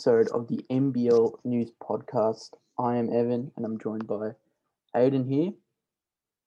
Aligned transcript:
episode 0.00 0.28
of 0.28 0.48
the 0.48 0.64
NBL 0.70 1.34
News 1.44 1.70
Podcast. 1.82 2.54
I 2.78 2.96
am 2.96 3.12
Evan, 3.12 3.52
and 3.54 3.66
I'm 3.66 3.78
joined 3.78 4.06
by 4.06 4.30
Aiden 4.96 5.30
here. 5.30 5.52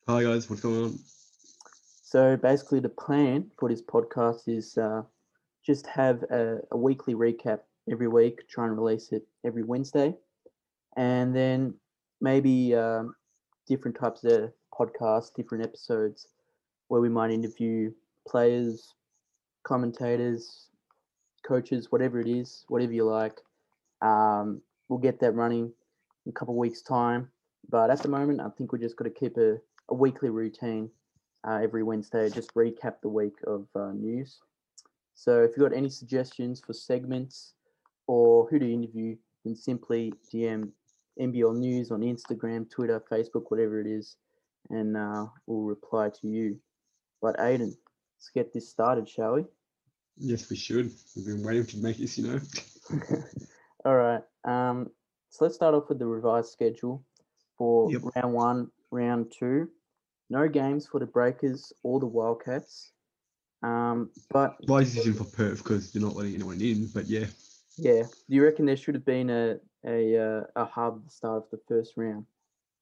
Hi 0.08 0.24
guys, 0.24 0.50
what's 0.50 0.64
going 0.64 0.86
on? 0.86 1.00
So, 2.02 2.36
basically, 2.36 2.80
the 2.80 2.90
plan 2.90 3.52
for 3.60 3.70
this 3.70 3.84
podcast 3.84 4.48
is 4.48 4.76
uh, 4.80 5.04
just 5.64 5.86
have 5.86 6.24
a, 6.32 6.62
a 6.72 6.78
weekly 6.78 7.14
recap 7.14 7.60
every 7.92 8.08
week, 8.08 8.40
try 8.50 8.66
and 8.66 8.76
release 8.76 9.12
it 9.12 9.22
every 9.46 9.62
Wednesday, 9.62 10.16
and 10.98 11.36
then 11.36 11.76
maybe 12.22 12.74
um, 12.74 13.14
different 13.68 13.96
types 14.00 14.24
of 14.24 14.52
podcasts, 14.74 15.32
different 15.36 15.64
episodes 15.64 16.28
where 16.88 17.02
we 17.02 17.10
might 17.10 17.30
interview 17.30 17.92
players, 18.28 18.96
commentators, 19.64 20.70
coaches, 21.44 21.92
whatever 21.92 22.20
it 22.20 22.28
is, 22.28 22.66
whatever 22.68 22.94
you 22.94 23.06
like. 23.06 23.40
Um, 24.02 24.62
we'll 24.90 25.00
get 25.00 25.20
that 25.20 25.32
running 25.32 25.72
in 26.26 26.30
a 26.30 26.34
couple 26.34 26.56
weeks' 26.56 26.82
time. 26.82 27.30
But 27.70 27.90
at 27.90 28.02
the 28.02 28.10
moment, 28.10 28.42
I 28.42 28.50
think 28.50 28.72
we're 28.72 28.80
just 28.80 28.98
going 28.98 29.12
to 29.12 29.20
keep 29.20 29.38
a, 29.38 29.58
a 29.90 29.94
weekly 29.94 30.30
routine 30.30 30.90
uh, 31.48 31.60
every 31.62 31.84
Wednesday, 31.84 32.30
just 32.30 32.54
recap 32.56 32.96
the 33.02 33.10
week 33.10 33.36
of 33.48 33.68
uh, 33.76 33.92
news. 33.94 34.40
So 35.16 35.42
if 35.42 35.52
you've 35.52 35.70
got 35.70 35.78
any 35.78 35.90
suggestions 35.90 36.62
for 36.66 36.74
segments 36.74 37.54
or 38.08 38.48
who 38.50 38.60
to 38.60 38.74
interview, 38.74 39.16
then 39.46 39.56
simply 39.56 40.14
DM 40.34 40.72
NBL 41.20 41.56
News 41.58 41.92
on 41.92 42.02
Instagram, 42.02 42.70
Twitter, 42.70 43.02
Facebook, 43.12 43.44
whatever 43.50 43.80
it 43.80 43.88
is, 43.88 44.16
and 44.70 44.98
uh, 44.98 45.28
we'll 45.46 45.62
reply 45.62 46.10
to 46.10 46.28
you. 46.28 46.60
But 47.22 47.38
Aiden, 47.38 47.76
let's 48.18 48.32
get 48.34 48.52
this 48.54 48.70
started, 48.70 49.08
shall 49.08 49.36
we? 49.36 49.46
Yes, 50.18 50.50
we 50.50 50.56
should. 50.56 50.92
We've 51.16 51.26
been 51.26 51.44
waiting 51.44 51.66
to 51.68 51.78
make 51.78 51.98
this, 51.98 52.18
you 52.18 52.28
know. 52.28 52.40
All 53.86 53.96
right. 53.96 54.22
Um, 54.46 54.90
so 55.30 55.46
let's 55.46 55.56
start 55.56 55.74
off 55.74 55.90
with 55.90 56.00
the 56.00 56.06
revised 56.06 56.52
schedule 56.52 57.04
for 57.58 57.90
Yep. 57.92 58.02
round 58.16 58.34
one, 58.34 58.72
round 58.92 59.34
two. 59.38 59.70
No 60.30 60.48
games 60.48 60.88
for 60.88 61.00
the 61.00 61.06
Breakers 61.06 61.74
or 61.84 62.00
the 62.00 62.06
Wildcats. 62.06 62.92
Um, 63.62 64.10
but 64.30 64.58
why 64.68 64.80
My 64.80 64.84
decision 64.84 65.14
for 65.14 65.24
Perth 65.26 65.64
because 65.64 65.94
you're 65.94 66.04
not 66.04 66.16
letting 66.16 66.36
anyone 66.36 66.62
in, 66.62 66.88
but 66.88 67.06
yeah, 67.08 67.26
yeah, 67.78 68.04
do 68.04 68.36
you 68.36 68.44
reckon 68.44 68.66
there 68.66 68.78
should 68.78 68.96
have 68.96 69.06
been 69.06 69.30
a 69.30 69.58
a 69.86 70.18
uh, 70.18 70.44
a 70.56 70.66
hub 70.66 70.98
at 70.98 71.06
the 71.06 71.12
start 71.12 71.44
of 71.44 71.50
the 71.52 71.60
first 71.68 71.94
round? 71.96 72.26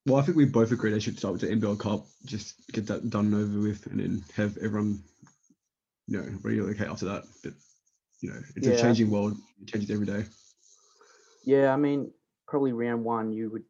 well, 0.06 0.18
I 0.19 0.24
think 0.24 0.38
we 0.38 0.46
both 0.46 0.72
agree 0.72 0.92
they 0.92 1.00
should 1.00 1.18
start 1.18 1.34
with 1.34 1.42
the 1.42 1.48
NBL 1.48 1.80
Cup, 1.80 2.06
just 2.25 2.56
get 2.72 2.88
that 2.88 3.09
done 3.09 3.25
and 3.28 3.36
over 3.36 3.59
with, 3.59 3.86
and 3.88 4.00
then 4.00 4.24
have 4.36 4.58
everyone, 4.58 5.03
you 6.12 6.18
know, 6.18 6.28
relocate 6.44 6.88
after 6.90 7.06
that. 7.06 7.24
But 7.42 7.54
you 8.22 8.30
know, 8.30 8.40
it's 8.56 8.68
Yeah. 8.68 8.74
a 8.74 8.82
changing 8.82 9.10
world; 9.10 9.38
it 9.62 9.68
changes 9.68 9.90
every 9.90 10.06
day. 10.06 10.26
Yeah, 11.46 11.74
I 11.74 11.78
mean, 11.78 12.12
probably 12.48 12.74
round 12.74 13.06
one 13.06 13.32
you 13.32 13.50
would 13.50 13.64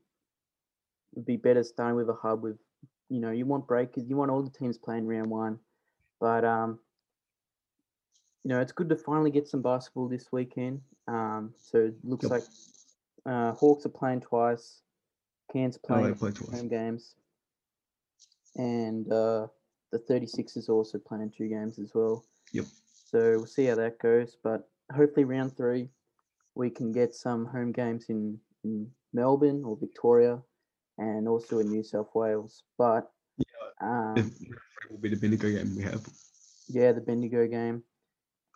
would 1.13 1.25
be 1.25 1.38
better 1.38 1.63
starting 1.63 1.96
with 1.97 2.09
a 2.09 2.13
hub 2.13 2.41
with, 2.41 2.57
you 3.09 3.19
know, 3.19 3.31
you 3.31 3.46
want 3.46 3.68
breakers, 3.68 4.06
you 4.07 4.16
want 4.16 4.31
all 4.31 4.41
the 4.41 4.50
teams 4.50 4.78
playing 4.78 5.06
round 5.06 5.29
one, 5.29 5.59
but 6.19 6.44
um, 6.44 6.79
you 8.44 8.50
know, 8.50 8.59
it's 8.59 8.72
good 8.72 8.90
to 8.90 8.96
finally 8.96 9.29
get 9.29 9.47
some 9.47 9.62
basketball 9.62 10.08
this 10.08 10.31
weekend. 10.31 10.81
Um, 11.08 11.53
so 11.62 11.78
it 11.79 11.94
looks 12.03 12.23
Yep. 12.23 12.31
like 12.31 12.44
uh, 13.25 13.52
Hawks 13.53 13.85
are 13.85 13.90
playing 13.90 14.22
twice, 14.22 14.81
Cairns 15.52 15.78
playing 15.78 16.16
play 16.16 16.31
twice. 16.31 16.50
home 16.52 16.69
games, 16.69 17.16
and 18.56 19.12
uh, 19.12 19.47
the 19.91 20.00
36ers 20.00 20.69
also 20.69 20.97
playing 20.97 21.31
two 21.38 21.47
games 21.47 21.78
as 21.78 21.91
well. 21.94 22.25
Yep. 22.53 22.66
So 23.12 23.19
we'll 23.38 23.46
see 23.46 23.66
how 23.66 23.75
that 23.75 24.00
goes, 24.00 24.38
but 24.44 24.68
hopefully 24.96 25.25
round 25.25 25.56
three 25.56 25.90
we 26.56 26.69
can 26.69 26.91
get 26.91 27.16
some 27.16 27.46
home 27.46 27.72
games 27.72 28.06
in, 28.09 28.38
in 28.63 28.90
Melbourne 29.13 29.63
or 29.66 29.78
Victoria 29.78 30.41
and 30.97 31.28
also 31.28 31.59
in 31.59 31.69
New 31.69 31.84
South 31.84 32.09
Wales. 32.13 32.63
But 32.78 33.09
um, 33.81 34.16
It 34.41 34.91
will 34.91 34.97
be 35.00 35.09
the 35.09 35.16
Bendigo 35.16 35.50
game 35.50 35.75
we 35.75 35.84
have. 35.84 36.06
yeah, 36.68 36.91
the 36.91 37.02
Bendigo 37.02 37.47
game. 37.47 37.84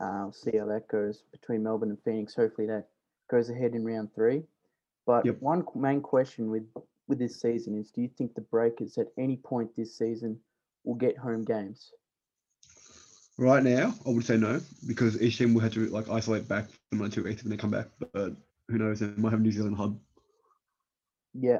Uh, 0.01 0.23
we'll 0.23 0.33
see 0.33 0.57
how 0.57 0.65
that 0.65 0.87
goes 0.89 1.23
between 1.31 1.63
Melbourne 1.63 1.89
and 1.89 2.03
Phoenix. 2.03 2.35
Hopefully 2.35 2.67
that 2.67 2.89
goes 3.31 3.49
ahead 3.49 3.75
in 3.75 3.85
round 3.85 4.13
three. 4.13 4.43
But 5.05 5.25
Yep. 5.25 5.37
one 5.39 5.63
main 5.75 6.01
question 6.01 6.49
with 6.49 6.65
with 7.07 7.19
this 7.19 7.39
season 7.39 7.79
is: 7.79 7.91
Do 7.91 8.01
you 8.01 8.09
think 8.17 8.33
the 8.35 8.41
Breakers 8.41 8.97
at 8.97 9.07
any 9.17 9.37
point 9.37 9.69
this 9.77 9.97
season 9.97 10.37
will 10.83 10.95
get 10.95 11.17
home 11.17 11.45
games? 11.45 11.91
Right 13.37 13.63
now, 13.63 13.93
I 14.05 14.09
would 14.09 14.25
say 14.25 14.37
no 14.37 14.61
because 14.87 15.21
each 15.21 15.37
team 15.37 15.53
will 15.53 15.61
have 15.61 15.73
to 15.73 15.87
like 15.87 16.09
isolate 16.09 16.47
back 16.47 16.67
for 16.91 17.03
or 17.03 17.09
two 17.09 17.23
weeks 17.23 17.43
when 17.43 17.51
they 17.51 17.57
come 17.57 17.71
back. 17.71 17.87
But 18.13 18.33
who 18.69 18.77
knows? 18.77 19.01
They 19.01 19.07
might 19.17 19.31
have 19.31 19.39
a 19.39 19.43
New 19.43 19.51
Zealand 19.51 19.75
hub. 19.75 19.99
Yeah, 21.33 21.59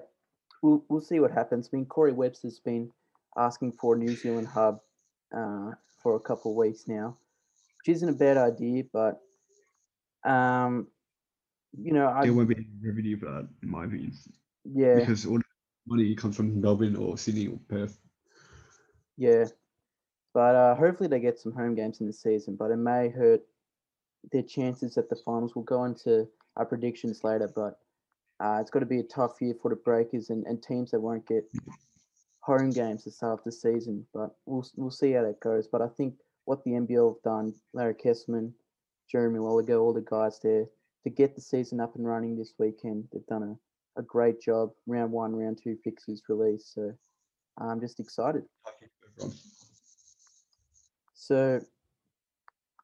we'll 0.62 0.86
we'll 0.88 1.02
see 1.02 1.20
what 1.20 1.32
happens. 1.32 1.70
I 1.72 1.76
mean, 1.76 1.86
Corey 1.86 2.14
Webster's 2.14 2.60
been 2.60 2.92
asking 3.38 3.74
for 3.74 3.96
a 3.96 3.98
New 3.98 4.16
Zealand 4.16 4.48
hub 4.48 4.80
uh, 5.36 5.72
for 6.02 6.16
a 6.16 6.20
couple 6.20 6.52
of 6.52 6.58
weeks 6.58 6.88
now, 6.88 7.18
which 7.80 7.96
isn't 7.96 8.08
a 8.08 8.14
bad 8.14 8.38
idea, 8.38 8.84
but 8.94 9.20
um, 10.24 10.88
you 11.78 11.92
know, 11.92 12.08
I 12.08 12.24
There 12.24 12.34
won't 12.34 12.48
be 12.48 12.56
any 12.56 12.68
revenue 12.82 13.18
for 13.18 13.26
that, 13.26 13.50
in 13.62 13.70
my 13.70 13.84
opinion, 13.84 14.14
yeah, 14.64 15.00
because 15.00 15.26
all 15.26 15.38
the 15.38 15.44
money 15.88 16.16
comes 16.16 16.38
from 16.38 16.62
Melbourne 16.62 16.96
or 16.96 17.18
Sydney 17.18 17.48
or 17.48 17.60
Perth. 17.68 18.00
yeah, 19.18 19.46
but 20.36 20.54
uh, 20.54 20.76
hopefully 20.76 21.08
they 21.08 21.22
get 21.22 21.40
some 21.40 21.54
home 21.54 21.74
games 21.74 22.02
in 22.02 22.08
the 22.08 22.14
season. 22.14 22.58
But 22.58 22.70
it 22.70 22.76
may 22.76 23.08
hurt 23.08 23.42
their 24.34 24.44
chances 24.44 24.98
at 24.98 25.10
the 25.10 25.16
finals. 25.16 25.56
We'll 25.56 25.64
go 25.64 25.86
into 25.86 26.28
our 26.58 26.66
predictions 26.66 27.24
later, 27.24 27.50
but 27.56 27.80
uh, 28.44 28.58
it's 28.60 28.70
got 28.70 28.82
to 28.82 28.86
be 28.86 29.00
a 29.00 29.04
tough 29.04 29.38
year 29.40 29.56
for 29.62 29.70
the 29.70 29.78
Breakers 29.78 30.30
and, 30.30 30.46
and 30.46 30.62
teams 30.62 30.92
that 30.92 31.00
won't 31.00 31.26
get 31.26 31.50
home 32.42 32.70
games 32.70 33.06
to 33.06 33.12
start 33.12 33.46
the 33.46 33.52
season. 33.52 34.06
But 34.14 34.36
we'll 34.46 34.68
we'll 34.76 34.92
see 34.92 35.14
how 35.14 35.24
that 35.24 35.40
goes. 35.40 35.68
But 35.68 35.82
I 35.82 35.88
think 35.88 36.16
what 36.44 36.66
the 36.66 36.72
NBL 36.72 37.16
have 37.16 37.24
done, 37.24 37.54
Larry 37.74 37.96
Kestelman, 37.96 38.52
Jeremy 39.10 39.40
Loeliger, 39.40 39.80
all 39.80 39.94
the 39.94 40.02
guys 40.02 40.38
there 40.44 40.66
to 41.06 41.10
get 41.10 41.36
the 41.36 41.42
season 41.42 41.80
up 41.80 41.96
and 41.96 42.06
running 42.06 42.38
this 42.38 42.56
weekend, 42.60 43.06
they've 43.14 43.26
done 43.28 43.58
a, 43.96 44.02
a 44.02 44.04
great 44.04 44.42
job. 44.42 44.72
Round 44.86 45.14
one, 45.14 45.34
round 45.34 45.62
two 45.64 45.78
fixes 45.82 46.22
released, 46.28 46.74
so 46.74 46.92
I'm 47.58 47.80
just 47.80 48.02
excited. 48.02 48.44
So 51.26 51.60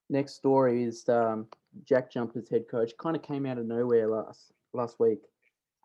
next 0.09 0.33
story 0.33 0.83
is 0.83 1.07
um, 1.07 1.45
Jack 1.85 2.11
Jumpers 2.11 2.49
head 2.49 2.65
coach. 2.69 2.91
Kind 2.97 3.15
of 3.15 3.21
came 3.21 3.45
out 3.45 3.59
of 3.59 3.67
nowhere 3.67 4.07
last 4.07 4.51
last 4.73 4.99
week. 4.99 5.19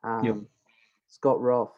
Um, 0.03 0.47
Scott 1.07 1.39
Roth, 1.43 1.75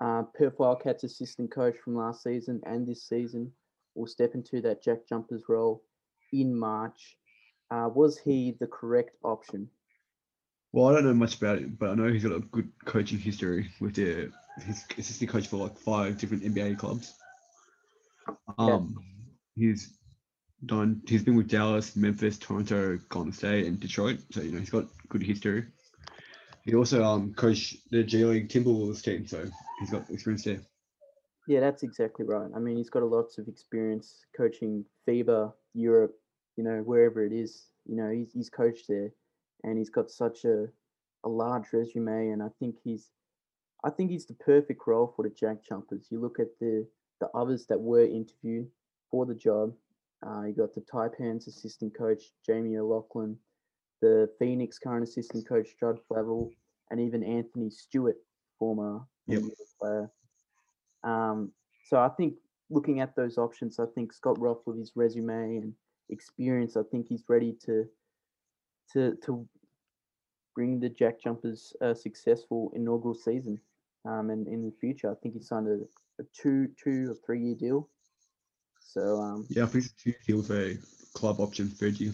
uh, 0.00 0.22
Perth 0.38 0.56
Wildcats 0.60 1.02
assistant 1.02 1.50
coach 1.50 1.74
from 1.84 1.96
last 1.96 2.22
season 2.22 2.60
and 2.64 2.86
this 2.86 3.02
season, 3.02 3.50
will 3.96 4.06
step 4.06 4.36
into 4.36 4.60
that 4.60 4.84
Jack 4.84 5.08
Jumpers 5.08 5.42
role 5.48 5.82
in 6.32 6.56
March. 6.56 7.16
Uh, 7.72 7.88
was 7.92 8.18
he 8.18 8.54
the 8.60 8.68
correct 8.68 9.16
option? 9.24 9.68
Well, 10.70 10.88
I 10.88 10.92
don't 10.92 11.04
know 11.04 11.14
much 11.14 11.38
about 11.38 11.58
him, 11.58 11.76
but 11.80 11.90
I 11.90 11.94
know 11.94 12.12
he's 12.12 12.22
got 12.22 12.36
a 12.36 12.40
good 12.40 12.70
coaching 12.84 13.18
history 13.18 13.68
with 13.80 13.96
the 13.96 14.30
he's 14.64 14.84
assistant 14.96 15.30
coach 15.30 15.48
for 15.48 15.56
like 15.56 15.76
five 15.76 16.18
different 16.18 16.44
NBA 16.44 16.78
clubs. 16.78 17.14
Um, 18.58 18.96
he's 19.56 19.98
done. 20.66 21.02
He's 21.06 21.22
been 21.22 21.36
with 21.36 21.48
Dallas, 21.48 21.96
Memphis, 21.96 22.38
Toronto, 22.38 22.98
Golden 23.08 23.32
State, 23.32 23.66
and 23.66 23.78
Detroit. 23.78 24.18
So 24.30 24.40
you 24.40 24.52
know 24.52 24.58
he's 24.58 24.70
got 24.70 24.86
good 25.08 25.22
history. 25.22 25.66
He 26.64 26.74
also 26.74 27.02
um 27.02 27.34
coached 27.34 27.76
the 27.90 28.02
G 28.02 28.24
League 28.24 28.48
Timberwolves 28.48 29.02
team, 29.02 29.26
so 29.26 29.48
he's 29.80 29.90
got 29.90 30.08
experience 30.10 30.44
there. 30.44 30.60
Yeah, 31.48 31.60
that's 31.60 31.82
exactly 31.82 32.24
right. 32.24 32.48
I 32.54 32.60
mean, 32.60 32.76
he's 32.76 32.90
got 32.90 33.02
a 33.02 33.06
lots 33.06 33.38
of 33.38 33.48
experience 33.48 34.24
coaching 34.36 34.84
FIBA, 35.08 35.52
Europe, 35.74 36.14
you 36.56 36.62
know, 36.62 36.82
wherever 36.84 37.24
it 37.24 37.32
is. 37.32 37.66
You 37.84 37.96
know, 37.96 38.10
he's, 38.10 38.32
he's 38.32 38.48
coached 38.48 38.86
there, 38.88 39.10
and 39.64 39.76
he's 39.76 39.90
got 39.90 40.08
such 40.08 40.44
a, 40.44 40.66
a 41.24 41.28
large 41.28 41.72
resume. 41.72 42.28
And 42.28 42.40
I 42.40 42.48
think 42.60 42.76
he's, 42.84 43.10
I 43.82 43.90
think 43.90 44.12
he's 44.12 44.26
the 44.26 44.34
perfect 44.34 44.82
role 44.86 45.12
for 45.16 45.24
the 45.24 45.30
Jack 45.30 45.64
Jumpers. 45.68 46.06
You 46.10 46.20
look 46.20 46.38
at 46.38 46.58
the 46.60 46.86
the 47.20 47.28
others 47.34 47.66
that 47.66 47.80
were 47.80 48.04
interviewed 48.04 48.68
for 49.12 49.26
the 49.26 49.34
job. 49.34 49.72
Uh, 50.26 50.42
you 50.42 50.54
got 50.54 50.74
the 50.74 50.80
Taipans 50.80 51.46
assistant 51.46 51.96
coach 51.96 52.22
Jamie 52.44 52.76
O'Loughlin, 52.76 53.36
the 54.00 54.28
Phoenix 54.40 54.78
current 54.78 55.04
assistant 55.04 55.48
coach 55.48 55.68
Judd 55.78 55.98
Flavell, 56.10 56.50
and 56.90 56.98
even 57.00 57.22
Anthony 57.22 57.70
Stewart, 57.70 58.16
former 58.58 59.00
Yep. 59.28 59.42
Player. 59.80 60.10
Um, 61.04 61.52
so 61.84 61.98
I 61.98 62.08
think 62.08 62.34
looking 62.70 63.00
at 63.00 63.14
those 63.14 63.38
options, 63.38 63.78
I 63.78 63.86
think 63.94 64.12
Scott 64.12 64.40
Roth 64.40 64.62
with 64.66 64.78
his 64.78 64.92
resume 64.96 65.58
and 65.58 65.74
experience, 66.10 66.76
I 66.76 66.82
think 66.90 67.06
he's 67.08 67.24
ready 67.28 67.56
to 67.66 67.86
to 68.92 69.16
to 69.24 69.48
bring 70.54 70.80
the 70.80 70.88
Jack 70.88 71.20
Jumpers 71.20 71.72
a 71.80 71.94
successful 71.94 72.72
inaugural 72.74 73.14
season. 73.14 73.60
Um, 74.04 74.30
and 74.30 74.46
in 74.48 74.64
the 74.64 74.72
future, 74.80 75.10
I 75.10 75.14
think 75.22 75.34
he 75.34 75.40
signed 75.40 75.68
a, 75.68 75.78
a 76.22 76.26
two 76.32 76.68
two 76.82 77.12
or 77.12 77.16
three 77.24 77.40
year 77.40 77.54
deal. 77.54 77.88
So 78.84 79.20
um, 79.20 79.46
Yeah, 79.48 79.64
I 79.64 79.66
think 79.66 79.84
it's 79.84 79.94
two 79.94 80.14
deal 80.26 80.42
for 80.42 80.60
a 80.60 80.76
club 81.14 81.40
option 81.40 81.68
third 81.68 82.00
year. 82.00 82.12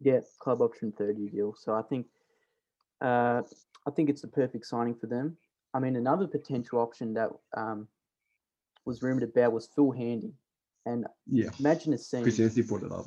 yeah, 0.00 0.20
club 0.38 0.60
option 0.62 0.92
third 0.92 1.18
year 1.18 1.30
deal. 1.30 1.54
So 1.58 1.74
I 1.74 1.82
think 1.82 2.06
uh, 3.00 3.42
I 3.86 3.90
think 3.94 4.10
it's 4.10 4.22
the 4.22 4.28
perfect 4.28 4.66
signing 4.66 4.94
for 4.94 5.06
them. 5.06 5.36
I 5.74 5.78
mean, 5.78 5.96
another 5.96 6.26
potential 6.26 6.78
option 6.78 7.14
that 7.14 7.30
um, 7.56 7.88
was 8.84 9.02
rumored 9.02 9.24
about 9.24 9.52
was 9.52 9.68
Phil 9.74 9.90
Handy, 9.90 10.32
and 10.86 11.06
Yeah, 11.30 11.50
imagine 11.58 11.92
a 11.92 11.98
scene. 11.98 12.22
Chris 12.22 12.40
Anthony 12.40 12.62
brought 12.62 12.82
it 12.84 12.92
up. 12.92 13.06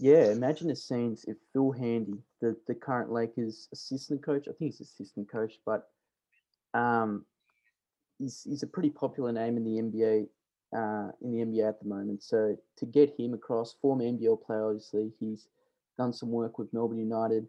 Yeah, 0.00 0.30
imagine 0.32 0.68
the 0.68 0.76
scenes 0.76 1.26
if 1.28 1.36
Phil 1.52 1.70
Handy, 1.70 2.22
the, 2.40 2.56
the 2.66 2.74
current 2.74 3.12
Lakers 3.12 3.68
assistant 3.74 4.22
coach, 4.24 4.48
I 4.48 4.52
think 4.52 4.72
he's 4.72 4.80
assistant 4.80 5.30
coach, 5.30 5.54
but 5.66 5.90
um, 6.72 7.26
he's 8.18 8.42
he's 8.44 8.62
a 8.62 8.66
pretty 8.66 8.90
popular 8.90 9.32
name 9.32 9.58
in 9.58 9.64
the 9.64 9.82
NBA 9.82 10.28
uh, 10.76 11.08
in 11.22 11.32
the 11.32 11.44
NBA 11.44 11.68
at 11.68 11.80
the 11.80 11.88
moment. 11.88 12.22
So 12.22 12.56
to 12.76 12.86
get 12.86 13.14
him 13.18 13.34
across, 13.34 13.76
former 13.80 14.04
NBL 14.04 14.42
player, 14.44 14.66
obviously 14.66 15.12
he's 15.18 15.48
done 15.96 16.12
some 16.12 16.30
work 16.30 16.58
with 16.58 16.72
Melbourne 16.72 16.98
United 16.98 17.46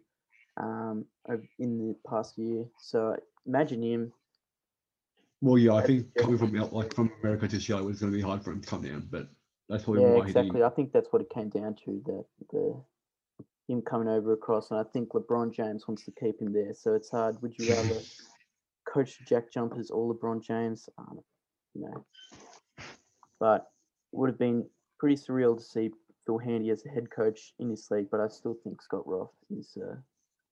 um, 0.56 1.04
in 1.58 1.78
the 1.78 1.94
past 2.08 2.38
year. 2.38 2.64
So 2.80 3.16
imagine 3.46 3.82
him. 3.82 4.12
Well, 5.40 5.58
yeah, 5.58 5.74
I 5.74 5.86
think 5.86 6.14
coming 6.16 6.38
from 6.38 6.52
like 6.72 6.94
from 6.94 7.12
America 7.22 7.46
to 7.46 7.56
Australia 7.56 7.84
was 7.84 8.00
going 8.00 8.12
to 8.12 8.16
be 8.16 8.22
hard 8.22 8.42
for 8.42 8.50
him 8.50 8.60
to 8.60 8.68
come 8.68 8.82
down, 8.82 9.06
but 9.10 9.28
that's 9.68 9.84
probably 9.84 10.02
Yeah, 10.02 10.16
why 10.16 10.24
exactly. 10.24 10.62
I 10.64 10.70
think 10.70 10.92
that's 10.92 11.12
what 11.12 11.22
it 11.22 11.30
came 11.30 11.48
down 11.48 11.76
to. 11.84 12.02
The 12.04 12.24
the 12.50 12.82
him 13.68 13.82
coming 13.82 14.08
over 14.08 14.32
across, 14.32 14.70
and 14.70 14.80
I 14.80 14.82
think 14.82 15.10
LeBron 15.10 15.52
James 15.52 15.86
wants 15.86 16.04
to 16.06 16.12
keep 16.12 16.40
him 16.40 16.52
there. 16.52 16.74
So 16.74 16.94
it's 16.94 17.10
hard. 17.10 17.40
Would 17.42 17.56
you 17.58 17.72
rather 17.74 18.00
coach 18.88 19.18
Jack 19.28 19.52
Jumpers 19.52 19.90
or 19.90 20.12
LeBron 20.12 20.42
James? 20.42 20.88
Um, 20.98 21.20
you 21.74 21.82
know, 21.82 22.04
but 23.40 23.66
would 24.12 24.30
have 24.30 24.38
been 24.38 24.66
pretty 24.98 25.16
surreal 25.16 25.56
to 25.56 25.62
see 25.62 25.90
Phil 26.26 26.38
Handy 26.38 26.70
as 26.70 26.84
a 26.84 26.88
head 26.88 27.10
coach 27.10 27.54
in 27.58 27.70
this 27.70 27.90
league. 27.90 28.08
But 28.10 28.20
I 28.20 28.28
still 28.28 28.56
think 28.64 28.82
Scott 28.82 29.06
Roth 29.06 29.32
is 29.50 29.76
a 29.76 29.98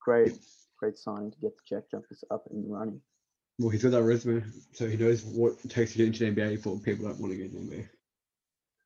great, 0.01 0.39
great 0.79 0.99
signing 0.99 1.31
to 1.31 1.39
get 1.39 1.57
the 1.57 1.63
Jack 1.69 1.85
Jumpers 1.91 2.25
up 2.31 2.45
and 2.51 2.65
running. 2.71 3.01
well 3.59 3.71
he's 3.71 3.83
got 3.83 3.93
that 3.93 4.03
resume, 4.03 4.45
so 4.73 4.89
he 4.89 4.97
knows 4.97 5.25
what 5.25 5.55
it 5.65 5.71
takes 5.71 5.93
to 5.93 5.99
get 5.99 6.07
into 6.07 6.31
the 6.31 6.31
NBA 6.31 6.63
for 6.63 6.79
people 6.79 7.07
that 7.07 7.13
don't 7.13 7.21
want 7.21 7.33
to 7.33 7.39
get 7.39 7.53
into 7.53 7.59
the 7.59 7.77
NBA. 7.77 7.89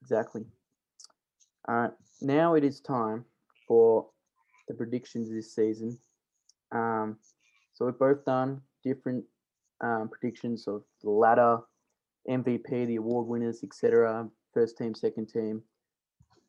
Exactly. 0.03 0.43
All 1.69 1.75
right, 1.75 1.93
now 2.23 2.55
it 2.55 2.64
is 2.64 2.81
time 2.81 3.25
for 3.69 4.08
the 4.67 4.75
predictions 4.75 5.31
this 5.31 5.55
season. 5.55 5.99
Um, 6.73 7.19
so 7.75 7.85
we've 7.85 7.99
both 7.99 8.25
done 8.25 8.62
different 8.82 9.25
um, 9.82 10.08
predictions 10.08 10.67
of 10.67 10.82
the 11.03 11.11
ladder, 11.11 11.58
MVP, 12.28 12.87
the 12.87 12.96
award 12.96 13.26
winners, 13.26 13.62
etc. 13.62 14.28
First 14.52 14.76
team, 14.78 14.94
second 14.94 15.26
team, 15.28 15.62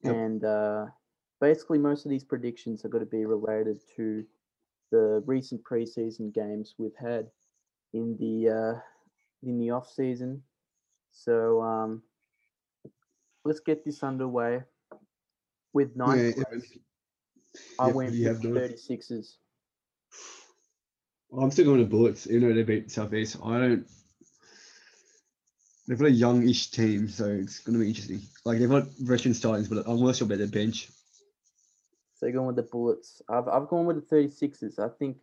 Yep. 0.03 0.15
and 0.15 0.43
uh, 0.43 0.85
basically 1.39 1.77
most 1.77 2.05
of 2.05 2.09
these 2.09 2.23
predictions 2.23 2.83
are 2.83 2.89
going 2.89 3.03
to 3.05 3.09
be 3.09 3.25
related 3.25 3.79
to 3.95 4.25
the 4.91 5.23
recent 5.25 5.63
preseason 5.63 6.33
games 6.33 6.75
we've 6.77 6.95
had 6.99 7.27
in 7.93 8.17
the 8.17 8.49
uh, 8.49 8.79
in 9.43 9.59
the 9.59 9.69
off 9.69 9.89
season. 9.89 10.41
So 11.11 11.61
um, 11.61 12.01
let's 13.45 13.59
get 13.59 13.85
this 13.85 14.01
underway 14.03 14.63
with 15.73 15.95
nine 15.95 16.17
Yeah, 16.19 16.31
yeah, 16.37 16.59
I 17.79 17.87
went 17.87 18.11
with 18.11 18.23
have, 18.23 18.41
the 18.41 18.47
Dylan? 18.49 18.73
36ers. 18.73 19.35
I'm 21.37 21.51
still 21.51 21.65
going 21.65 21.79
to 21.79 21.85
Bullets, 21.85 22.27
even 22.27 22.49
though 22.49 22.53
they 22.55 22.63
beat 22.63 22.91
Southeast. 22.91 23.37
I 23.43 23.59
don't. 23.59 23.87
They've 25.87 25.97
got 25.97 26.07
a 26.07 26.11
youngish 26.11 26.71
team, 26.71 27.07
so 27.07 27.25
it's 27.25 27.59
going 27.59 27.77
to 27.77 27.83
be 27.83 27.89
interesting. 27.89 28.21
Like 28.45 28.59
they've 28.59 28.69
got 28.69 28.87
veteran 28.99 29.33
startings, 29.33 29.67
but 29.67 29.87
I'm 29.87 29.97
less 29.97 30.17
sure 30.17 30.25
about 30.25 30.37
their 30.37 30.47
bench. 30.47 30.89
So 32.15 32.27
you're 32.27 32.33
going 32.33 32.47
with 32.47 32.55
the 32.55 32.63
Bullets. 32.63 33.21
I've 33.27 33.47
I've 33.47 33.67
gone 33.67 33.85
with 33.85 34.07
the 34.07 34.15
36ers. 34.15 34.77
I 34.77 34.89
think 34.99 35.17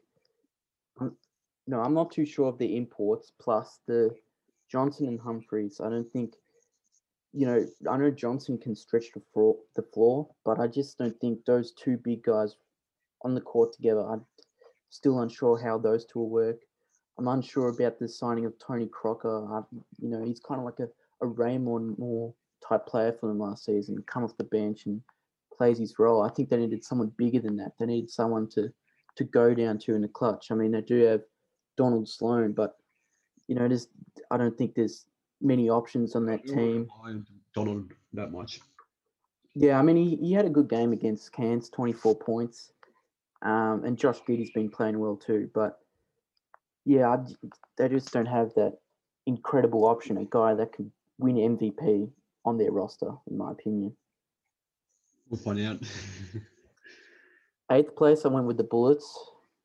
no, 1.66 1.80
I'm 1.80 1.94
not 1.94 2.10
too 2.10 2.26
sure 2.26 2.48
of 2.48 2.58
the 2.58 2.76
imports 2.76 3.32
plus 3.40 3.80
the 3.86 4.14
Johnson 4.70 5.06
and 5.06 5.20
Humphries. 5.20 5.80
I 5.80 5.90
don't 5.90 6.10
think 6.12 6.34
you 7.32 7.46
know, 7.46 7.66
I 7.88 7.96
know 7.98 8.10
Johnson 8.10 8.58
can 8.58 8.74
stretch 8.74 9.12
the 9.12 9.22
floor, 9.32 9.56
the 9.76 9.82
floor, 9.82 10.28
but 10.44 10.58
I 10.58 10.66
just 10.66 10.98
don't 10.98 11.18
think 11.20 11.44
those 11.44 11.72
two 11.72 11.98
big 11.98 12.22
guys 12.22 12.56
on 13.22 13.34
the 13.34 13.40
court 13.40 13.72
together. 13.72 14.00
I'm 14.00 14.24
still 14.88 15.20
unsure 15.20 15.58
how 15.58 15.78
those 15.78 16.04
two 16.06 16.20
will 16.20 16.30
work. 16.30 16.60
I'm 17.18 17.28
unsure 17.28 17.68
about 17.68 17.98
the 17.98 18.08
signing 18.08 18.46
of 18.46 18.54
Tony 18.58 18.86
Crocker. 18.86 19.46
I, 19.52 19.62
you 20.00 20.08
know, 20.08 20.24
he's 20.24 20.40
kind 20.40 20.60
of 20.60 20.64
like 20.64 20.78
a, 20.78 20.88
a 21.20 21.26
Ramone 21.26 21.96
Moore 21.98 22.32
type 22.66 22.86
player 22.86 23.12
for 23.12 23.26
them 23.26 23.40
last 23.40 23.64
season. 23.64 24.02
Come 24.06 24.24
off 24.24 24.36
the 24.36 24.44
bench 24.44 24.86
and 24.86 25.02
plays 25.56 25.78
his 25.78 25.98
role. 25.98 26.22
I 26.22 26.30
think 26.30 26.48
they 26.48 26.56
needed 26.56 26.84
someone 26.84 27.12
bigger 27.16 27.40
than 27.40 27.56
that. 27.56 27.72
They 27.78 27.86
needed 27.86 28.10
someone 28.10 28.48
to 28.50 28.72
to 29.16 29.24
go 29.24 29.52
down 29.52 29.78
to 29.78 29.96
in 29.96 30.02
the 30.02 30.08
clutch. 30.08 30.52
I 30.52 30.54
mean, 30.54 30.70
they 30.70 30.80
do 30.80 31.02
have 31.04 31.22
Donald 31.76 32.08
Sloan, 32.08 32.52
but 32.52 32.76
you 33.48 33.56
know, 33.56 33.66
there's 33.66 33.88
I 34.30 34.36
don't 34.36 34.56
think 34.56 34.74
there's 34.74 35.06
many 35.40 35.68
options 35.68 36.14
on 36.14 36.24
that 36.26 36.46
team. 36.46 36.88
Donald 37.54 37.92
that 38.12 38.30
much. 38.30 38.60
Yeah, 39.54 39.78
I 39.78 39.82
mean, 39.82 39.96
he, 39.96 40.16
he 40.16 40.32
had 40.32 40.44
a 40.44 40.50
good 40.50 40.68
game 40.68 40.92
against 40.92 41.32
Cairns, 41.32 41.68
24 41.70 42.14
points. 42.14 42.72
Um, 43.42 43.82
and 43.84 43.98
Josh 43.98 44.20
Giddey's 44.26 44.50
been 44.50 44.70
playing 44.70 44.98
well 45.00 45.16
too. 45.16 45.50
But 45.52 45.80
yeah, 46.88 47.10
I 47.10 47.18
they 47.76 47.88
just 47.90 48.10
don't 48.12 48.26
have 48.26 48.54
that 48.54 48.78
incredible 49.26 49.84
option, 49.84 50.16
a 50.16 50.24
guy 50.24 50.54
that 50.54 50.72
can 50.72 50.90
win 51.18 51.36
MVP 51.36 52.10
on 52.46 52.56
their 52.56 52.72
roster, 52.72 53.10
in 53.30 53.36
my 53.36 53.52
opinion. 53.52 53.94
We'll 55.28 55.38
find 55.38 55.60
out. 55.60 55.82
Eighth 57.70 57.94
place, 57.94 58.24
I 58.24 58.28
went 58.28 58.46
with 58.46 58.56
the 58.56 58.64
Bullets. 58.64 59.06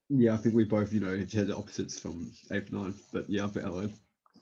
yeah, 0.10 0.34
I 0.34 0.38
think 0.38 0.54
we 0.54 0.66
both, 0.66 0.92
you 0.92 1.00
know, 1.00 1.16
had 1.16 1.48
the 1.48 1.56
opposites 1.56 1.98
from 1.98 2.34
eighth, 2.52 2.74
ninth, 2.74 3.02
but 3.14 3.30
yeah, 3.30 3.48
got 3.48 3.90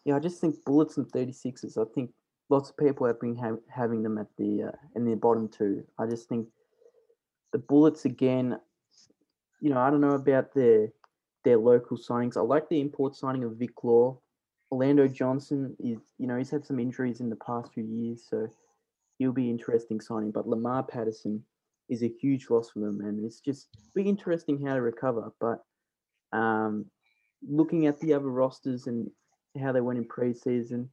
Yeah, 0.04 0.16
I 0.16 0.20
just 0.20 0.42
think 0.42 0.56
Bullets 0.66 0.98
and 0.98 1.06
36ers. 1.12 1.78
I 1.78 1.88
think 1.94 2.10
lots 2.50 2.72
of 2.72 2.78
people 2.78 3.06
have 3.06 3.20
been 3.20 3.36
ha- 3.36 3.62
having 3.70 4.02
them 4.02 4.18
at 4.18 4.26
the 4.40 4.64
uh, 4.64 4.78
in 4.96 5.06
the 5.06 5.16
bottom 5.16 5.48
two. 5.48 5.84
I 6.00 6.08
just 6.08 6.28
think 6.28 6.48
the 7.54 7.60
Bullets 7.60 8.06
again. 8.06 8.58
You 9.62 9.70
know, 9.70 9.80
I 9.80 9.92
don't 9.92 10.02
know 10.02 10.16
about 10.16 10.56
their 10.56 10.92
their 11.44 11.58
local 11.58 11.98
signings. 11.98 12.38
I 12.38 12.42
like 12.42 12.70
the 12.70 12.82
import 12.82 13.16
signing 13.16 13.44
of 13.44 13.58
Vic 13.58 13.84
Law. 13.84 14.20
Orlando 14.72 15.08
Johnson 15.08 15.76
is, 15.80 16.00
you 16.18 16.28
know, 16.28 16.38
he's 16.38 16.50
had 16.50 16.66
some 16.66 16.80
injuries 16.80 17.20
in 17.20 17.30
the 17.30 17.36
past 17.36 17.74
few 17.74 17.84
years, 17.84 18.26
so 18.30 18.48
he'll 19.18 19.34
be 19.34 19.50
interesting 19.50 20.00
signing. 20.00 20.32
But 20.32 20.48
Lamar 20.48 20.84
Patterson 20.84 21.44
is 21.90 22.04
a 22.04 22.08
huge 22.08 22.50
loss 22.50 22.72
for 22.72 22.80
them, 22.80 23.02
and 23.02 23.26
it's 23.26 23.42
just 23.42 23.68
be 23.94 24.04
interesting 24.04 24.66
how 24.66 24.76
to 24.76 24.82
recover. 24.82 25.34
But 25.40 25.62
um, 26.32 26.86
looking 27.48 27.88
at 27.88 28.00
the 28.00 28.14
other 28.14 28.30
rosters 28.30 28.88
and 28.88 29.10
how 29.62 29.72
they 29.72 29.82
went 29.82 30.00
in 30.00 30.06
preseason, 30.06 30.88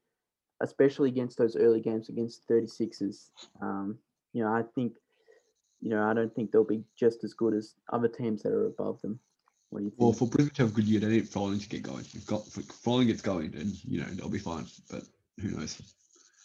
especially 0.60 1.08
against 1.08 1.38
those 1.38 1.56
early 1.56 1.80
games 1.80 2.08
against 2.08 2.48
36ers. 2.48 3.30
Um, 3.62 3.98
you 4.32 4.42
know, 4.42 4.52
I 4.52 4.62
think, 4.74 4.94
you 5.80 5.90
know, 5.90 6.02
I 6.02 6.14
don't 6.14 6.34
think 6.34 6.50
they'll 6.50 6.64
be 6.64 6.82
just 6.98 7.22
as 7.22 7.34
good 7.34 7.54
as 7.54 7.74
other 7.92 8.08
teams 8.08 8.42
that 8.42 8.52
are 8.52 8.66
above 8.66 9.00
them. 9.02 9.20
What 9.70 9.80
do 9.80 9.84
you 9.84 9.90
think? 9.90 10.00
Well, 10.00 10.12
for 10.12 10.26
Brisbane 10.28 10.54
to 10.54 10.62
have 10.62 10.72
a 10.72 10.74
good 10.74 10.84
year, 10.84 11.00
they 11.00 11.08
need 11.08 11.28
Froling 11.28 11.60
to 11.60 11.68
get 11.68 11.82
going. 11.82 12.04
If 12.14 12.26
got 12.26 12.46
if 12.46 12.64
Froling 12.66 13.08
gets 13.08 13.22
going, 13.22 13.50
then 13.50 13.72
you 13.86 14.00
know 14.00 14.06
they'll 14.06 14.28
be 14.28 14.38
fine. 14.38 14.66
But 14.90 15.04
who 15.40 15.50
knows? 15.50 15.80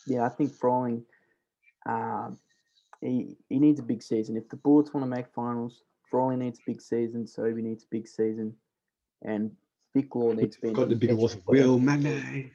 yeah, 0.06 0.26
I 0.26 0.30
think 0.30 0.54
Froling, 0.54 1.04
um, 1.86 2.38
he, 3.02 3.38
he 3.50 3.60
needs 3.60 3.80
a 3.80 3.84
big 3.84 4.04
season. 4.04 4.38
If 4.38 4.50
the 4.50 4.58
Bullets 4.58 4.94
want 4.94 5.04
to 5.04 5.10
make 5.10 5.28
finals, 5.34 5.84
Froling 6.10 6.40
needs 6.40 6.60
a 6.60 6.72
big 6.72 6.82
season. 6.82 7.28
Sobey 7.28 7.62
needs 7.62 7.84
a 7.84 7.88
big 7.90 8.08
season. 8.08 8.54
And 9.24 9.52
Vic 9.96 10.14
Law 10.16 10.34
needs 10.34 10.56
to 10.56 10.62
be 10.62 10.72
Got 10.72 10.90
the 10.90 10.96
bigger 10.96 11.14
loss, 11.14 11.36
player. 11.36 11.68
Will 11.68 11.80
Magnay. 11.80 12.50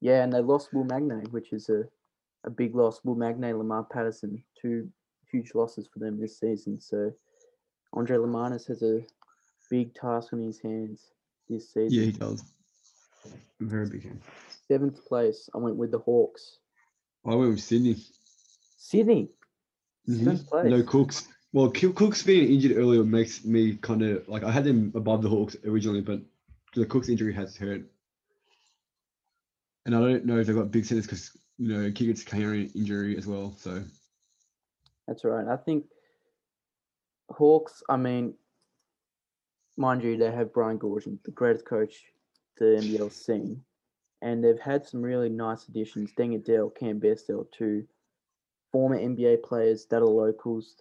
Yeah, 0.00 0.22
and 0.22 0.32
they 0.32 0.40
lost 0.40 0.74
Will 0.74 0.84
Magnay, 0.84 1.30
which 1.30 1.52
is 1.52 1.68
a, 1.68 1.84
a 2.44 2.50
big 2.50 2.74
loss. 2.74 3.00
Will 3.04 3.16
Magnay, 3.16 3.56
Lamar 3.56 3.84
Patterson, 3.84 4.42
two 4.60 4.88
huge 5.30 5.54
losses 5.54 5.88
for 5.92 5.98
them 5.98 6.20
this 6.20 6.38
season. 6.38 6.80
So 6.80 7.12
Andre 7.94 8.18
Lemanis 8.18 8.66
has 8.68 8.82
a 8.82 9.04
big 9.70 9.94
task 9.94 10.32
on 10.32 10.40
his 10.42 10.60
hands 10.60 11.00
this 11.48 11.72
season. 11.72 11.88
Yeah, 11.98 12.04
he 12.06 12.12
does. 12.12 12.44
Very 13.60 13.88
big 13.88 14.02
game. 14.02 14.20
Seventh 14.68 15.04
place, 15.06 15.48
I 15.54 15.58
went 15.58 15.76
with 15.76 15.90
the 15.90 15.98
Hawks. 15.98 16.58
I 17.24 17.34
went 17.34 17.50
with 17.50 17.60
Sydney. 17.60 17.96
Sydney, 18.76 19.28
Mhm. 20.08 20.18
seventh 20.18 20.46
place. 20.46 20.70
No 20.70 20.82
Cooks. 20.82 21.28
Well, 21.52 21.70
Cook's 21.70 22.22
being 22.22 22.52
injured 22.52 22.76
earlier 22.76 23.02
makes 23.02 23.44
me 23.44 23.76
kind 23.76 24.02
of 24.02 24.28
like 24.28 24.42
I 24.42 24.50
had 24.50 24.64
them 24.64 24.92
above 24.94 25.22
the 25.22 25.28
Hawks 25.28 25.56
originally, 25.64 26.02
but 26.02 26.20
the 26.74 26.84
Cook's 26.86 27.08
injury 27.08 27.32
has 27.32 27.56
hurt, 27.56 27.82
and 29.86 29.94
I 29.96 30.00
don't 30.00 30.24
know 30.26 30.38
if 30.38 30.46
they've 30.46 30.54
got 30.56 30.70
big 30.70 30.84
centers 30.84 31.06
because 31.06 31.36
you 31.58 31.68
know 31.68 31.90
Kiggett's 31.90 32.22
carrying 32.22 32.68
injury 32.70 33.16
as 33.16 33.26
well. 33.26 33.54
So 33.56 33.82
That's 35.08 35.24
right. 35.24 35.46
I 35.46 35.56
think 35.56 35.86
Hawks, 37.30 37.82
I 37.88 37.96
mean, 37.96 38.34
mind 39.76 40.02
you, 40.02 40.16
they 40.16 40.30
have 40.30 40.52
Brian 40.52 40.78
Goorjian, 40.78 41.18
the 41.24 41.30
greatest 41.30 41.66
coach 41.66 42.04
the 42.58 42.64
NBL's 42.64 43.16
seen. 43.16 43.62
And 44.22 44.42
they've 44.42 44.58
had 44.58 44.86
some 44.86 45.02
really 45.02 45.28
nice 45.28 45.68
additions. 45.68 46.10
Deng 46.18 46.34
Adel, 46.34 46.70
Cam 46.70 46.98
Bestel, 46.98 47.46
two 47.52 47.86
former 48.72 48.98
NBA 48.98 49.42
players 49.42 49.86
that 49.90 50.02
are 50.02 50.06
locals. 50.06 50.76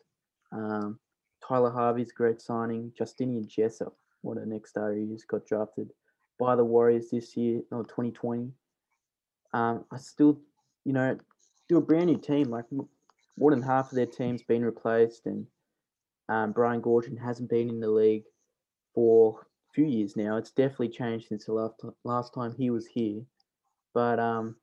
Um, 0.52 1.00
Tyler 1.46 1.72
Harvey's 1.72 2.12
great 2.12 2.42
signing. 2.42 2.92
Justinian 2.98 3.48
Jessup, 3.48 3.96
what 4.22 4.38
a 4.38 4.46
next 4.46 4.72
star 4.72 4.94
he 4.94 5.04
is, 5.04 5.26
got 5.26 5.46
drafted 5.46 5.92
by 6.40 6.56
the 6.56 6.64
Warriors 6.64 7.10
this 7.12 7.36
year, 7.36 7.62
or 7.72 7.84
2020. 7.84 8.52
Um, 9.54 9.86
I 9.92 9.98
still, 9.98 10.40
you 10.86 10.94
know, 10.94 11.18
do 11.70 11.78
a 11.78 11.82
brand 11.82 12.08
new 12.08 12.18
team. 12.18 12.50
Like 12.50 12.66
more 13.38 13.52
than 13.52 13.62
half 13.62 13.92
of 13.92 13.96
their 13.96 14.06
team's 14.06 14.44
been 14.44 14.64
replaced, 14.64 15.26
and 15.26 15.46
um, 16.30 16.52
Brian 16.54 16.82
Goorjian 16.82 17.20
hasn't 17.20 17.50
been 17.50 17.70
in 17.70 17.80
the 17.80 17.90
league 17.90 18.24
few 19.76 19.86
years 19.86 20.16
now. 20.16 20.38
It's 20.38 20.52
definitely 20.52 20.90
changed 20.90 21.28
since 21.28 21.46
the 21.46 21.54
last 21.54 21.76
last 22.04 22.34
time 22.34 22.56
he 22.58 22.70
was 22.70 22.88
here. 22.88 23.22
But 23.94 24.20
um, 24.20 24.56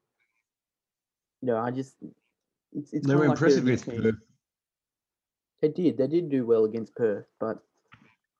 you 1.42 1.48
know, 1.48 1.58
I 1.58 1.70
just 1.70 1.96
it's 2.72 2.92
it's 2.92 3.06
they 3.06 3.14
were 3.14 3.28
like 3.28 3.30
impressive 3.32 3.64
against 3.64 3.84
team. 3.84 4.02
Perth. 4.02 4.14
They 5.60 5.68
did. 5.68 5.98
They 5.98 6.08
did 6.08 6.30
do 6.30 6.46
well 6.46 6.64
against 6.64 6.96
Perth, 6.96 7.26
but 7.38 7.58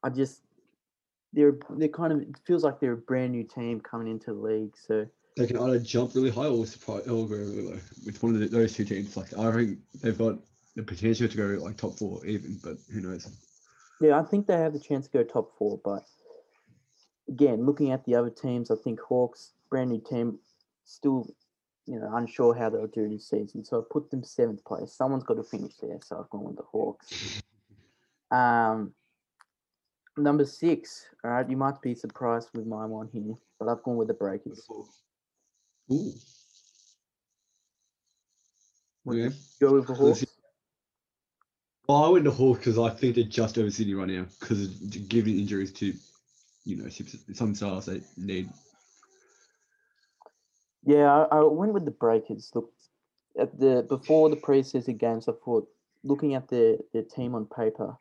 I 0.03 0.09
just 0.09 0.41
they're 1.33 1.57
they're 1.71 1.89
kind 1.89 2.13
of 2.13 2.23
it 2.23 2.39
feels 2.45 2.65
like 2.65 2.81
they're 2.81 2.93
a 2.93 2.97
brand 2.97 3.33
new 3.33 3.45
team 3.45 3.81
coming 3.81 4.09
into 4.09 4.33
the 4.33 4.41
league. 4.41 4.75
So 4.77 5.07
They 5.37 5.47
can 5.47 5.59
either 5.59 5.79
jump 5.79 6.15
really 6.15 6.31
high 6.31 6.47
or 6.47 6.67
surprise 6.67 7.07
or 7.07 7.29
go 7.29 7.37
really 7.37 7.63
low 7.63 7.79
with 8.05 8.23
one 8.23 8.35
of 8.35 8.41
the, 8.41 8.49
those 8.49 8.75
two 8.75 8.85
teams. 8.85 9.17
Like 9.17 9.37
I 9.39 9.53
think 9.53 9.79
they've 10.01 10.19
got 10.19 10.39
the 10.75 10.83
potential 10.83 11.29
to 11.29 11.37
go 11.37 11.45
like 11.63 11.77
top 11.77 11.99
four 11.99 12.25
even, 12.25 12.59
but 12.63 12.79
who 12.93 13.01
knows? 13.01 13.29
yeah, 14.01 14.19
I 14.19 14.23
think 14.23 14.47
they 14.47 14.55
have 14.55 14.73
the 14.73 14.81
chance 14.81 15.07
to 15.07 15.19
go 15.19 15.23
top 15.23 15.57
four. 15.57 15.81
But 15.85 16.05
again, 17.29 17.65
looking 17.65 17.93
at 17.93 18.05
the 18.05 18.15
other 18.15 18.31
teams, 18.31 18.71
I 18.71 18.77
think 18.77 19.01
Hawks 19.01 19.53
brand 19.71 19.91
new 19.91 20.01
team, 20.01 20.39
still 20.85 21.27
you 21.87 21.99
know 21.99 22.15
unsure 22.15 22.55
how 22.55 22.71
they'll 22.71 22.87
do 22.87 23.09
this 23.09 23.29
season. 23.29 23.65
So 23.65 23.81
I 23.81 23.83
put 23.91 24.11
them 24.11 24.23
seventh 24.23 24.65
place. 24.65 24.93
Someone's 24.93 25.25
got 25.25 25.35
to 25.35 25.45
finish 25.45 25.77
there. 25.77 25.99
So 26.03 26.21
I've 26.21 26.31
gone 26.31 26.45
with 26.45 26.57
the 26.57 26.65
Hawks. 26.65 27.43
Um, 28.33 28.95
number 30.17 30.47
six. 30.47 31.05
All 31.23 31.33
right, 31.33 31.51
you 31.51 31.57
might 31.59 31.83
be 31.83 31.95
surprised 31.95 32.49
with 32.55 32.65
my 32.65 32.87
one 32.87 33.11
here, 33.13 33.35
but 33.61 33.69
I've 33.69 33.83
gone 33.83 33.97
with 33.97 34.09
the 34.09 34.15
Breakers. 34.15 34.67
Ooh. 35.91 36.13
Yeah. 39.05 39.29
Go 39.61 39.75
with 39.75 39.87
the 39.87 39.93
Hawks. 39.93 40.25
Well, 41.87 42.05
I 42.05 42.09
went 42.09 42.25
to 42.25 42.31
Hawks 42.31 42.61
because 42.61 42.79
I 42.79 42.89
think 42.89 43.17
they're 43.17 43.25
just 43.25 43.59
over 43.59 43.71
Sydney 43.71 43.93
right 43.93 44.09
now 44.09 44.25
because 44.41 44.63
of 44.63 45.09
giving 45.09 45.39
injuries 45.39 45.73
to, 45.75 45.93
you 46.65 46.77
know, 46.77 46.89
some- 46.89 47.35
some 47.35 47.55
stars 47.55 47.87
they 47.87 48.03
need. 48.17 48.49
Yeah, 50.85 51.27
I, 51.31 51.39
I 51.39 51.43
went 51.45 51.73
with 51.73 51.85
the 51.85 51.91
Breakers. 51.93 52.51
Look, 52.55 52.73
at 53.39 53.59
the 53.59 53.87
before 53.89 54.29
the 54.31 54.37
preseason 54.37 54.99
games, 54.99 55.29
I 55.29 55.33
thought 55.45 55.69
looking 56.03 56.35
at 56.35 56.49
their 56.49 56.77
their 56.93 57.03
team 57.05 57.35
on 57.35 57.47
paper, 57.47 57.97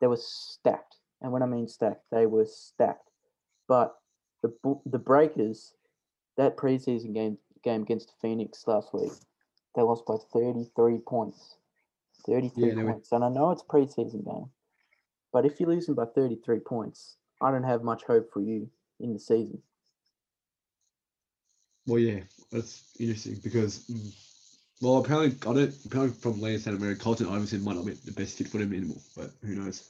they 0.00 0.06
were 0.06 0.18
stacked. 0.20 0.96
And 1.22 1.32
when 1.32 1.42
I 1.42 1.46
mean 1.46 1.66
stacked, 1.68 2.04
they 2.10 2.26
were 2.26 2.44
stacked. 2.46 3.08
But 3.68 3.96
the 4.42 4.48
Bu- 4.62 4.80
the 4.86 4.98
Breakers, 4.98 5.72
that 6.36 6.56
preseason 6.56 7.14
game 7.14 7.38
game 7.62 7.82
against 7.82 8.12
Phoenix 8.20 8.66
last 8.66 8.92
week, 8.92 9.12
they 9.74 9.82
lost 9.82 10.04
by 10.06 10.16
thirty 10.32 10.70
three 10.76 10.98
points. 10.98 11.56
Thirty 12.26 12.48
three 12.48 12.68
Yeah, 12.70 12.74
they 12.74 12.82
were- 12.82 12.92
points, 12.92 13.12
and 13.12 13.24
I 13.24 13.28
know 13.28 13.52
it's 13.52 13.62
preseason 13.62 14.24
game, 14.24 14.50
but 15.32 15.46
if 15.46 15.60
you're 15.60 15.68
losing 15.70 15.94
by 15.94 16.06
thirty 16.06 16.36
three 16.36 16.58
points, 16.60 17.16
I 17.40 17.50
don't 17.50 17.64
have 17.64 17.82
much 17.82 18.02
hope 18.04 18.32
for 18.32 18.40
you 18.40 18.68
in 19.00 19.12
the 19.12 19.18
season. 19.18 19.62
Well, 21.86 22.00
yeah, 22.00 22.20
that's 22.50 22.82
interesting 22.98 23.38
because, 23.44 23.90
well, 24.80 24.98
apparently, 24.98 25.36
I 25.48 25.54
don't, 25.54 25.74
apparently 25.84 26.18
from 26.20 26.40
Lance 26.40 26.64
Santa 26.64 26.78
Maria, 26.78 26.96
Colton 26.96 27.28
Iverson 27.28 27.62
might 27.62 27.76
not 27.76 27.86
be 27.86 27.92
the 27.92 28.12
best 28.12 28.38
fit 28.38 28.48
for 28.48 28.58
them 28.58 28.72
anymore, 28.72 28.96
but 29.16 29.30
who 29.42 29.54
knows? 29.54 29.88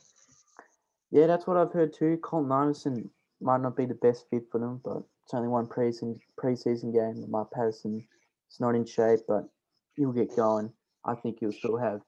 Yeah, 1.11 1.27
that's 1.27 1.47
what 1.47 1.57
I've 1.57 1.73
heard 1.73 1.95
too. 1.95 2.19
Colton 2.23 2.53
Iverson 2.53 3.11
might 3.41 3.61
not 3.63 3.77
be 3.77 3.87
the 3.87 3.95
best 3.95 4.27
fit 4.29 4.45
for 4.51 4.59
them, 4.59 4.81
but 4.85 5.03
it's 5.25 5.35
only 5.35 5.49
one 5.49 5.67
preseason 5.67 6.19
preseason 6.39 6.93
game. 6.93 7.23
Lamar 7.23 7.49
Patterson 7.53 8.07
is 8.51 8.61
not 8.61 8.75
in 8.75 8.85
shape, 8.85 9.21
but 9.27 9.49
he'll 9.97 10.13
get 10.13 10.37
going. 10.37 10.73
I 11.05 11.15
think 11.15 11.39
he'll 11.41 11.53
still 11.53 11.79
have 11.79 12.01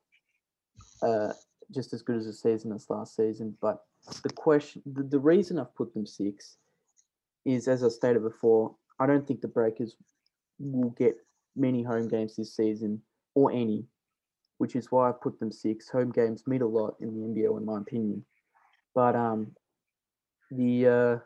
uh, 1.03 1.33
just 1.75 1.93
as 1.93 2.03
good 2.03 2.17
as 2.17 2.27
a 2.27 2.33
season 2.33 2.73
as 2.73 2.91
last 2.91 3.17
season. 3.17 3.57
But 3.61 3.83
the 4.23 4.31
question, 4.31 4.83
the, 4.87 5.03
the 5.03 5.19
reason 5.19 5.59
I've 5.59 5.75
put 5.75 5.95
them 5.95 6.07
six 6.07 6.57
is, 7.45 7.69
as 7.69 7.85
I 7.85 7.89
stated 7.89 8.23
before, 8.23 8.75
I 8.99 9.07
don't 9.07 9.27
think 9.27 9.41
the 9.41 9.49
Breakers 9.49 9.95
will 10.59 10.91
get 10.91 11.17
many 11.57 11.83
home 11.83 12.09
games 12.09 12.37
this 12.37 12.55
season 12.55 13.03
or 13.35 13.51
any, 13.53 13.85
which 14.59 14.77
is 14.77 14.91
why 14.91 15.09
I 15.09 15.13
put 15.13 15.39
them 15.39 15.53
six. 15.53 15.89
Home 15.91 16.11
games 16.11 16.47
mean 16.47 16.63
a 16.63 16.67
lot 16.67 16.97
in 17.01 17.15
the 17.15 17.41
NBL, 17.41 17.59
in 17.59 17.65
my 17.65 17.79
opinion. 17.79 18.25
But 18.95 19.15
um, 19.15 19.53
the 20.51 20.87
uh, 20.87 21.19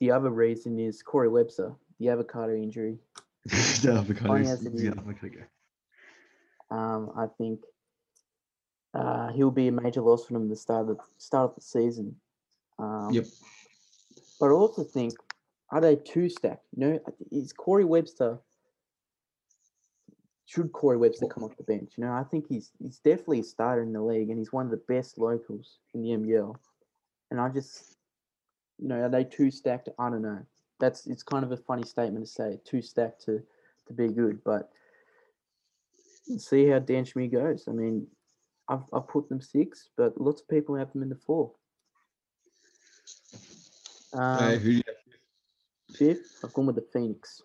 the 0.00 0.10
other 0.10 0.30
reason 0.30 0.78
is 0.78 1.02
Corey 1.02 1.28
Webster, 1.28 1.74
the 1.98 2.08
avocado 2.08 2.54
injury. 2.54 2.98
the 3.44 3.94
avocado. 3.98 4.28
Funny 4.28 4.48
as 4.48 4.64
it 4.64 4.72
yeah, 4.74 4.90
is. 4.90 4.98
avocado. 4.98 5.44
Um, 6.70 7.12
I 7.16 7.26
think 7.38 7.60
uh, 8.94 9.32
he'll 9.32 9.50
be 9.50 9.68
a 9.68 9.72
major 9.72 10.00
loss 10.00 10.26
for 10.26 10.32
them 10.32 10.44
at 10.44 10.48
the 10.50 10.56
start 10.56 10.88
of 10.88 10.96
the 10.96 11.02
start 11.18 11.50
of 11.50 11.54
the 11.56 11.60
season. 11.60 12.16
Um, 12.78 13.10
Yep. 13.12 13.26
But 14.38 14.46
I 14.46 14.52
also 14.52 14.82
think 14.82 15.14
are 15.70 15.80
they 15.80 15.96
too 15.96 16.28
stacked? 16.28 16.66
You 16.76 16.86
know, 16.86 17.00
is 17.30 17.52
Corey 17.52 17.84
Webster? 17.84 18.38
Should 20.46 20.72
Corey 20.72 20.96
Webster 20.96 21.26
come 21.26 21.44
off 21.44 21.56
the 21.56 21.62
bench? 21.62 21.92
You 21.96 22.04
know, 22.04 22.12
I 22.12 22.24
think 22.24 22.46
he's 22.48 22.72
he's 22.80 22.98
definitely 22.98 23.40
a 23.40 23.44
starter 23.44 23.82
in 23.82 23.92
the 23.92 24.02
league, 24.02 24.30
and 24.30 24.38
he's 24.38 24.52
one 24.52 24.64
of 24.64 24.72
the 24.72 24.82
best 24.88 25.18
locals 25.18 25.78
in 25.94 26.02
the 26.02 26.08
NBL. 26.08 26.56
And 27.30 27.40
I 27.40 27.48
just, 27.50 27.96
you 28.78 28.88
know, 28.88 29.02
are 29.02 29.08
they 29.08 29.22
too 29.22 29.52
stacked? 29.52 29.88
I 29.98 30.10
don't 30.10 30.22
know. 30.22 30.40
That's 30.80 31.06
it's 31.06 31.22
kind 31.22 31.44
of 31.44 31.52
a 31.52 31.56
funny 31.56 31.84
statement 31.84 32.26
to 32.26 32.30
say, 32.30 32.58
too 32.64 32.82
stacked 32.82 33.24
to 33.26 33.40
to 33.86 33.92
be 33.92 34.08
good, 34.08 34.42
but 34.42 34.70
see 36.38 36.66
how 36.66 36.80
Dan 36.80 37.04
Shamir 37.04 37.30
goes. 37.30 37.66
I 37.68 37.72
mean, 37.72 38.08
I've 38.70 38.84
I've 38.92 39.08
put 39.08 39.28
them 39.28 39.40
six, 39.40 39.90
but 39.96 40.18
lots 40.18 40.40
of 40.40 40.48
people 40.48 40.76
have 40.76 40.92
them 40.92 41.02
in 41.02 41.08
the 41.08 41.16
four. 41.16 41.52
Um, 44.14 44.38
Hey, 44.38 44.58
who 44.58 44.70
do 44.70 44.76
you 44.76 44.82
Fifth, 45.92 46.40
I've 46.44 46.52
gone 46.54 46.66
with 46.66 46.76
the 46.76 46.86
Phoenix. 46.92 47.42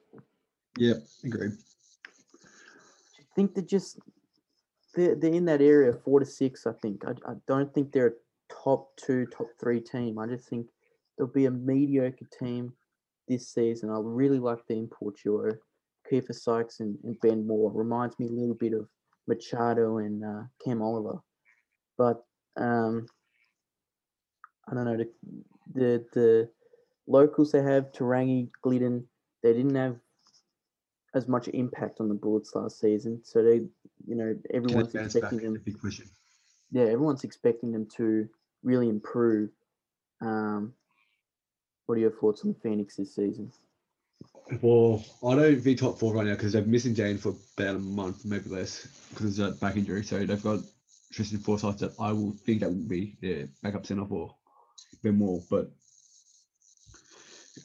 Yep, 0.78 0.98
agreed. 1.24 1.52
I 3.20 3.24
think 3.36 3.56
they're 3.56 3.64
just 3.64 4.00
they're, 4.94 5.16
they're 5.16 5.34
in 5.34 5.46
that 5.46 5.62
area, 5.62 5.94
four 5.94 6.20
to 6.20 6.26
six. 6.26 6.68
I 6.68 6.74
think. 6.74 7.04
I, 7.06 7.12
I 7.30 7.34
don't 7.48 7.74
think 7.74 7.92
they're 7.92 8.08
a 8.08 8.54
top 8.64 8.96
two, 8.98 9.26
top 9.26 9.48
three 9.60 9.80
team. 9.80 10.20
I 10.20 10.28
just 10.28 10.48
think 10.48 10.68
they'll 11.18 11.28
be 11.28 11.48
a 11.48 11.52
mediocre 11.52 12.28
team 12.40 12.74
this 13.28 13.50
season. 13.50 13.90
I 13.90 13.98
really 14.00 14.40
like 14.40 14.60
the 14.68 14.78
import 14.78 15.16
duo, 15.24 15.54
Kiefer 16.10 16.36
Sykes 16.36 16.82
and, 16.82 16.98
and 17.04 17.20
Ben 17.22 17.48
Moore. 17.48 17.72
Reminds 17.74 18.20
me 18.20 18.28
a 18.28 18.32
little 18.32 18.56
bit 18.56 18.74
of 18.74 18.88
Machado 19.28 19.98
and 19.98 20.24
uh, 20.24 20.44
Cam 20.64 20.82
Oliver, 20.82 21.20
but 21.98 22.24
um, 22.58 23.08
I 24.70 24.74
don't 24.74 24.86
know 24.86 24.98
the 24.98 25.10
the 25.74 26.06
the 26.14 26.50
locals 27.08 27.52
they 27.52 27.62
have 27.62 27.92
Tarangi, 27.92 28.50
Gliddon. 28.64 29.04
They 29.44 29.54
didn't 29.54 29.76
have 29.76 29.98
as 31.14 31.28
much 31.28 31.48
impact 31.50 32.00
on 32.02 32.10
the 32.10 32.14
Bullets 32.16 32.54
last 32.56 32.80
season, 32.80 33.22
so 33.24 33.42
they, 33.42 33.62
you 34.06 34.16
know, 34.16 34.36
everyone's 34.54 34.92
they 34.92 35.00
bounce 35.00 35.14
back? 35.14 35.24
expecting 35.24 35.54
them. 35.54 35.64
Yeah, 36.72 36.84
everyone's 36.84 37.24
expecting 37.24 37.72
them 37.72 37.88
to 37.98 38.28
really 38.64 38.90
improve. 38.90 39.50
Um, 40.22 40.74
what 41.86 41.96
are 41.96 42.02
your 42.02 42.12
thoughts 42.12 42.44
on 42.44 42.54
the 42.54 42.60
Phoenix 42.60 42.98
this 42.98 43.16
season? 43.16 43.52
Well, 44.62 45.04
I 45.26 45.36
don't 45.36 45.60
think 45.60 45.80
top 45.80 45.98
four 45.98 46.14
right 46.14 46.28
now 46.28 46.36
because 46.36 46.54
they're 46.54 46.62
missing 46.64 46.94
Jane 46.94 47.18
for 47.18 47.34
about 47.58 47.78
a 47.78 47.80
month, 47.80 48.26
maybe 48.26 48.50
less, 48.50 48.88
because 49.10 49.40
of 49.40 49.46
that 49.46 49.60
back 49.60 49.76
injury. 49.76 50.04
So 50.04 50.24
they've 50.24 50.44
got 50.44 50.60
Tristan 51.12 51.40
Forsyth 51.40 51.80
that 51.80 51.94
I 52.00 52.12
will 52.12 52.34
think 52.46 52.60
that 52.60 52.70
will 52.70 52.88
be 52.88 53.18
their 53.22 53.48
backup 53.64 53.86
centre 53.88 54.06
for 54.06 54.36
Ben 55.02 55.18
Moore. 55.18 55.42
But 55.50 55.72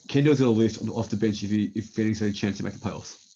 Kendall's 0.09 0.41
going 0.41 0.55
to 0.55 0.59
list 0.59 0.89
off 0.89 1.11
the 1.11 1.17
bench 1.17 1.43
if 1.43 1.51
he, 1.51 1.71
if 1.75 1.87
Phoenix 1.87 2.21
has 2.21 2.31
a 2.31 2.33
chance 2.33 2.57
to 2.59 2.65
make 2.65 2.73
the 2.73 2.79
playoffs. 2.79 3.35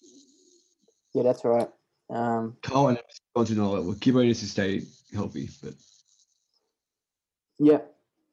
Yeah, 1.13 1.23
that's 1.23 1.45
right. 1.45 1.69
Um, 2.09 2.57
Carl 2.63 2.89
and 2.89 2.99
gone 3.35 3.45
to 3.45 3.53
another 3.53 3.77
level. 3.77 3.93
Gibbo 3.93 4.23
needs 4.23 4.39
to 4.39 4.47
stay 4.47 4.81
healthy, 5.13 5.49
but 5.61 5.73
Yeah, 7.59 7.79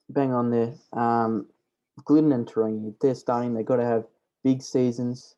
bang 0.08 0.32
on 0.32 0.50
there. 0.50 0.72
Um, 0.92 1.46
Gliddon 2.00 2.34
and 2.34 2.48
Te 2.48 2.54
Rangi, 2.54 2.94
they're 3.00 3.14
starting, 3.14 3.54
they've 3.54 3.64
got 3.64 3.76
to 3.76 3.84
have 3.84 4.06
big 4.44 4.62
seasons. 4.62 5.36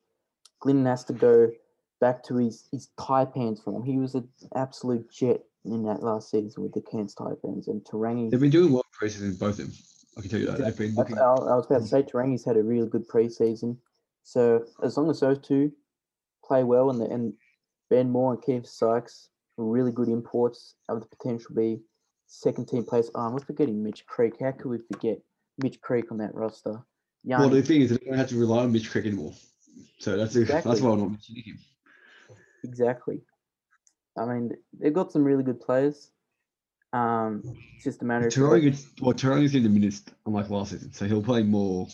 Gliddon 0.62 0.86
has 0.86 1.04
to 1.04 1.12
go 1.12 1.50
back 2.00 2.22
to 2.24 2.36
his, 2.36 2.68
his 2.70 2.88
Taipans 2.98 3.62
form. 3.62 3.84
He 3.84 3.98
was 3.98 4.14
an 4.14 4.28
absolute 4.54 5.10
jet 5.10 5.40
in 5.64 5.82
that 5.84 6.02
last 6.02 6.30
season 6.30 6.62
with 6.62 6.72
the 6.72 6.82
Cairns 6.82 7.14
Taipans 7.14 7.68
and 7.68 7.84
Te 7.84 7.92
Rangi. 7.92 8.30
They've 8.30 8.40
been 8.40 8.50
doing 8.50 8.72
well 8.72 8.84
preseason, 9.00 9.38
both 9.38 9.58
of 9.58 9.66
them. 9.66 9.72
I 10.16 10.20
can 10.20 10.30
tell 10.30 10.40
you 10.40 10.46
that. 10.46 10.58
They've 10.58 10.76
been 10.76 10.94
looking. 10.94 11.18
I 11.18 11.22
I 11.22 11.56
was 11.56 11.66
about 11.66 11.82
to 11.82 11.86
say 11.86 12.02
Te 12.02 12.12
Rangi's 12.12 12.44
had 12.44 12.56
a 12.56 12.62
really 12.62 12.88
good 12.88 13.08
preseason. 13.08 13.76
So 14.22 14.64
as 14.82 14.96
long 14.96 15.10
as 15.10 15.20
those 15.20 15.38
two 15.38 15.72
play 16.44 16.64
well 16.64 16.90
and 16.90 17.00
the, 17.00 17.06
and 17.06 17.32
Ben 17.90 18.10
Moore 18.10 18.34
and 18.34 18.42
Kiefer 18.42 18.66
Sykes 18.66 19.28
really 19.56 19.92
good 19.92 20.08
imports, 20.08 20.74
have 20.88 21.00
the 21.00 21.06
potential 21.06 21.48
to 21.48 21.54
be 21.54 21.80
second 22.26 22.68
team 22.68 22.84
players. 22.84 23.10
Oh, 23.14 23.20
I'm 23.20 23.38
forgetting 23.38 23.82
Mitch 23.82 24.06
Creek. 24.06 24.34
How 24.40 24.52
could 24.52 24.66
we 24.66 24.78
forget 24.78 25.18
Mitch 25.58 25.80
Creek 25.80 26.10
on 26.10 26.18
that 26.18 26.34
roster? 26.34 26.82
Young, 27.24 27.40
Well, 27.40 27.48
the 27.50 27.62
thing 27.62 27.80
is, 27.82 27.90
they 27.90 27.96
don't 28.04 28.18
have 28.18 28.28
to 28.28 28.38
rely 28.38 28.64
on 28.64 28.72
Mitch 28.72 28.90
Creek 28.90 29.06
anymore. 29.06 29.32
So 29.98 30.16
that's 30.16 30.36
Exactly. 30.36 30.70
that's 30.70 30.82
why 30.82 30.90
I'm 30.92 30.98
not 31.00 31.10
mentioning 31.10 31.42
him. 31.44 31.58
exactly. 32.62 33.20
I 34.16 34.26
mean, 34.26 34.52
they've 34.78 34.92
got 34.92 35.10
some 35.10 35.24
really 35.24 35.42
good 35.42 35.60
players. 35.60 36.10
Um, 36.92 37.42
it's 37.74 37.84
just 37.84 38.02
a 38.02 38.04
matter 38.04 38.26
of 38.28 38.32
Te 38.32 38.40
Rangi 38.40 38.62
gets 38.62 38.86
well, 39.00 39.12
Te 39.14 39.26
Rangi's 39.26 39.52
getting 39.52 39.64
the 39.64 39.80
minutes 39.80 40.02
unlike 40.26 40.50
last 40.50 40.70
season, 40.70 40.92
so 40.92 41.06
he'll 41.06 41.22
play 41.22 41.42
more, 41.42 41.88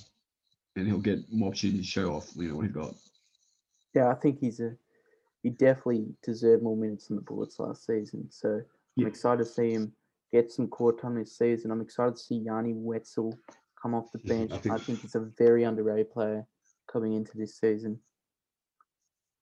and 0.77 0.87
he'll 0.87 0.99
get 0.99 1.21
more 1.33 1.49
opportunities 1.49 1.87
to 1.87 1.91
show 1.91 2.15
off. 2.15 2.31
You 2.37 2.49
know 2.49 2.57
what 2.57 2.67
he's 2.67 2.75
got. 2.75 2.95
Yeah, 3.95 4.09
I 4.09 4.15
think 4.15 4.39
he's 4.41 4.61
a 4.61 4.77
he 5.43 5.49
definitely 5.49 6.07
deserved 6.23 6.63
more 6.63 6.77
minutes 6.77 7.07
than 7.07 7.17
the 7.17 7.23
Bullets 7.23 7.59
last 7.59 7.87
season. 7.87 8.27
So 8.31 8.49
I'm 8.57 8.65
Yeah. 8.97 9.07
excited 9.07 9.39
to 9.45 9.51
see 9.51 9.73
him 9.73 9.93
get 10.33 10.53
some 10.53 10.69
court 10.69 11.01
time 11.01 11.15
this 11.15 11.39
season. 11.39 11.71
I'm 11.71 11.81
excited 11.81 12.17
to 12.17 12.23
see 12.23 12.37
Yanni 12.37 12.75
Wetzell 12.75 13.33
come 13.83 13.95
off 13.95 14.13
the 14.13 14.21
Yeah, 14.25 14.35
I 14.35 14.39
bench. 14.39 14.53
I 14.53 14.59
think- 14.59 14.81
think, 14.83 15.01
he's 15.01 15.15
a 15.15 15.31
very 15.39 15.65
underrated 15.65 16.11
player 16.11 16.47
coming 16.91 17.15
into 17.15 17.37
this 17.37 17.59
season. 17.59 18.01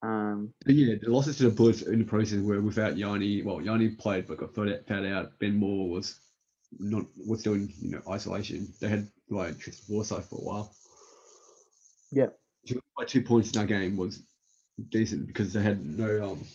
Um, 0.01 0.53
yeah, 0.65 0.95
the 1.01 1.09
losses 1.09 1.37
to 1.37 1.43
the 1.43 1.49
Bullets 1.49 1.81
in 1.81 1.99
the 1.99 2.05
process 2.05 2.39
were 2.39 2.61
without 2.61 2.97
Yanni. 2.97 3.41
Well, 3.41 3.61
Yanni 3.61 3.89
played 3.89 4.27
but 4.27 4.37
got 4.37 4.55
fouled 4.55 5.05
out. 5.05 5.37
Ben 5.39 5.55
Moore 5.57 5.89
was 5.89 6.19
not 6.79 7.05
was 7.27 7.41
still 7.41 7.53
in 7.55 7.73
you 7.81 7.91
know 7.91 8.01
isolation. 8.09 8.71
They 8.79 8.87
had 8.87 9.09
like 9.29 9.59
Tristan 9.59 9.93
Forsyth 9.93 10.29
for 10.29 10.35
a 10.39 10.43
while. 10.43 10.73
yeah, 12.11 12.27
by 12.97 13.03
two 13.05 13.21
points 13.21 13.51
in 13.51 13.59
that 13.59 13.67
game 13.67 13.97
was 13.97 14.23
decent 14.89 15.27
because 15.27 15.51
they 15.51 15.61
had 15.61 15.83
no 15.85 16.31
um 16.31 16.45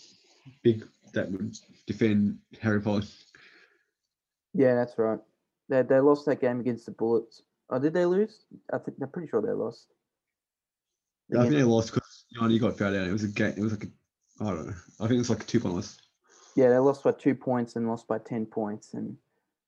big 0.62 0.86
that 1.12 1.30
would 1.30 1.54
defend 1.86 2.38
Harry 2.62 2.80
Potter. 2.80 3.06
yeah, 4.54 4.74
that's 4.74 4.96
right. 4.96 5.18
They 5.68 5.82
they 5.82 6.00
lost 6.00 6.24
that 6.26 6.40
game 6.40 6.60
against 6.60 6.86
the 6.86 6.92
Bullets. 6.92 7.42
Oh, 7.70 7.78
did 7.78 7.94
they 7.94 8.04
lose? 8.04 8.44
I 8.72 8.78
think 8.78 8.98
I'm 9.00 9.08
pretty 9.08 9.28
sure 9.28 9.40
they 9.40 9.52
lost. 9.52 9.88
Yeah, 11.30 11.40
I 11.40 11.42
think 11.42 11.54
they 11.54 11.62
lost 11.62 11.92
because 11.92 12.24
Yanni 12.30 12.58
got 12.58 12.78
fouled 12.78 12.96
out. 12.96 13.06
It 13.06 13.12
was 13.12 13.24
a 13.24 13.28
game. 13.28 13.54
It 13.56 13.62
was 13.62 13.72
like 13.72 13.84
a, 13.84 14.44
I 14.44 14.50
don't 14.50 14.66
know. 14.66 14.74
I 15.00 15.06
think 15.06 15.16
it 15.16 15.18
was 15.18 15.30
like 15.30 15.42
a 15.42 15.46
two 15.46 15.60
point 15.60 15.74
loss. 15.74 15.98
Yeah, 16.56 16.68
they 16.68 16.78
lost 16.78 17.02
by 17.02 17.12
two 17.12 17.34
points 17.34 17.76
and 17.76 17.88
lost 17.88 18.06
by 18.06 18.18
ten 18.18 18.46
points, 18.46 18.94
and 18.94 19.16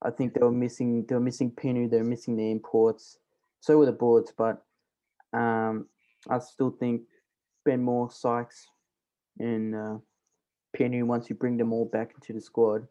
I 0.02 0.10
think 0.10 0.34
they 0.34 0.40
were 0.40 0.52
missing 0.52 1.06
they 1.08 1.14
were 1.14 1.20
missing 1.20 1.50
Pineau, 1.50 1.88
they 1.88 1.98
were 1.98 2.04
missing 2.04 2.36
the 2.36 2.50
imports. 2.50 3.18
So 3.60 3.78
were 3.78 3.86
the 3.86 3.92
Bullets, 3.92 4.32
but 4.36 4.62
um, 5.32 5.86
I 6.28 6.38
still 6.38 6.70
think 6.70 7.02
Ben 7.64 7.82
Moore, 7.82 8.10
Sykes, 8.10 8.68
and 9.38 9.74
uh, 9.74 9.96
Pineau 10.76 11.06
once 11.06 11.30
you 11.30 11.36
bring 11.36 11.56
them 11.56 11.72
all 11.72 11.86
back 11.86 12.12
into 12.14 12.34
the 12.34 12.40
squad, 12.40 12.86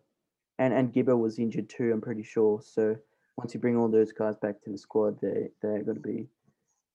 and 0.57 0.73
and 0.73 0.91
Gibber 0.91 1.15
was 1.15 1.37
injured 1.37 1.69
too, 1.69 1.93
I'm 1.93 2.01
pretty 2.01 2.23
sure. 2.23 2.61
So 2.61 2.97
once 3.37 3.53
you 3.53 3.59
bring 3.59 3.77
all 3.77 3.89
those 3.89 4.11
guys 4.11 4.35
back 4.41 4.61
to 4.63 4.71
the 4.71 4.77
squad, 4.77 5.19
they 5.21 5.49
they're 5.61 5.83
going 5.83 5.97
to 5.97 6.01
be 6.01 6.27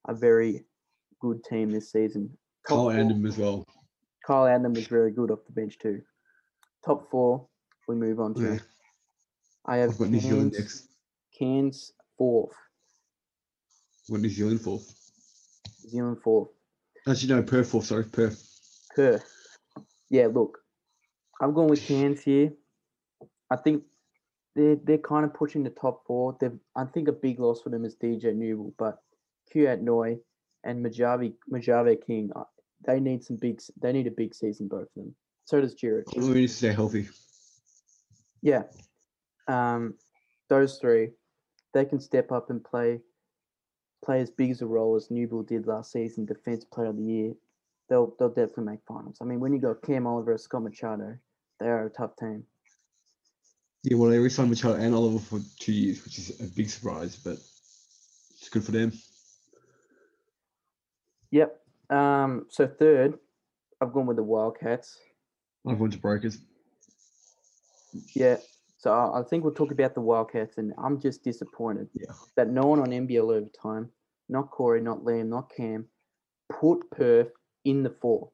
a 0.08 0.14
very 0.14 0.64
good 1.20 1.42
team 1.44 1.70
this 1.70 1.92
season. 1.92 2.30
Top 2.66 2.76
Carl 2.76 2.90
four- 2.92 3.26
as 3.28 3.38
well. 3.38 3.64
Kyle 4.26 4.44
Adnam 4.44 4.74
was 4.74 4.86
very 4.86 5.10
good 5.10 5.30
off 5.30 5.44
the 5.46 5.52
bench 5.52 5.78
too. 5.78 6.02
Top 6.84 7.10
four, 7.10 7.46
we 7.88 7.94
move 7.94 8.20
on 8.20 8.34
to. 8.34 8.42
Yeah. 8.54 8.58
I 9.66 9.76
have 9.78 9.90
I've 9.90 9.98
got 9.98 10.08
New 10.08 10.20
Zealand 10.20 10.54
next. 10.56 10.88
Cairns 11.38 11.92
fourth, 12.18 12.54
What 14.08 14.20
New 14.20 14.28
Zealand 14.28 14.60
for? 14.60 14.78
New 15.84 15.90
Zealand 15.90 16.18
fourth, 16.22 16.48
Actually, 17.08 17.34
no, 17.34 17.42
Perth 17.42 17.70
fourth. 17.70 17.86
Sorry, 17.86 18.04
Perth. 18.04 18.46
Perth. 18.94 19.24
Yeah, 20.10 20.26
look, 20.26 20.58
I'm 21.40 21.54
going 21.54 21.68
with 21.68 21.82
Cairns 21.86 22.22
here. 22.22 22.52
I 23.50 23.56
think 23.56 23.84
they're 24.54 24.76
they're 24.84 24.98
kind 24.98 25.24
of 25.24 25.34
pushing 25.34 25.62
the 25.62 25.70
top 25.70 26.04
four. 26.06 26.36
They've 26.40 26.58
I 26.76 26.84
think 26.84 27.08
a 27.08 27.12
big 27.12 27.38
loss 27.38 27.62
for 27.62 27.70
them 27.70 27.84
is 27.84 27.96
DJ 27.96 28.34
Newbill, 28.34 28.72
but 28.78 28.98
Kouat 29.54 29.80
Noi 29.80 30.18
and 30.64 30.84
Majavi 30.84 31.34
Majave 31.52 32.04
King, 32.06 32.30
uh, 32.34 32.44
they 32.86 33.00
need 33.00 33.24
some 33.24 33.36
big. 33.36 33.60
They 33.80 33.92
need 33.92 34.06
a 34.06 34.12
big 34.12 34.34
season, 34.34 34.68
both 34.68 34.82
of 34.82 34.88
them. 34.96 35.14
So 35.44 35.60
does 35.60 35.74
Jared. 35.74 36.06
We 36.16 36.28
need 36.28 36.48
to 36.48 36.54
stay 36.54 36.72
healthy. 36.72 37.08
Yeah. 38.42 38.62
Um, 39.48 39.94
those 40.48 40.78
three, 40.78 41.10
they 41.74 41.84
can 41.84 42.00
step 42.00 42.32
up 42.32 42.50
and 42.50 42.62
play 42.62 43.00
play 44.04 44.20
as 44.20 44.30
big 44.30 44.50
as 44.50 44.62
a 44.62 44.66
role 44.66 44.96
as 44.96 45.08
Newbill 45.08 45.46
did 45.46 45.66
last 45.66 45.92
season, 45.92 46.24
defense 46.24 46.64
player 46.64 46.88
of 46.88 46.96
the 46.96 47.02
year. 47.02 47.32
They'll 47.88 48.14
they'll 48.18 48.28
definitely 48.28 48.64
make 48.64 48.80
finals. 48.86 49.18
I 49.20 49.24
mean, 49.24 49.40
when 49.40 49.52
you 49.52 49.60
got 49.60 49.82
Cam 49.82 50.06
Oliver, 50.06 50.36
Scott 50.38 50.62
Machado, 50.62 51.16
they 51.58 51.66
are 51.66 51.86
a 51.86 51.90
tough 51.90 52.16
team. 52.16 52.44
Yeah, 53.82 53.96
well, 53.96 54.10
they 54.10 54.18
re-signed 54.18 54.50
Machado 54.50 54.74
and 54.74 54.94
Oliver 54.94 55.18
for 55.18 55.40
two 55.58 55.72
years, 55.72 56.04
which 56.04 56.18
is 56.18 56.38
a 56.40 56.44
big 56.54 56.68
surprise, 56.68 57.16
but 57.16 57.38
it's 58.38 58.48
good 58.50 58.62
for 58.64 58.72
them. 58.72 58.92
Yep. 61.30 61.60
Um, 61.88 62.46
so 62.50 62.66
third, 62.66 63.18
I've 63.80 63.92
gone 63.92 64.06
with 64.06 64.16
the 64.16 64.22
Wildcats. 64.22 64.98
I've 65.66 65.80
went 65.80 65.92
to 65.94 65.98
Breakers. 65.98 66.38
Yeah. 68.14 68.36
So 68.78 68.92
I 68.92 69.20
I 69.20 69.22
think 69.22 69.44
we'll 69.44 69.54
talk 69.54 69.72
about 69.72 69.94
the 69.94 70.00
Wildcats, 70.00 70.58
and 70.58 70.72
I'm 70.78 71.00
just 71.00 71.22
disappointed 71.24 71.88
Yeah. 71.94 72.12
that 72.36 72.48
no 72.48 72.62
one 72.62 72.80
on 72.80 72.88
NBL 72.88 73.30
overtime, 73.32 73.90
not 74.28 74.50
Corey, 74.50 74.80
not 74.80 75.00
Liam, 75.00 75.28
not 75.28 75.50
Cam, 75.54 75.86
put 76.50 76.90
Perth 76.90 77.32
in 77.64 77.82
the 77.82 77.90
four. 77.90 78.30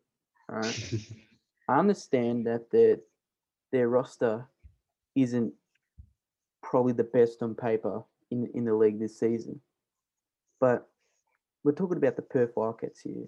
All 0.49 0.57
right. 0.57 0.95
I 1.69 1.79
understand 1.79 2.47
that 2.47 2.71
their 2.71 2.99
their 3.73 3.89
roster 3.89 4.47
isn't 5.17 5.53
probably 6.63 6.93
the 6.93 7.05
best 7.05 7.43
on 7.43 7.55
paper 7.55 8.03
in 8.31 8.49
in 8.55 8.65
the 8.65 8.75
league 8.75 9.01
this 9.01 9.19
season, 9.19 9.61
but 10.61 10.89
we're 11.65 11.73
talking 11.73 11.97
about 11.97 12.17
the 12.17 12.23
Perth 12.23 12.53
Wildcats 12.57 13.01
here. 13.01 13.27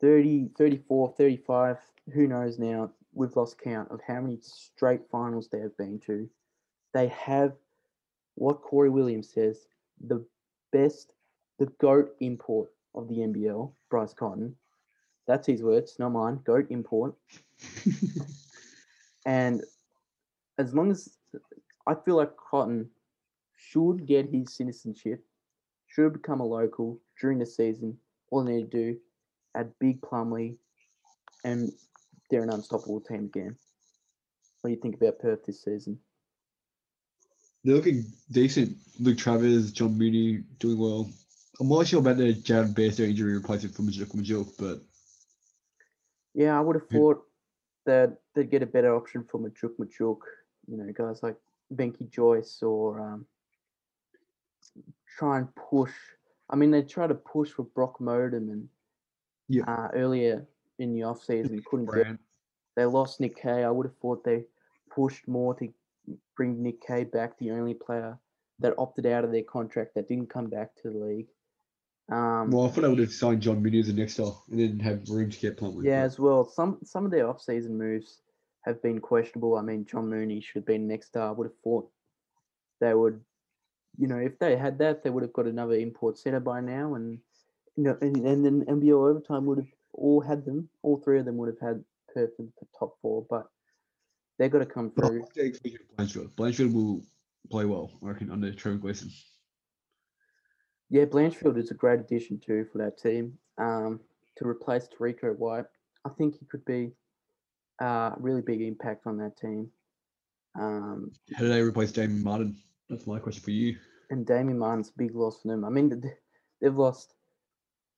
30, 0.00 0.50
34, 0.58 1.14
35, 1.16 1.78
who 2.12 2.26
knows 2.26 2.58
now? 2.58 2.90
We've 3.14 3.34
lost 3.36 3.58
count 3.58 3.90
of 3.90 4.00
how 4.06 4.20
many 4.20 4.38
straight 4.42 5.00
finals 5.10 5.48
they 5.48 5.60
have 5.60 5.76
been 5.78 5.98
to. 6.00 6.28
They 6.92 7.08
have 7.08 7.54
what 8.34 8.60
Corey 8.60 8.90
Williams 8.90 9.32
says 9.32 9.66
the 10.06 10.26
best, 10.72 11.12
the 11.58 11.66
GOAT 11.80 12.10
import 12.20 12.70
of 12.94 13.08
the 13.08 13.18
NBL, 13.18 13.72
Bryce 13.88 14.12
Cotton. 14.12 14.54
That's 15.26 15.46
his 15.46 15.62
words, 15.62 15.96
not 15.98 16.10
mine. 16.10 16.40
GOAT 16.44 16.66
import. 16.70 17.14
And 19.26 19.62
as 20.58 20.74
long 20.74 20.90
as 20.90 21.16
I 21.86 21.94
feel 21.94 22.16
like 22.16 22.36
Cotton 22.36 22.88
should 23.56 24.06
get 24.06 24.30
his 24.30 24.54
citizenship, 24.54 25.24
should 25.86 26.12
become 26.12 26.40
a 26.40 26.46
local 26.46 27.00
during 27.20 27.38
the 27.38 27.46
season, 27.46 27.96
all 28.30 28.44
they 28.44 28.56
need 28.56 28.70
to 28.70 28.92
do, 28.92 28.98
add 29.54 29.72
Big 29.78 30.00
Plumlee, 30.00 30.56
and 31.44 31.70
they're 32.30 32.42
an 32.42 32.50
unstoppable 32.50 33.00
team 33.00 33.26
again. 33.26 33.56
What 34.60 34.70
do 34.70 34.74
you 34.74 34.80
think 34.80 34.96
about 34.96 35.18
Perth 35.18 35.44
this 35.44 35.62
season? 35.62 35.98
They're 37.62 37.76
looking 37.76 38.04
decent. 38.30 38.76
Luke 38.98 39.18
Travers, 39.18 39.72
John 39.72 39.96
Mooney 39.96 40.42
doing 40.58 40.78
well. 40.78 41.10
I'm 41.60 41.68
not 41.68 41.86
sure 41.86 42.00
about 42.00 42.16
the 42.16 42.32
Jared 42.32 42.74
Bairstow 42.74 43.08
injury 43.08 43.34
replacement 43.34 43.74
for 43.74 43.82
Majok 43.82 44.14
Majok, 44.14 44.52
but 44.58 44.80
Yeah, 46.34 46.58
I 46.58 46.60
would 46.60 46.76
have 46.76 46.88
thought 46.88 47.22
that 47.86 48.18
they'd 48.34 48.50
get 48.50 48.62
a 48.62 48.66
better 48.66 48.94
option 48.94 49.24
for 49.30 49.38
Majok 49.38 49.76
Majok. 49.78 50.18
You 50.68 50.76
know, 50.78 50.92
guys 50.92 51.22
like 51.22 51.36
Benky 51.70 52.04
Joyce 52.10 52.62
or 52.62 53.00
um, 53.00 53.26
try 55.18 55.38
and 55.38 55.54
push. 55.54 55.92
I 56.50 56.56
mean, 56.56 56.70
they 56.70 56.82
tried 56.82 57.08
to 57.08 57.14
push 57.14 57.50
for 57.50 57.64
Brock 57.64 57.98
Motum 58.00 58.50
and 58.52 58.68
Yeah. 59.48 59.64
uh, 59.66 59.88
earlier 59.94 60.46
in 60.78 60.92
the 60.94 61.02
off 61.04 61.22
season 61.24 61.62
couldn't 61.64 61.86
get. 61.86 61.94
Brand. 61.94 62.18
They 62.76 62.84
lost 62.84 63.20
Nick 63.20 63.36
Kay. 63.36 63.64
I 63.64 63.70
would 63.70 63.86
have 63.86 63.96
thought 63.98 64.24
they 64.24 64.46
pushed 64.90 65.28
more 65.28 65.54
to 65.54 65.72
bring 66.36 66.62
Nick 66.62 66.80
Kay 66.80 67.04
back, 67.04 67.38
the 67.38 67.50
only 67.52 67.74
player 67.74 68.18
that 68.60 68.74
opted 68.78 69.06
out 69.06 69.24
of 69.24 69.32
their 69.32 69.42
contract 69.42 69.94
that 69.94 70.08
didn't 70.08 70.28
come 70.28 70.46
back 70.48 70.74
to 70.76 70.90
the 70.90 70.98
league. 70.98 71.28
Um, 72.10 72.50
Well, 72.50 72.66
I 72.66 72.70
thought 72.70 72.84
I 72.84 72.88
would 72.88 72.98
have 72.98 73.12
signed 73.12 73.40
John 73.40 73.64
as 73.74 73.86
the 73.86 73.92
next 73.92 74.14
star 74.14 74.34
and 74.50 74.60
then 74.60 74.78
have 74.80 75.08
room 75.08 75.30
to 75.30 75.38
get 75.38 75.56
Plumlee. 75.56 75.84
Yeah, 75.84 76.02
as 76.02 76.18
well. 76.18 76.44
Some 76.44 76.78
some 76.84 77.04
of 77.04 77.10
their 77.10 77.28
off-season 77.28 77.76
moves 77.76 78.20
have 78.64 78.82
been 78.82 79.00
questionable. 79.00 79.56
I 79.56 79.62
mean, 79.62 79.86
John 79.86 80.08
Mooney 80.08 80.40
should 80.40 80.60
have 80.60 80.66
been 80.66 80.88
next 80.88 81.08
star. 81.08 81.32
Would 81.34 81.46
have 81.46 81.58
thought 81.62 81.90
they 82.80 82.94
would 82.94 83.20
you 83.98 84.06
know, 84.06 84.18
if 84.18 84.38
they 84.38 84.56
had 84.56 84.78
that, 84.78 85.02
they 85.02 85.10
would 85.10 85.22
have 85.22 85.32
got 85.32 85.46
another 85.46 85.74
import 85.74 86.18
center 86.18 86.40
by 86.40 86.60
now, 86.60 86.94
and 86.94 87.18
you 87.76 87.84
know, 87.84 87.96
and, 88.00 88.16
and 88.26 88.44
then 88.44 88.64
NBL 88.64 89.10
overtime 89.10 89.46
would 89.46 89.58
have 89.58 89.72
all 89.92 90.20
had 90.20 90.44
them. 90.44 90.68
All 90.82 90.96
three 90.96 91.18
of 91.18 91.24
them 91.24 91.36
would 91.36 91.48
have 91.48 91.60
had 91.60 91.84
Perth 92.12 92.32
in 92.38 92.52
the 92.60 92.66
top 92.78 92.96
four, 93.00 93.26
but 93.28 93.46
they've 94.38 94.50
got 94.50 94.58
to 94.58 94.66
come 94.66 94.90
through. 94.90 95.20
like 95.20 95.34
the 95.34 95.74
of 95.74 95.96
Blanchfield. 95.96 96.30
Blanchfield 96.34 96.72
will 96.72 97.02
play 97.50 97.64
well, 97.64 97.90
I 98.02 98.08
reckon, 98.08 98.30
under 98.30 98.52
Trevor 98.52 98.78
Gleeson. 98.78 99.10
Yeah, 100.90 101.04
Blanchfield 101.04 101.58
is 101.58 101.70
a 101.70 101.74
great 101.74 102.00
addition 102.00 102.40
too 102.44 102.66
for 102.72 102.78
that 102.78 102.98
team. 102.98 103.38
Um, 103.58 104.00
to 104.36 104.46
replace 104.46 104.88
Terrico 104.88 105.36
White, 105.36 105.66
I 106.04 106.08
think 106.10 106.38
he 106.38 106.46
could 106.46 106.64
be 106.64 106.90
uh, 107.82 108.10
a 108.12 108.16
really 108.18 108.42
big 108.42 108.60
impact 108.62 109.06
on 109.06 109.18
that 109.18 109.36
team. 109.36 109.70
Um, 110.58 111.10
How 111.34 111.42
do 111.42 111.48
they 111.48 111.60
replace 111.60 111.92
Damian 111.92 112.22
Martin? 112.22 112.56
That's 112.88 113.06
my 113.06 113.18
question 113.18 113.42
for 113.42 113.50
you. 113.50 113.76
and 114.10 114.26
Damian 114.26 114.58
Martin's 114.58 114.90
a 114.90 114.98
big 114.98 115.14
loss 115.14 115.42
for 115.42 115.48
them. 115.48 115.64
I 115.64 115.70
mean, 115.70 116.02
they've 116.60 116.76
lost 116.76 117.14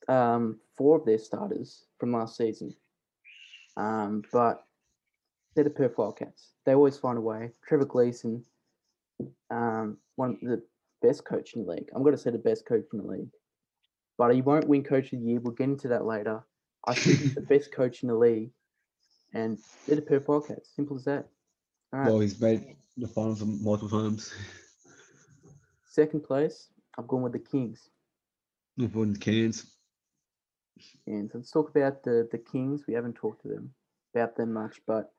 um, 0.08 0.58
four 0.76 0.96
of 0.98 1.04
their 1.04 1.18
starters 1.18 1.84
from 1.98 2.12
last 2.12 2.36
season, 2.36 2.74
um, 3.76 4.22
but 4.32 4.64
they're 5.54 5.64
the 5.64 5.70
Perth 5.70 5.98
Wildcats. 5.98 6.52
They 6.64 6.74
always 6.74 6.96
find 6.96 7.18
a 7.18 7.20
way. 7.20 7.50
Trevor 7.66 7.84
Gleeson, 7.86 8.44
um, 9.50 9.98
one 10.16 10.38
of 10.42 10.48
the 10.48 10.62
best 11.02 11.24
coach 11.24 11.54
in 11.54 11.64
the 11.64 11.70
league. 11.72 11.88
I'm 11.94 12.02
going 12.02 12.14
to 12.14 12.20
say 12.20 12.30
the 12.30 12.38
best 12.38 12.66
coach 12.66 12.84
in 12.92 13.00
the 13.00 13.06
league, 13.06 13.30
but 14.16 14.34
he 14.34 14.40
won't 14.42 14.68
win 14.68 14.84
Coach 14.84 15.12
of 15.12 15.20
the 15.20 15.26
Year. 15.26 15.40
We'll 15.40 15.54
get 15.54 15.64
into 15.64 15.88
that 15.88 16.04
later. 16.06 16.42
I 16.86 16.94
think 16.94 17.18
he's 17.18 17.34
the 17.34 17.40
best 17.54 17.72
coach 17.72 18.02
in 18.02 18.08
the 18.08 18.14
league, 18.14 18.50
and 19.32 19.58
they're 19.86 19.96
the 19.96 20.02
Perth 20.02 20.28
Wildcats. 20.28 20.70
Simple 20.74 20.96
as 20.96 21.04
that. 21.04 21.28
All 21.92 22.00
right. 22.00 22.10
Well, 22.10 22.20
he's 22.20 22.40
made 22.40 22.76
the 22.96 23.08
finals 23.08 23.42
multiple 23.44 23.88
times. 23.88 24.32
Second 25.84 26.24
place, 26.24 26.68
I've 26.98 27.08
gone 27.08 27.22
with 27.22 27.32
the 27.32 27.38
Kings. 27.38 27.88
Avoiding 28.78 29.14
the 29.14 29.18
cans. 29.18 29.66
And 31.06 31.30
so 31.30 31.38
let's 31.38 31.50
talk 31.50 31.70
about 31.70 32.02
the 32.02 32.28
the 32.30 32.38
Kings. 32.38 32.84
We 32.86 32.94
haven't 32.94 33.14
talked 33.14 33.42
to 33.42 33.48
them 33.48 33.72
about 34.14 34.36
them 34.36 34.52
much, 34.52 34.80
but 34.86 35.12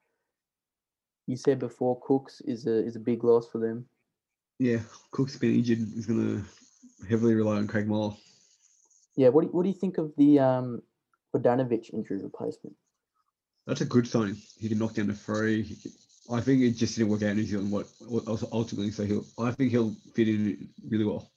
you 1.25 1.35
said 1.35 1.59
before 1.59 1.99
Cooks 2.01 2.41
is 2.41 2.67
a 2.67 2.85
is 2.85 2.95
a 2.95 2.99
big 2.99 3.23
loss 3.23 3.49
for 3.49 3.57
them. 3.57 3.85
Yeah, 4.59 4.79
Cook's 5.11 5.37
been 5.37 5.55
injured. 5.55 5.79
He's 5.79 6.05
going 6.05 6.43
to 6.99 7.07
heavily 7.07 7.35
rely 7.35 7.57
on 7.57 7.67
Craig 7.67 7.87
Moller. 7.87 8.15
Yeah, 9.15 9.29
what 9.29 9.41
do 9.41 9.47
you, 9.47 9.53
what 9.53 9.63
do 9.63 9.69
you 9.69 9.75
think 9.75 9.97
of 9.97 10.13
the 10.17 10.39
um 10.39 10.81
Vodanovic 11.35 11.93
injury 11.93 12.21
replacement? 12.21 12.75
That's 13.67 13.81
a 13.81 13.85
good 13.85 14.07
sign. 14.07 14.37
He 14.59 14.69
can 14.69 14.79
knock 14.79 14.93
down 14.93 15.07
the 15.07 15.13
three. 15.13 15.75
I 16.31 16.41
think 16.41 16.61
it 16.61 16.71
just 16.71 16.95
didn't 16.95 17.11
work 17.11 17.21
out 17.21 17.29
in 17.29 17.37
New 17.37 17.43
Zealand. 17.43 17.71
What, 17.71 17.87
what 18.07 18.23
ultimately, 18.51 18.91
so 18.91 19.03
he'll. 19.03 19.25
I 19.37 19.51
think 19.51 19.71
he'll 19.71 19.95
fit 20.15 20.29
in 20.29 20.69
really 20.89 21.05
well. 21.05 21.29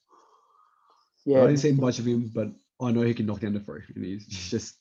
Yeah, 1.26 1.42
I 1.42 1.46
didn't 1.46 1.58
see 1.58 1.72
much 1.72 1.98
of 1.98 2.06
him, 2.06 2.30
but 2.32 2.48
I 2.80 2.92
know 2.92 3.02
he 3.02 3.14
can 3.14 3.26
knock 3.26 3.40
down 3.40 3.52
the 3.52 3.60
three. 3.60 3.82
And 3.94 4.04
he's 4.04 4.26
just 4.26 4.76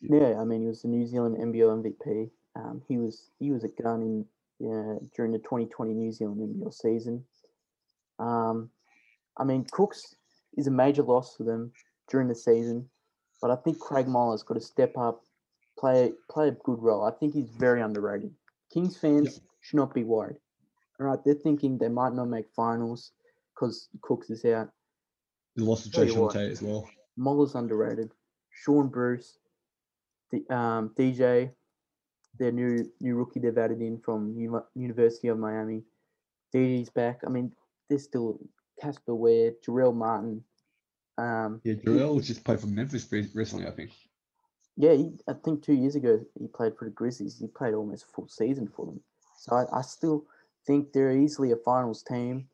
yeah. 0.00 0.38
I 0.38 0.44
mean, 0.44 0.62
he 0.62 0.66
was 0.66 0.82
the 0.82 0.88
New 0.88 1.06
Zealand 1.06 1.36
NBL 1.38 1.82
MVP. 1.82 2.30
Um, 2.56 2.82
he 2.86 2.98
was 2.98 3.30
he 3.38 3.50
was 3.52 3.64
a 3.64 3.82
gun 3.82 4.02
in 4.02 4.26
during 5.16 5.32
the 5.32 5.38
2020 5.38 5.92
New 5.94 6.12
Zealand 6.12 6.40
NBL 6.40 6.74
season. 6.74 7.24
Um, 8.18 8.70
I 9.36 9.44
mean, 9.44 9.66
Cooks 9.70 10.14
is 10.56 10.66
a 10.66 10.70
major 10.70 11.02
loss 11.02 11.36
for 11.36 11.44
them 11.44 11.72
during 12.10 12.28
the 12.28 12.34
season, 12.34 12.88
but 13.40 13.50
I 13.50 13.56
think 13.56 13.78
Craig 13.78 14.06
Moller's 14.06 14.42
got 14.42 14.54
to 14.54 14.60
step 14.60 14.96
up, 14.96 15.22
play 15.82 16.12
play 16.30 16.48
a 16.48 16.52
good 16.52 16.80
role. 16.80 17.04
I 17.04 17.10
think 17.10 17.34
he's 17.34 17.50
very 17.50 17.82
underrated. 17.82 18.32
Kings 18.72 18.96
fans 18.96 19.40
should 19.60 19.76
not 19.76 19.92
be 19.92 20.04
worried. 20.04 20.36
All 21.00 21.06
right, 21.06 21.18
they're 21.24 21.34
thinking 21.34 21.76
they 21.76 21.88
might 21.88 22.14
not 22.14 22.26
make 22.28 22.46
finals 22.54 23.10
because 23.54 23.88
Cooks 24.02 24.30
is 24.30 24.44
out. 24.44 24.70
the 25.56 25.64
loss 25.64 25.84
of 25.84 25.92
you. 26.08 26.30
Tate 26.32 26.52
as 26.52 26.62
well. 26.62 26.88
Moller's 27.16 27.54
underrated. 27.56 28.12
Sean 28.50 28.88
Bruce, 28.88 29.38
the 30.30 30.38
um, 30.54 30.90
DJ, 30.96 31.50
their 32.38 32.52
new 32.52 32.88
new 33.00 33.16
rookie 33.16 33.40
they've 33.40 33.58
added 33.58 33.80
in 33.80 33.98
from 33.98 34.32
Uni- 34.36 34.68
University 34.74 35.28
of 35.28 35.38
Miami. 35.38 35.82
DD's 36.54 36.90
back. 36.90 37.20
I 37.26 37.30
mean, 37.30 37.52
there's 37.88 38.04
still 38.04 38.38
Casper 38.80 39.14
Ware, 39.14 39.52
Jarell 39.66 39.94
Martin. 39.94 40.44
Um, 41.18 41.60
Yeah, 41.64 41.74
Jarell 41.74 42.22
just 42.22 42.44
played 42.44 42.60
for 42.60 42.66
Memphis 42.68 43.10
recently, 43.10 43.66
I 43.66 43.70
think. 43.70 43.90
Yeah, 44.76 44.94
he, 44.94 45.12
I 45.28 45.34
think 45.34 45.62
two 45.62 45.74
years 45.74 45.96
ago 45.96 46.20
he 46.38 46.46
played 46.46 46.76
for 46.76 46.84
the 46.86 46.90
Grizzlies. 46.90 47.38
He 47.38 47.46
played 47.46 47.74
almost 47.74 48.04
a 48.04 48.08
full 48.08 48.28
season 48.28 48.68
for 48.74 48.86
them. 48.86 49.00
So 49.38 49.56
I, 49.56 49.78
I 49.78 49.82
still 49.82 50.24
think 50.66 50.92
they're 50.92 51.16
easily 51.16 51.52
a 51.52 51.56
finals 51.56 52.02
team. 52.02 52.48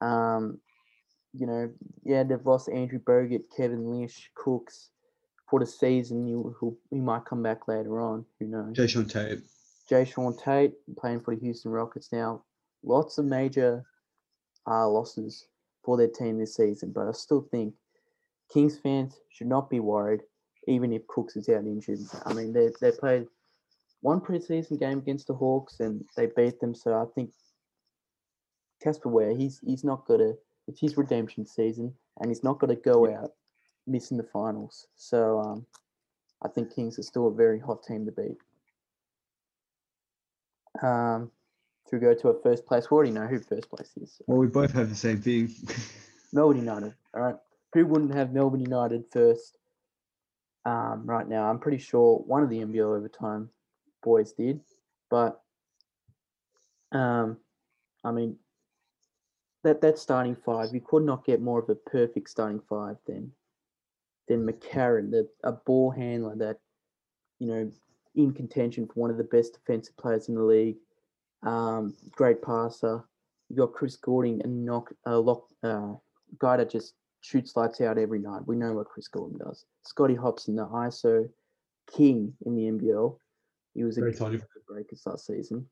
Um, 0.00 0.58
you 1.32 1.46
know, 1.46 1.70
yeah, 2.04 2.22
they've 2.22 2.44
lost 2.44 2.68
Andrew 2.68 2.98
Bogut, 2.98 3.44
Kevin 3.56 3.90
Lisch, 3.90 4.30
Cooks 4.34 4.90
for 5.48 5.60
the 5.60 5.66
season. 5.66 6.26
You 6.26 6.54
who 6.58 6.76
he 6.90 7.00
might 7.00 7.24
come 7.24 7.42
back 7.42 7.68
later 7.68 8.00
on. 8.00 8.24
Who 8.38 8.46
knows? 8.46 8.76
Jae'Sean 8.76 9.10
Tate. 9.10 9.40
Jae'Sean 9.90 10.42
Tate 10.42 10.74
playing 10.96 11.20
for 11.20 11.34
the 11.34 11.40
Houston 11.40 11.70
Rockets 11.70 12.12
now. 12.12 12.42
Lots 12.84 13.18
of 13.18 13.24
major 13.24 13.84
uh, 14.66 14.88
losses 14.88 15.46
for 15.82 15.96
their 15.96 16.08
team 16.08 16.38
this 16.38 16.56
season, 16.56 16.92
but 16.92 17.08
I 17.08 17.12
still 17.12 17.46
think 17.50 17.74
Kings 18.52 18.78
fans 18.78 19.18
should 19.30 19.46
not 19.46 19.70
be 19.70 19.80
worried, 19.80 20.20
even 20.66 20.92
if 20.92 21.06
Cooks 21.06 21.36
is 21.36 21.48
out 21.48 21.64
injured. 21.64 22.00
I 22.26 22.32
mean, 22.32 22.52
they 22.52 22.70
they 22.80 22.92
played 22.92 23.26
one 24.00 24.20
preseason 24.20 24.78
game 24.78 24.98
against 24.98 25.26
the 25.26 25.34
Hawks 25.34 25.80
and 25.80 26.04
they 26.16 26.26
beat 26.26 26.60
them, 26.60 26.74
so 26.74 26.94
I 26.94 27.06
think 27.14 27.30
Casper 28.82 29.08
Ware, 29.08 29.34
he's 29.36 29.60
he's 29.64 29.84
not 29.84 30.06
gonna 30.06 30.32
it's 30.68 30.80
his 30.80 30.96
redemption 30.96 31.46
season 31.46 31.94
and 32.20 32.30
he's 32.30 32.44
not 32.44 32.58
gonna 32.58 32.76
go 32.76 33.12
out 33.12 33.32
missing 33.86 34.16
the 34.16 34.24
finals. 34.24 34.86
So 34.96 35.40
um, 35.40 35.66
I 36.42 36.48
think 36.48 36.74
Kings 36.74 36.98
are 36.98 37.02
still 37.02 37.28
a 37.28 37.32
very 37.32 37.58
hot 37.58 37.82
team 37.84 38.06
to 38.06 38.12
beat. 38.12 38.36
Um, 40.82 41.30
to 41.88 41.98
go 41.98 42.14
to 42.14 42.28
a 42.28 42.42
first 42.42 42.64
place, 42.66 42.90
we 42.90 42.94
already 42.94 43.10
know 43.12 43.26
who 43.26 43.38
first 43.38 43.68
place 43.70 43.90
is. 44.00 44.20
Well, 44.26 44.38
we 44.38 44.46
both 44.46 44.72
have 44.72 44.88
the 44.88 44.96
same 44.96 45.20
thing. 45.20 45.54
Melbourne 46.32 46.58
United. 46.58 46.94
All 47.14 47.22
right. 47.22 47.36
Who 47.74 47.86
wouldn't 47.86 48.14
have 48.14 48.32
Melbourne 48.32 48.60
United 48.60 49.04
first 49.12 49.58
um, 50.64 51.02
right 51.04 51.28
now? 51.28 51.48
I'm 51.48 51.58
pretty 51.58 51.78
sure 51.78 52.18
one 52.18 52.42
of 52.42 52.50
the 52.50 52.58
NBL 52.58 52.96
overtime 52.96 53.50
boys 54.02 54.32
did. 54.32 54.60
But, 55.10 55.40
um, 56.92 57.38
I 58.04 58.12
mean, 58.12 58.36
that, 59.64 59.80
that 59.80 59.98
starting 59.98 60.36
five, 60.36 60.70
you 60.72 60.80
could 60.80 61.04
not 61.04 61.24
get 61.24 61.40
more 61.40 61.60
of 61.60 61.68
a 61.68 61.74
perfect 61.74 62.30
starting 62.30 62.60
five 62.68 62.96
than 63.06 63.32
than 64.28 64.46
McCarron, 64.46 65.10
the, 65.10 65.28
a 65.42 65.52
ball 65.52 65.90
handler 65.90 66.36
that, 66.36 66.58
you 67.40 67.48
know, 67.48 67.70
in 68.14 68.32
contention 68.32 68.86
for 68.86 68.94
one 68.94 69.10
of 69.10 69.16
the 69.16 69.24
best 69.24 69.54
defensive 69.54 69.96
players 69.96 70.28
in 70.28 70.34
the 70.34 70.42
league. 70.42 70.76
Um, 71.42 71.94
great 72.12 72.40
passer. 72.40 73.04
You 73.48 73.56
got 73.56 73.72
Chris 73.72 73.96
Goulding 73.96 74.40
and 74.42 74.64
knock 74.64 74.92
uh, 75.06 75.18
lock 75.18 75.48
uh, 75.62 75.94
guy 76.38 76.56
that 76.56 76.70
just 76.70 76.94
shoots 77.22 77.56
lights 77.56 77.80
out 77.80 77.98
every 77.98 78.18
night. 78.18 78.42
We 78.46 78.56
know 78.56 78.74
what 78.74 78.88
Chris 78.88 79.08
Goulding 79.08 79.38
does. 79.38 79.64
Scotty 79.84 80.14
Hobson, 80.14 80.56
the 80.56 80.66
ISO 80.66 81.28
king 81.90 82.34
in 82.44 82.54
the 82.54 82.62
NBL. 82.64 83.16
He 83.74 83.84
was 83.84 83.96
a 83.96 84.00
Very 84.00 84.12
for 84.12 84.28
the 84.28 84.40
Breakers 84.68 85.02
last 85.06 85.26
season. 85.26 85.66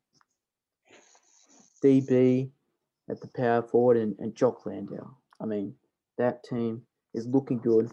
DB 1.84 2.50
at 3.10 3.20
the 3.20 3.28
power 3.28 3.62
forward 3.62 3.96
and, 3.96 4.14
and 4.18 4.34
Jock 4.34 4.64
Landale. 4.64 5.18
I 5.40 5.46
mean, 5.46 5.74
that 6.18 6.44
team 6.44 6.82
is 7.14 7.26
looking 7.26 7.58
good, 7.58 7.90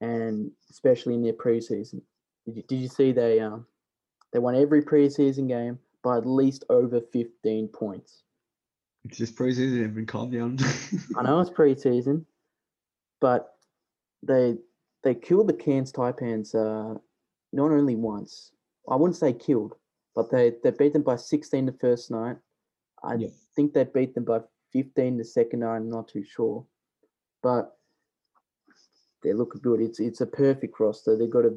and 0.00 0.50
especially 0.70 1.14
in 1.14 1.22
their 1.22 1.32
preseason. 1.32 2.00
Did 2.46 2.56
you, 2.56 2.62
did 2.68 2.76
you 2.76 2.88
see 2.88 3.12
they 3.12 3.40
um 3.40 3.66
they 4.32 4.38
won 4.38 4.54
every 4.54 4.82
preseason 4.82 5.48
game 5.48 5.78
by 6.02 6.18
at 6.18 6.26
least 6.26 6.64
over 6.70 7.00
15 7.00 7.68
points? 7.68 8.22
It's 9.04 9.18
just 9.18 9.36
preseason. 9.36 9.84
Everyone 9.84 10.06
calm 10.06 10.30
down. 10.30 10.58
I 11.16 11.22
know 11.22 11.40
it's 11.40 11.50
preseason, 11.50 12.24
but 13.20 13.54
they 14.22 14.56
they 15.04 15.14
killed 15.14 15.48
the 15.48 15.54
Cairns 15.54 15.92
Taipans 15.92 16.54
uh, 16.54 16.98
not 17.52 17.70
only 17.70 17.96
once. 17.96 18.52
I 18.90 18.96
wouldn't 18.96 19.16
say 19.16 19.32
killed, 19.32 19.74
but 20.14 20.30
they, 20.30 20.54
they 20.62 20.70
beat 20.70 20.92
them 20.92 21.02
by 21.02 21.16
16 21.16 21.66
the 21.66 21.72
first 21.72 22.10
night. 22.10 22.36
I 23.02 23.14
Yep. 23.14 23.30
think 23.54 23.74
they 23.74 23.84
beat 23.84 24.14
them 24.14 24.24
by 24.24 24.40
15 24.72 25.18
the 25.18 25.24
second 25.24 25.60
night. 25.60 25.76
I'm 25.76 25.90
not 25.90 26.08
too 26.08 26.24
sure, 26.24 26.66
but 27.42 27.76
they 29.22 29.32
look 29.32 29.60
good. 29.62 29.80
It's 29.80 30.00
it's 30.00 30.20
a 30.20 30.26
perfect 30.26 30.78
roster. 30.80 31.16
They've 31.16 31.30
got 31.30 31.44
a 31.44 31.54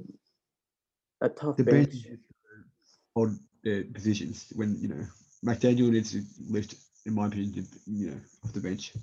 a 1.22 1.30
tough 1.30 1.58
the 1.58 1.64
bench. 1.64 1.94
bench 1.94 2.20
on 3.16 3.40
their 3.64 3.84
positions 3.84 4.52
when 4.56 4.80
you 4.80 4.88
know 4.88 5.06
McDaniel 5.46 5.92
needs 5.92 6.12
to 6.12 6.24
lift, 6.50 6.76
in 7.06 7.14
my 7.14 7.28
opinion, 7.28 7.68
you 7.88 8.12
know, 8.12 8.20
off 8.44 8.54
the 8.54 8.60
bench. 8.60 8.94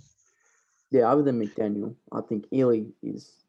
Yeah, 0.91 1.11
other 1.11 1.23
than 1.23 1.41
McDaniel, 1.41 1.95
I 2.13 2.21
think 2.23 2.47
Ili 2.51 2.87
is 3.03 3.45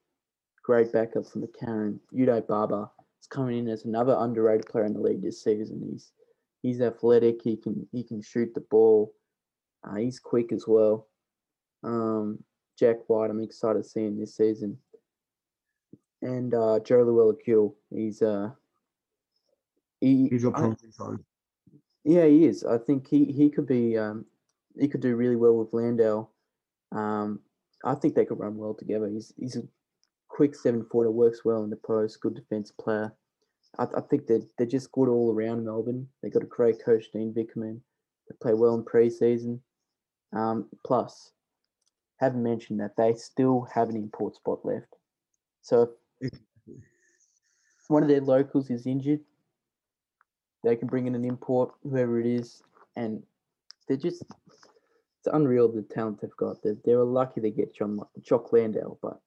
great 0.64 0.92
backup 0.92 1.26
for 1.26 1.40
McCarron. 1.40 2.00
Yudai 2.14 2.46
Baba 2.46 2.92
is 3.22 3.28
coming 3.28 3.60
in 3.60 3.68
as 3.70 3.86
another 3.86 4.16
underrated 4.20 4.68
player 4.68 4.86
in 4.86 4.94
the 4.94 5.00
league 5.00 5.22
this 5.22 5.44
season. 5.44 5.82
He's 5.90 6.12
he's 6.62 6.82
athletic. 6.82 7.42
He 7.42 7.56
can 7.56 7.88
he 7.92 8.04
can 8.04 8.22
shoot 8.22 8.54
the 8.54 8.62
ball. 8.62 9.14
Uh, 9.84 9.96
he's 9.96 10.20
quick 10.20 10.52
as 10.52 10.66
well. 10.68 11.08
Um, 11.84 12.44
Jack 12.78 12.98
White, 13.08 13.30
I'm 13.30 13.42
excited 13.42 13.84
to 13.84 13.90
see 13.90 14.02
him 14.02 14.20
this 14.20 14.36
season. 14.36 14.78
And 16.22 16.54
uh, 16.54 16.80
Joe 16.80 17.04
Llewellyn 17.04 17.72
he's 17.90 18.22
uh, 18.22 18.50
he, 20.02 20.28
He's 20.28 20.44
got 20.44 20.56
promising 20.56 21.24
yeah, 22.04 22.26
he 22.26 22.46
is. 22.46 22.64
I 22.64 22.78
think 22.78 23.08
he 23.08 23.26
he 23.26 23.50
could 23.50 23.68
be 23.68 23.98
um, 23.98 24.26
he 24.80 24.88
could 24.88 25.02
do 25.02 25.16
really 25.16 25.36
well 25.36 25.56
with 25.56 25.74
Landale. 25.74 26.32
Um, 26.92 27.40
I 27.84 27.96
think 27.96 28.16
they 28.16 28.26
could 28.26 28.40
run 28.40 28.58
well 28.58 28.74
together. 28.74 29.08
He's 29.08 29.34
he's 29.38 29.56
a 29.56 29.64
quick 30.28 30.56
seven 30.56 30.86
footer, 30.92 31.12
works 31.12 31.46
well 31.46 31.64
in 31.64 31.70
the 31.70 31.76
post, 31.76 32.22
good 32.22 32.36
defense 32.36 32.72
player. 32.72 33.14
I, 33.78 33.84
I 33.96 34.02
think 34.02 34.28
they're 34.28 34.42
they're 34.58 34.68
just 34.68 34.92
good 34.92 35.10
all 35.10 35.32
around 35.32 35.66
Melbourne. 35.66 36.08
They've 36.22 36.34
got 36.34 36.44
a 36.44 36.48
great 36.48 36.84
coach, 36.84 37.06
Dean 37.14 37.34
Vickerman. 37.34 37.80
They 38.28 38.36
play 38.42 38.54
well 38.54 38.76
in 38.76 38.84
preseason. 38.84 39.60
Um, 40.34 40.68
plus, 40.86 41.32
haven't 42.18 42.44
mentioned 42.44 42.80
that 42.80 42.96
they 42.98 43.14
still 43.14 43.68
have 43.74 43.90
an 43.90 43.96
import 43.96 44.36
spot 44.36 44.60
left. 44.64 44.96
So 45.62 45.92
if 46.22 46.32
one 47.88 48.04
of 48.04 48.10
their 48.10 48.22
locals 48.22 48.70
is 48.70 48.86
injured, 48.86 49.22
they 50.64 50.76
can 50.76 50.88
bring 50.88 51.08
in 51.08 51.16
an 51.16 51.26
import, 51.26 51.72
whoever 51.84 52.20
it 52.20 52.28
is, 52.28 52.62
and 52.96 53.24
they're 53.88 53.98
just 53.98 54.24
it's 55.20 55.34
unreal 55.34 55.68
the 55.72 55.82
talent 55.82 56.22
they've 56.22 56.36
got. 56.38 56.64
They're, 56.64 56.78
they're 56.86 57.04
lucky 57.04 57.42
they 57.42 57.52
get 57.52 57.76
John 57.76 58.00
Jock 58.22 58.54
Landale, 58.54 58.98
but 59.02 59.20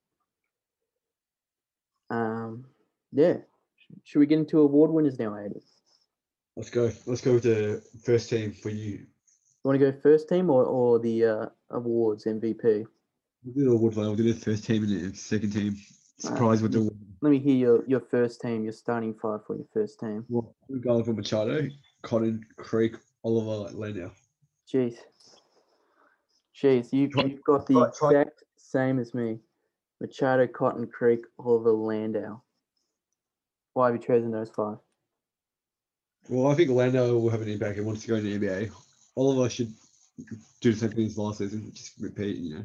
um, 2.11 2.67
yeah. 3.13 3.39
Should 4.05 4.21
we 4.21 4.27
get 4.27 4.39
into 4.39 4.61
award 4.61 4.91
winners 4.91 5.19
now, 5.19 5.31
Aiden? 5.31 5.61
Let's 6.57 6.71
go. 6.71 6.91
Let's 7.07 7.21
go 7.21 7.35
with 7.35 7.43
the 7.43 7.83
first 8.05 8.31
team 8.31 8.53
for 8.53 8.71
you. 8.71 8.91
You 8.93 9.69
want 9.69 9.79
to 9.79 9.93
go 9.93 9.99
first 10.01 10.29
team 10.29 10.51
or, 10.51 10.65
or 10.65 10.99
the 10.99 11.25
uh, 11.25 11.47
awards 11.71 12.25
MVP? 12.25 12.87
We'll 13.45 13.55
do 13.55 13.65
the 13.65 13.71
award. 13.71 13.97
We'll 13.97 14.15
do 14.15 14.33
the 14.33 14.39
first 14.39 14.65
team 14.65 14.85
and 14.85 15.13
the 15.13 15.17
second 15.17 15.53
team. 15.53 15.77
Surprise 16.19 16.63
with 16.63 16.73
the 16.73 16.79
award. 16.79 16.97
Let 17.21 17.31
me 17.31 17.39
hear 17.39 17.55
your, 17.55 17.85
your 17.87 18.01
first 18.01 18.41
team, 18.41 18.65
your 18.65 18.73
starting 18.73 19.15
five 19.15 19.41
for 19.47 19.57
your 19.57 19.67
first 19.73 20.01
team. 20.01 20.25
Well, 20.29 20.55
we're 20.69 20.79
going 20.79 21.05
for 21.05 21.13
Machado, 21.13 21.69
Cotton, 22.03 22.45
Creek, 22.57 22.97
Oliver, 23.25 23.71
Landale. 23.77 24.13
Jeez. 24.73 24.97
Jeez, 26.63 26.93
you, 26.93 27.09
Try- 27.09 27.25
you've 27.25 27.43
got 27.43 27.67
the 27.67 27.83
exact 27.83 28.45
same 28.57 28.99
as 28.99 29.15
me. 29.15 29.39
Machado, 30.01 30.47
Cotton 30.47 30.87
Creek, 30.87 31.25
Oliver 31.39 31.73
Landale. 31.73 32.45
Why 33.75 33.87
have 33.87 33.97
you 33.97 34.03
chosen 34.03 34.31
those 34.31 34.51
five? 34.51 34.79
Well, 36.29 36.53
I 36.53 36.55
think 36.55 36.71
Landale 36.71 37.21
will 37.21 37.31
have 37.31 37.43
an 37.43 37.49
impact 37.49 37.79
and 37.79 37.87
wants 37.87 38.03
to 38.03 38.09
go 38.09 38.17
in 38.17 38.25
the 38.25 38.39
NBA. 38.39 38.71
Oliver 39.17 39.49
should 39.51 39.73
do 40.61 40.73
the 40.73 40.79
same 40.79 40.91
thing 40.91 41.07
as 41.07 41.19
last 41.19 41.39
season, 41.39 41.73
just 41.75 41.95
repeat, 41.99 42.37
you 42.37 42.55
know. 42.55 42.65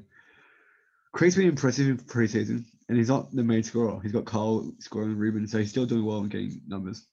Creek's 1.13 1.35
been 1.35 1.47
impressive 1.47 1.87
in 1.87 1.97
preseason, 1.97 2.65
and 2.89 2.97
he's 2.97 3.09
not 3.09 3.33
the 3.33 3.43
main 3.43 3.63
scorer. 3.63 3.99
He's 4.01 4.11
got 4.11 4.25
Carl 4.25 4.71
scoring 4.79 5.11
and 5.11 5.19
Ruben, 5.19 5.47
so 5.47 5.57
he's 5.57 5.71
still 5.71 5.85
doing 5.87 6.05
well 6.05 6.19
and 6.19 6.29
getting 6.29 6.61
numbers. 6.67 7.07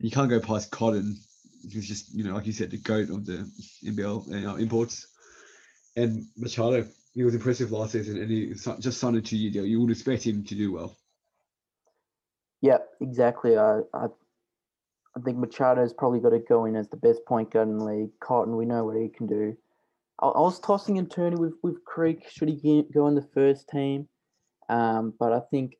You 0.00 0.10
can't 0.10 0.30
go 0.30 0.40
past 0.40 0.70
Cotton. 0.70 1.18
He's 1.68 1.86
just, 1.86 2.14
you 2.14 2.24
know, 2.24 2.34
like 2.34 2.46
you 2.46 2.52
said, 2.52 2.70
the 2.70 2.78
goat 2.78 3.10
of 3.10 3.26
the 3.26 3.50
NBL 3.84 4.46
uh, 4.46 4.54
imports. 4.56 5.08
And 5.98 6.26
Machado, 6.36 6.86
he 7.14 7.24
was 7.24 7.34
impressive 7.34 7.72
last 7.72 7.92
season, 7.92 8.22
and 8.22 8.30
he 8.30 8.54
just 8.78 8.98
signed 8.98 9.16
a 9.16 9.20
two-year 9.20 9.50
deal. 9.50 9.66
You 9.66 9.80
would 9.80 9.90
expect 9.90 10.24
him 10.24 10.44
to 10.44 10.54
do 10.54 10.72
well. 10.72 10.96
Yeah, 12.60 12.78
exactly. 13.00 13.56
I, 13.56 13.80
I 13.92 14.06
I 15.16 15.20
think 15.20 15.38
Machado's 15.38 15.92
probably 15.92 16.20
got 16.20 16.30
to 16.30 16.38
go 16.38 16.64
in 16.66 16.76
as 16.76 16.88
the 16.88 16.96
best 16.96 17.24
point 17.26 17.50
guard 17.50 17.68
in 17.68 17.78
the 17.78 17.84
league. 17.84 18.10
Cotton, 18.20 18.56
we 18.56 18.66
know 18.66 18.84
what 18.84 18.96
he 18.96 19.08
can 19.08 19.26
do. 19.26 19.56
I, 20.20 20.26
I 20.26 20.40
was 20.40 20.60
tossing 20.60 20.98
and 20.98 21.10
turning 21.10 21.40
with, 21.40 21.54
with 21.62 21.84
Creek. 21.84 22.28
Should 22.30 22.48
he 22.48 22.84
go 22.94 23.06
on 23.06 23.14
the 23.14 23.26
first 23.34 23.68
team? 23.68 24.08
Um, 24.68 25.14
but 25.18 25.32
I 25.32 25.40
think 25.50 25.76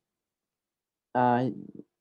uh, 1.14 1.50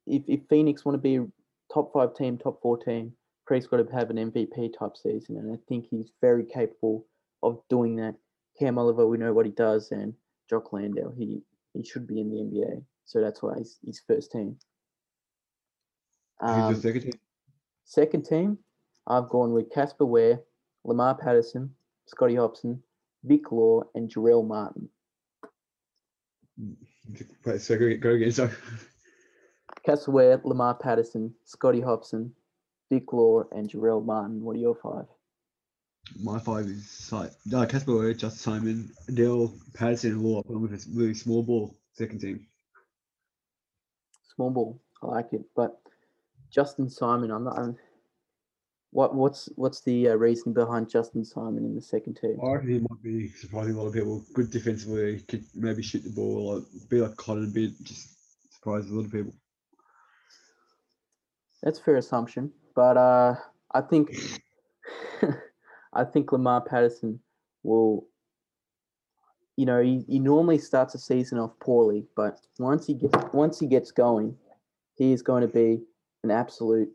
if, 0.07 0.23
if 0.27 0.39
Phoenix 0.49 0.83
want 0.83 0.95
to 0.95 1.01
be 1.01 1.17
a 1.17 1.27
top 1.71 1.93
five 1.93 2.15
team, 2.15 2.37
top 2.37 2.61
four 2.61 2.77
team, 2.77 3.13
Creek's 3.45 3.67
got 3.67 3.77
to 3.77 3.95
have 3.95 4.09
an 4.09 4.31
MVP 4.31 4.73
type 4.77 4.97
season. 4.97 5.37
And 5.37 5.53
I 5.53 5.59
think 5.69 5.87
he's 5.91 6.11
very 6.21 6.45
capable 6.45 7.05
of 7.43 7.61
doing 7.69 7.95
that. 7.97 8.15
Cam 8.59 8.77
Oliver, 8.77 9.05
we 9.07 9.17
know 9.17 9.33
what 9.33 9.45
he 9.45 9.51
does. 9.51 9.91
And 9.91 10.13
Jock 10.49 10.73
Landale, 10.73 11.13
he, 11.17 11.41
he 11.73 11.83
should 11.83 12.07
be 12.07 12.19
in 12.19 12.29
the 12.29 12.37
NBA. 12.37 12.83
So 13.05 13.21
that's 13.21 13.41
why 13.41 13.55
he's, 13.57 13.77
he's 13.83 14.01
first 14.07 14.31
team. 14.31 14.57
Who's 16.41 16.49
Um, 16.49 16.73
the 16.73 16.79
second 16.81 17.01
team? 17.01 17.19
Second 17.85 18.25
team, 18.25 18.57
I've 19.07 19.29
gone 19.29 19.53
with 19.53 19.71
Casper 19.71 20.05
Ware, 20.05 20.41
Lamar 20.83 21.15
Patterson, 21.15 21.73
Scotty 22.07 22.35
Hobson, 22.35 22.81
Vic 23.23 23.51
Law, 23.51 23.83
and 23.95 24.09
Jarell 24.09 24.45
Martin. 24.45 24.89
Wait, 27.45 27.61
so 27.61 27.77
go, 27.77 27.95
go 27.97 28.09
again. 28.11 28.31
So 28.31 28.49
Casper 29.85 30.11
Ware, 30.11 30.41
Lamar 30.43 30.75
Patterson, 30.75 31.33
Scotty 31.45 31.79
Hobson, 31.81 32.33
Vic 32.91 33.13
Law, 33.13 33.43
and 33.51 33.69
Jarell 33.69 34.03
Martin. 34.03 34.41
What 34.41 34.55
are 34.55 34.59
your 34.59 34.75
five? 34.75 35.05
My 36.19 36.39
five 36.39 36.65
is 36.65 36.89
Si- 36.89 37.29
Casper 37.51 37.95
Ware, 37.95 38.13
Justin 38.13 38.39
Simon, 38.39 38.91
Dale 39.13 39.53
Patterson, 39.73 40.11
and 40.11 40.21
Law. 40.23 40.43
With 40.47 40.73
a 40.73 40.85
really 40.93 41.13
small 41.13 41.43
ball 41.43 41.75
second 41.93 42.19
team. 42.19 42.45
Small 44.35 44.51
ball. 44.51 44.79
I 45.03 45.07
like 45.07 45.33
it. 45.33 45.43
But 45.55 45.79
Justin 46.51 46.89
Simon, 46.89 47.31
I'm 47.31 47.43
not. 47.43 47.59
I'm, 47.59 47.77
what 48.91 49.13
what's 49.15 49.49
what's 49.55 49.81
the 49.81 50.09
uh, 50.09 50.15
reason 50.15 50.53
behind 50.53 50.89
Justin 50.89 51.25
Simon 51.25 51.65
in 51.65 51.75
the 51.75 51.81
second 51.81 52.15
team? 52.15 52.39
I 52.43 52.53
reckon 52.53 52.69
he 52.69 52.79
might 52.79 53.03
be 53.03 53.29
surprising 53.29 53.75
a 53.75 53.77
lot 53.77 53.87
of 53.87 53.93
people. 53.93 54.23
Good 54.33 54.49
defensively, 54.49 55.19
could 55.27 55.45
maybe 55.53 55.83
shoot 55.83 56.03
the 56.03 56.09
ball, 56.09 56.55
like, 56.55 56.89
be 56.89 57.01
like 57.01 57.15
Cotton 57.17 57.45
a 57.45 57.47
bit, 57.47 57.71
just 57.83 58.15
surprise 58.53 58.89
a 58.89 58.93
lot 58.93 59.05
of 59.05 59.11
people. 59.11 59.33
That's 61.61 61.79
a 61.79 61.83
fair 61.83 61.95
assumption, 61.97 62.53
but 62.75 62.97
uh, 62.97 63.35
I 63.73 63.81
think 63.81 64.11
I 65.97 66.05
think 66.05 66.31
Lamar 66.31 66.61
Patterson 66.61 67.19
will. 67.63 68.07
You 69.57 69.65
know, 69.65 69.81
he, 69.81 70.05
he 70.07 70.19
normally 70.19 70.59
starts 70.59 70.93
a 70.93 70.99
season 70.99 71.39
off 71.39 71.51
poorly, 71.59 72.05
but 72.15 72.39
once 72.59 72.85
he 72.85 72.93
gets 72.93 73.17
once 73.33 73.59
he 73.59 73.65
gets 73.65 73.91
going, 73.91 74.35
he 74.95 75.11
is 75.11 75.23
going 75.23 75.41
to 75.41 75.47
be 75.47 75.81
an 76.23 76.29
absolute 76.29 76.89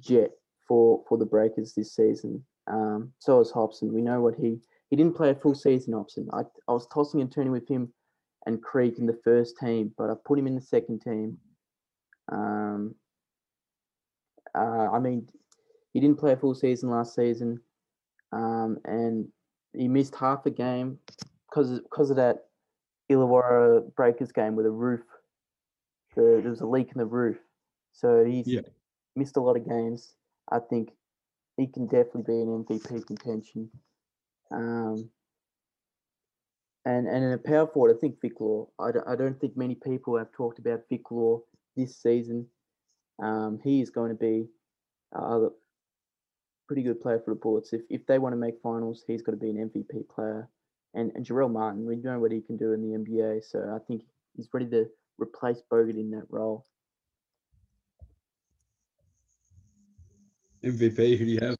jet 0.00 0.32
for 0.66 1.04
for 1.08 1.16
the 1.18 1.24
Breakers 1.24 1.72
this 1.74 1.94
season. 1.94 2.44
Um, 2.66 3.12
so 3.20 3.40
is 3.40 3.52
Hobson. 3.52 3.92
We 3.92 4.02
know 4.02 4.20
what 4.20 4.34
he 4.34 4.58
he 4.90 4.96
didn't 4.96 5.16
play 5.16 5.30
a 5.30 5.34
full 5.36 5.54
season. 5.54 5.92
Hobson. 5.92 6.28
I 6.32 6.40
I 6.68 6.72
was 6.72 6.88
tossing 6.88 7.20
and 7.20 7.30
turning 7.30 7.52
with 7.52 7.68
him 7.68 7.92
and 8.46 8.62
Creek 8.62 8.98
in 8.98 9.06
the 9.06 9.18
first 9.22 9.56
team, 9.58 9.92
but 9.96 10.10
I 10.10 10.14
put 10.24 10.38
him 10.38 10.46
in 10.46 10.54
the 10.54 10.60
second 10.60 11.00
team. 11.00 11.38
Um, 12.30 12.94
uh, 14.54 14.88
I 14.92 14.98
mean, 14.98 15.28
he 15.92 16.00
didn't 16.00 16.18
play 16.18 16.32
a 16.32 16.36
full 16.36 16.54
season 16.54 16.90
last 16.90 17.14
season, 17.14 17.60
um, 18.32 18.78
and 18.84 19.28
he 19.72 19.88
missed 19.88 20.14
half 20.14 20.46
a 20.46 20.50
game 20.50 20.98
because 21.48 21.80
because 21.80 22.10
of 22.10 22.16
that 22.16 22.46
Illawarra 23.10 23.94
Breakers 23.94 24.32
game 24.32 24.54
with 24.54 24.66
a 24.66 24.70
roof. 24.70 25.02
The, 26.16 26.40
there 26.42 26.50
was 26.50 26.60
a 26.60 26.66
leak 26.66 26.90
in 26.92 26.98
the 26.98 27.06
roof, 27.06 27.38
so 27.92 28.24
he's 28.24 28.48
Yeah. 28.48 28.62
missed 29.14 29.36
a 29.36 29.40
lot 29.40 29.56
of 29.56 29.68
games. 29.68 30.16
I 30.50 30.58
think 30.58 30.90
he 31.56 31.66
can 31.66 31.86
definitely 31.86 32.22
be 32.22 32.40
an 32.40 32.64
MVP 32.64 33.06
contention. 33.06 33.70
Um, 34.50 35.10
and 36.84 37.06
and 37.06 37.24
in 37.24 37.32
a 37.32 37.38
power 37.38 37.66
forward, 37.66 37.96
I 37.96 38.00
think 38.00 38.20
Vic 38.20 38.40
Law. 38.40 38.68
I 38.78 38.90
don't, 38.92 39.06
I 39.06 39.14
don't 39.14 39.38
think 39.40 39.56
many 39.56 39.74
people 39.74 40.18
have 40.18 40.32
talked 40.32 40.58
about 40.58 40.88
Vic 40.88 41.10
Law 41.10 41.42
this 41.76 41.96
season. 42.00 42.46
Um, 43.22 43.60
he 43.62 43.80
is 43.80 43.90
going 43.90 44.10
to 44.10 44.16
be 44.16 44.48
a 45.12 45.48
pretty 46.70 46.82
good 46.84 47.02
player 47.02 47.18
for 47.18 47.34
the 47.34 47.40
Bullets. 47.40 47.72
If 47.72 47.80
if 47.90 48.06
they 48.06 48.20
want 48.20 48.32
to 48.32 48.36
make 48.36 48.54
finals, 48.62 49.02
he's 49.04 49.22
got 49.22 49.32
to 49.32 49.36
be 49.36 49.50
an 49.50 49.56
MVP 49.56 50.08
player. 50.08 50.48
And 50.94 51.10
and 51.16 51.26
Jarell 51.26 51.50
Martin, 51.50 51.84
we 51.84 51.96
know 51.96 52.20
what 52.20 52.30
he 52.30 52.40
can 52.40 52.56
do 52.56 52.72
in 52.74 52.80
the 52.80 52.96
NBA, 52.96 53.42
so 53.44 53.74
I 53.74 53.84
think 53.88 54.02
he's 54.36 54.48
ready 54.52 54.66
to 54.66 54.88
replace 55.18 55.62
Bogut 55.68 55.98
in 55.98 56.12
that 56.12 56.26
role. 56.28 56.64
MVP, 60.62 61.18
who 61.18 61.24
do 61.24 61.30
you 61.32 61.40
have? 61.40 61.56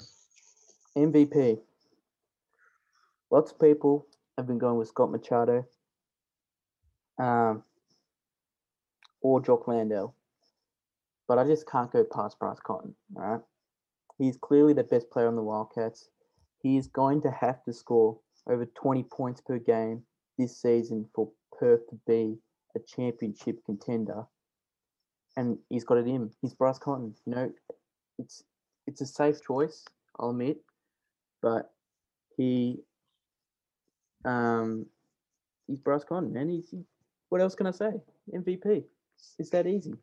MVP. 0.96 1.58
Lots 3.32 3.50
of 3.50 3.58
people 3.58 4.06
have 4.38 4.46
been 4.46 4.58
going 4.58 4.78
with 4.78 4.86
Scott 4.86 5.10
Machado, 5.10 5.66
um, 7.18 7.64
or 9.22 9.40
Jock 9.40 9.66
Landale, 9.66 10.14
but 11.26 11.38
I 11.40 11.44
just 11.44 11.68
can't 11.68 11.90
go 11.90 12.04
past 12.04 12.38
Bryce 12.38 12.60
Cotton. 12.60 12.94
All 13.16 13.22
right, 13.22 13.40
he's 14.20 14.36
clearly 14.36 14.72
the 14.72 14.84
best 14.84 15.10
player 15.10 15.26
on 15.26 15.36
the 15.36 15.42
Wildcats. 15.42 16.10
He 16.62 16.76
is 16.76 16.86
going 16.86 17.22
to 17.22 17.30
have 17.30 17.64
to 17.64 17.72
score 17.72 18.18
over 18.48 18.66
20 18.66 19.04
points 19.04 19.40
per 19.40 19.58
game 19.58 20.02
this 20.38 20.60
season 20.60 21.06
for 21.14 21.30
Perth 21.58 21.88
to 21.88 21.98
be 22.06 22.36
a 22.76 22.80
championship 22.80 23.64
contender, 23.64 24.24
and 25.36 25.58
he's 25.68 25.84
got 25.84 25.98
it 25.98 26.06
in. 26.06 26.30
He's 26.40 26.54
Bryce 26.54 26.78
Cotton. 26.78 27.14
You 27.26 27.34
know, 27.34 27.52
it's 28.18 28.44
it's 28.86 29.00
a 29.00 29.06
safe 29.06 29.42
choice, 29.42 29.84
I'll 30.18 30.30
admit, 30.30 30.58
but 31.42 31.72
he 32.36 32.80
Um, 34.24 34.86
he's 35.66 35.80
Bryce 35.80 36.04
Cotton, 36.04 36.32
man. 36.32 36.48
He's 36.48 36.70
he, 36.70 36.84
what 37.30 37.40
else 37.40 37.54
can 37.54 37.66
I 37.66 37.70
say? 37.70 37.92
MVP. 38.34 38.84
It's, 39.16 39.34
it's 39.38 39.50
that 39.50 39.66
easy. 39.66 39.94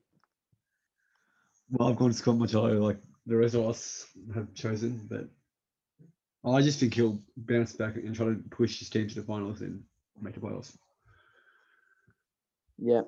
Well, 1.69 1.89
I've 1.89 1.97
gone 1.97 2.13
Scott 2.13 2.38
Machado 2.38 2.82
like 2.82 2.99
the 3.28 3.60
us 3.62 4.08
have 4.34 4.54
chosen, 4.54 5.06
but 5.10 5.28
I 6.50 6.62
just 6.62 6.80
think 6.80 6.94
he'll 6.94 7.20
bounce 7.36 7.74
back 7.74 7.96
and 7.96 8.16
try 8.16 8.28
to 8.28 8.42
push 8.50 8.80
his 8.80 8.90
team 8.90 9.08
to 9.08 9.16
the 9.16 9.22
finals 9.22 9.62
and 9.62 9.84
make 10.22 10.34
the 10.34 10.40
playoffs. 10.40 10.78
Yeah, 12.78 13.02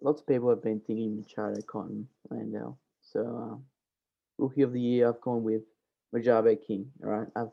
lots 0.00 0.20
of 0.20 0.26
people 0.26 0.50
have 0.50 0.62
been 0.62 0.80
thinking 0.80 1.16
Machado, 1.16 1.60
Cotton, 1.62 2.08
Landale. 2.28 2.78
So, 3.02 3.20
uh, 3.20 3.56
rookie 4.38 4.62
of 4.62 4.72
the 4.72 4.80
year, 4.80 5.08
I've 5.08 5.20
gone 5.20 5.44
with 5.44 5.62
Mojave 6.12 6.56
King. 6.66 6.90
All 7.04 7.10
right, 7.10 7.28
I've 7.36 7.52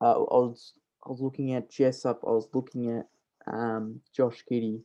uh, 0.00 0.12
I 0.12 0.38
was 0.38 0.72
I 1.06 1.10
was 1.10 1.20
looking 1.20 1.52
at 1.54 1.70
Jessup, 1.70 2.24
I 2.26 2.30
was 2.30 2.48
looking 2.52 2.90
at 2.90 3.06
um, 3.46 4.00
Josh 4.14 4.44
Giddey, 4.50 4.80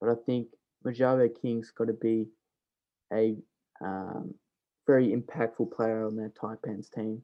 but 0.00 0.10
I 0.10 0.14
think 0.24 0.48
Mojave 0.84 1.34
King's 1.42 1.72
got 1.72 1.86
to 1.86 1.94
be 1.94 2.28
a 3.12 3.36
um, 3.80 4.34
very 4.86 5.14
impactful 5.14 5.72
player 5.72 6.06
on 6.06 6.16
that 6.16 6.34
Taipans 6.34 6.90
team 6.90 7.22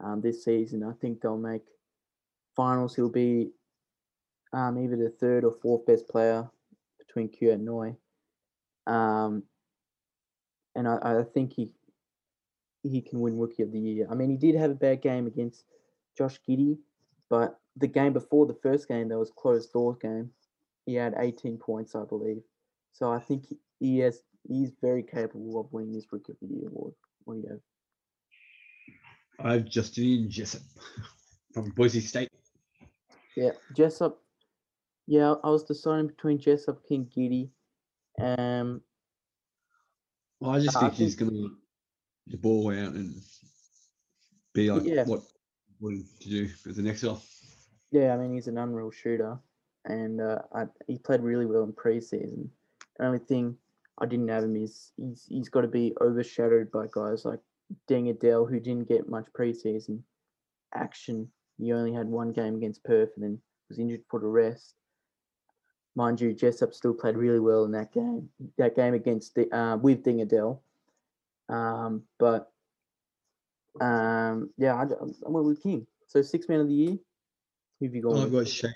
um, 0.00 0.20
this 0.20 0.44
season. 0.44 0.82
I 0.82 0.92
think 1.00 1.20
they'll 1.20 1.36
make 1.36 1.62
finals. 2.54 2.94
He'll 2.94 3.08
be 3.08 3.50
um, 4.52 4.78
either 4.78 4.96
the 4.96 5.10
third 5.10 5.44
or 5.44 5.56
fourth 5.62 5.86
best 5.86 6.08
player 6.08 6.48
between 6.98 7.28
Kouat 7.28 7.60
Noi. 7.60 7.96
Um, 8.86 9.44
and 10.74 10.88
I, 10.88 10.98
I 11.02 11.22
think 11.34 11.52
he 11.52 11.70
he 12.82 13.00
can 13.00 13.20
win 13.20 13.38
Rookie 13.38 13.62
of 13.62 13.72
the 13.72 13.78
Year. 13.78 14.08
I 14.10 14.14
mean, 14.14 14.30
he 14.30 14.36
did 14.36 14.56
have 14.56 14.70
a 14.70 14.74
bad 14.74 15.02
game 15.02 15.26
against 15.26 15.64
Josh 16.18 16.40
Giddey, 16.48 16.78
but 17.30 17.60
the 17.76 17.86
game 17.86 18.12
before 18.12 18.46
the 18.46 18.58
first 18.62 18.88
game, 18.88 19.08
that 19.08 19.18
was 19.18 19.30
closed 19.30 19.72
door 19.72 19.94
game. 19.94 20.30
He 20.84 20.94
had 20.94 21.14
18 21.16 21.58
points, 21.58 21.94
I 21.94 22.04
believe. 22.04 22.42
So 22.92 23.12
I 23.12 23.20
think 23.20 23.46
he, 23.46 23.58
he 23.78 23.98
has 24.00 24.22
he's 24.48 24.72
very 24.80 25.02
capable 25.02 25.60
of 25.60 25.72
winning 25.72 25.92
this 25.94 26.06
Rookie 26.10 26.32
of 26.32 26.38
the 26.40 26.54
Year 26.54 26.68
award. 26.68 26.94
What 27.24 27.34
do 27.34 27.40
you 27.40 27.48
have? 27.50 27.60
I 29.46 29.52
have 29.54 29.64
Justin 29.64 30.30
Jessup 30.30 30.62
from 31.52 31.70
Boise 31.70 32.00
State. 32.00 32.28
Yeah, 33.36 33.50
Jessup. 33.74 34.20
Yeah, 35.06 35.34
I 35.42 35.50
was 35.50 35.64
deciding 35.64 36.08
between 36.08 36.38
Jessup, 36.38 36.86
King, 36.86 37.10
Giddey. 37.16 37.50
Um, 38.20 38.82
Well, 40.38 40.52
I 40.52 40.60
just 40.60 40.76
Uh, 40.76 40.80
I 40.80 40.82
think 40.82 40.94
he's 40.94 41.14
going 41.14 41.30
to 41.30 41.56
the 42.26 42.36
ball 42.36 42.70
out 42.70 42.94
and 42.94 43.14
be 44.54 44.70
like 44.70 44.84
Yeah. 44.84 45.04
what 45.04 45.22
wanted 45.80 46.04
to 46.20 46.28
do 46.28 46.48
as 46.68 46.76
the 46.76 46.82
next 46.82 47.04
off. 47.04 47.28
Yeah, 47.90 48.14
I 48.14 48.16
mean 48.16 48.34
he's 48.34 48.48
an 48.48 48.58
unreal 48.58 48.90
shooter, 48.90 49.38
and 49.84 50.20
uh, 50.20 50.42
I, 50.52 50.66
he 50.86 50.98
played 50.98 51.20
really 51.20 51.46
well 51.46 51.64
in 51.64 51.72
preseason. 51.72 52.48
The 52.98 53.06
only 53.06 53.18
thing 53.18 53.56
I 53.98 54.06
didn't 54.06 54.28
have 54.28 54.44
him 54.44 54.56
is 54.56 54.92
he's 54.96 55.26
he's 55.28 55.48
got 55.48 55.62
to 55.62 55.68
be 55.68 55.94
overshadowed 56.00 56.70
by 56.70 56.86
guys 56.90 57.24
like 57.24 57.40
Deng 57.88 58.10
Adel 58.10 58.46
who 58.46 58.60
didn't 58.60 58.88
get 58.88 59.08
much 59.08 59.26
preseason 59.38 60.00
action. 60.74 61.28
He 61.58 61.72
only 61.72 61.92
had 61.92 62.08
one 62.08 62.32
game 62.32 62.56
against 62.56 62.84
Perth 62.84 63.10
and 63.16 63.24
then 63.24 63.38
was 63.68 63.78
injured 63.78 64.02
for 64.10 64.20
the 64.20 64.26
rest. 64.26 64.74
Mind 65.94 66.20
you, 66.20 66.32
Jessup 66.32 66.72
still 66.72 66.94
played 66.94 67.16
really 67.16 67.38
well 67.38 67.64
in 67.64 67.72
that 67.72 67.92
game. 67.92 68.30
That 68.56 68.74
game 68.74 68.94
against 68.94 69.34
the, 69.34 69.54
uh, 69.54 69.76
with 69.76 70.02
Deng 70.02 70.22
Adel. 70.22 70.62
Um, 71.50 72.04
but 72.18 72.50
um, 73.80 74.50
yeah, 74.56 74.74
I, 74.74 74.84
I 74.84 75.28
went 75.28 75.46
with 75.46 75.62
King. 75.62 75.86
So 76.06 76.22
six 76.22 76.48
man 76.48 76.60
of 76.60 76.68
the 76.68 76.74
year. 76.74 76.98
Who 77.80 77.86
have 77.86 77.94
you 77.94 78.02
gone 78.02 78.18
I've 78.18 78.32
got 78.32 78.48
Shea 78.48 78.68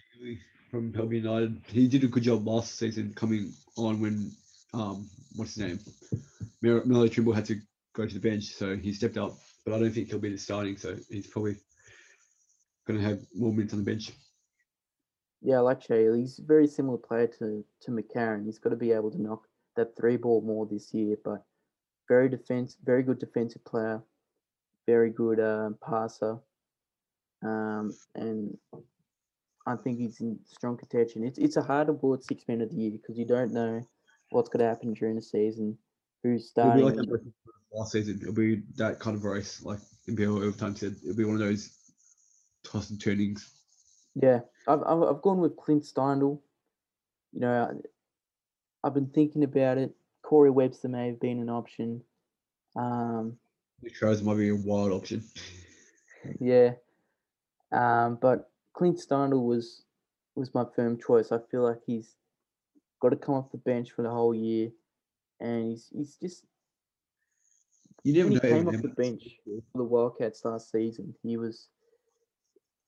from 0.70 0.92
Melbourne 0.92 1.16
United. 1.16 1.62
He 1.68 1.88
did 1.88 2.04
a 2.04 2.08
good 2.08 2.22
job 2.22 2.46
last 2.46 2.78
season 2.78 3.14
coming 3.14 3.52
on 3.76 4.00
when 4.00 4.32
um 4.76 5.08
what's 5.34 5.54
his 5.54 5.64
name? 5.64 5.78
Melody 6.62 7.10
Trimble 7.10 7.32
had 7.32 7.44
to 7.46 7.60
go 7.94 8.06
to 8.06 8.14
the 8.14 8.20
bench, 8.20 8.44
so 8.44 8.76
he 8.76 8.92
stepped 8.92 9.16
up. 9.16 9.36
But 9.64 9.74
I 9.74 9.78
don't 9.78 9.90
think 9.90 10.08
he'll 10.08 10.18
be 10.18 10.30
the 10.30 10.38
starting, 10.38 10.76
so 10.76 10.96
he's 11.10 11.26
probably 11.26 11.56
going 12.86 13.00
to 13.00 13.06
have 13.06 13.20
more 13.34 13.52
minutes 13.52 13.72
on 13.72 13.80
the 13.80 13.84
bench. 13.84 14.12
Yeah, 15.42 15.56
I 15.56 15.60
like 15.60 15.82
Shea. 15.82 16.16
He's 16.16 16.38
a 16.38 16.42
very 16.42 16.66
similar 16.66 16.98
player 16.98 17.26
to 17.38 17.64
to 17.82 17.90
McCarron. 17.90 18.44
He's 18.44 18.58
got 18.58 18.70
to 18.70 18.76
be 18.76 18.92
able 18.92 19.10
to 19.10 19.20
knock 19.20 19.46
that 19.76 19.96
three 19.96 20.16
ball 20.16 20.40
more 20.40 20.66
this 20.66 20.92
year, 20.94 21.16
but 21.24 21.44
very 22.08 22.28
defense, 22.28 22.76
very 22.84 23.02
good 23.02 23.18
defensive 23.18 23.64
player, 23.64 24.02
very 24.86 25.10
good 25.10 25.40
uh, 25.40 25.70
passer, 25.84 26.38
um, 27.42 27.92
and 28.14 28.56
I 29.66 29.76
think 29.76 29.98
he's 29.98 30.20
in 30.20 30.38
strong 30.46 30.76
contention. 30.76 31.24
It's 31.24 31.38
it's 31.38 31.56
a 31.56 31.62
hard 31.62 31.88
award 31.88 32.22
six 32.22 32.44
men 32.48 32.60
of 32.60 32.70
the 32.70 32.76
year 32.76 32.90
because 32.92 33.18
you 33.18 33.26
don't 33.26 33.52
know 33.52 33.86
what's 34.36 34.50
going 34.50 34.60
to 34.60 34.68
happen 34.68 34.92
during 34.92 35.16
the 35.16 35.22
season, 35.22 35.76
who's 36.22 36.52
It'll 36.56 36.72
be 36.72 36.80
starting. 36.80 36.84
like 36.84 36.96
and- 36.96 37.32
last 37.72 37.92
season. 37.92 38.18
It'll 38.20 38.34
be 38.34 38.62
that 38.76 39.00
kind 39.00 39.16
of 39.16 39.24
race, 39.24 39.62
like 39.62 39.78
NBL 40.08 40.44
overtime 40.44 40.76
said. 40.76 40.94
It'll 41.02 41.16
be 41.16 41.24
one 41.24 41.34
of 41.34 41.40
those 41.40 41.74
toss 42.62 42.90
and 42.90 43.00
turnings. 43.00 43.50
Yeah, 44.14 44.40
I've, 44.68 44.82
I've 44.82 45.02
I've 45.02 45.22
gone 45.22 45.38
with 45.38 45.56
Clint 45.56 45.84
Steindl. 45.84 46.40
You 47.32 47.40
know, 47.40 47.52
I, 47.52 48.86
I've 48.86 48.94
been 48.94 49.08
thinking 49.08 49.42
about 49.42 49.78
it. 49.78 49.94
Corey 50.22 50.50
Webster 50.50 50.88
may 50.88 51.08
have 51.08 51.20
been 51.20 51.40
an 51.40 51.50
option. 51.50 52.02
Um, 52.76 53.38
Nick 53.82 53.94
might 54.02 54.36
be 54.36 54.50
a 54.50 54.54
wild 54.54 54.92
option. 54.92 55.22
yeah, 56.40 56.72
um, 57.72 58.18
but 58.20 58.50
Clint 58.74 58.98
Steindl 58.98 59.46
was 59.46 59.84
was 60.34 60.54
my 60.54 60.64
firm 60.74 60.98
choice. 61.00 61.32
I 61.32 61.38
feel 61.50 61.62
like 61.62 61.80
he's 61.86 62.14
got 63.00 63.10
to 63.10 63.16
come 63.16 63.34
off 63.34 63.50
the 63.52 63.58
bench 63.58 63.92
for 63.92 64.02
the 64.02 64.10
whole 64.10 64.34
year, 64.34 64.70
and 65.40 65.70
he's 65.70 65.88
he's 65.94 66.16
just 66.16 66.44
You 68.04 68.12
never 68.14 68.30
know. 68.30 68.40
he 68.42 68.48
came 68.48 68.68
off 68.68 68.82
the 68.82 68.88
bench 68.88 69.22
for 69.44 69.78
the 69.78 69.84
Wildcats 69.84 70.44
last 70.44 70.70
season, 70.70 71.14
he 71.22 71.36
was 71.36 71.68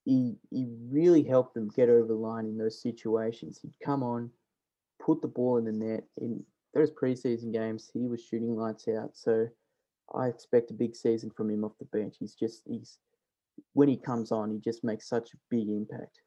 he 0.04 0.36
he 0.50 0.66
really 0.90 1.22
helped 1.22 1.54
them 1.54 1.68
get 1.76 1.88
over 1.88 2.08
the 2.08 2.14
line 2.14 2.46
in 2.46 2.56
those 2.56 2.80
situations. 2.80 3.60
He'd 3.60 3.74
come 3.84 4.02
on, 4.02 4.30
put 5.04 5.20
the 5.20 5.28
ball 5.28 5.58
in 5.58 5.64
the 5.64 5.72
net. 5.72 6.04
In 6.16 6.42
those 6.74 6.90
preseason 6.90 7.52
games, 7.52 7.90
he 7.92 8.06
was 8.06 8.22
shooting 8.22 8.56
lights 8.56 8.88
out. 8.88 9.10
So 9.14 9.48
I 10.14 10.28
expect 10.28 10.70
a 10.70 10.74
big 10.74 10.96
season 10.96 11.30
from 11.36 11.50
him 11.50 11.64
off 11.64 11.72
the 11.78 11.84
bench. 11.86 12.16
He's 12.18 12.34
just 12.34 12.62
he's 12.66 12.98
when 13.74 13.88
he 13.88 13.96
comes 13.96 14.32
on, 14.32 14.50
he 14.50 14.58
just 14.58 14.84
makes 14.84 15.08
such 15.08 15.34
a 15.34 15.38
big 15.50 15.68
impact. 15.68 16.20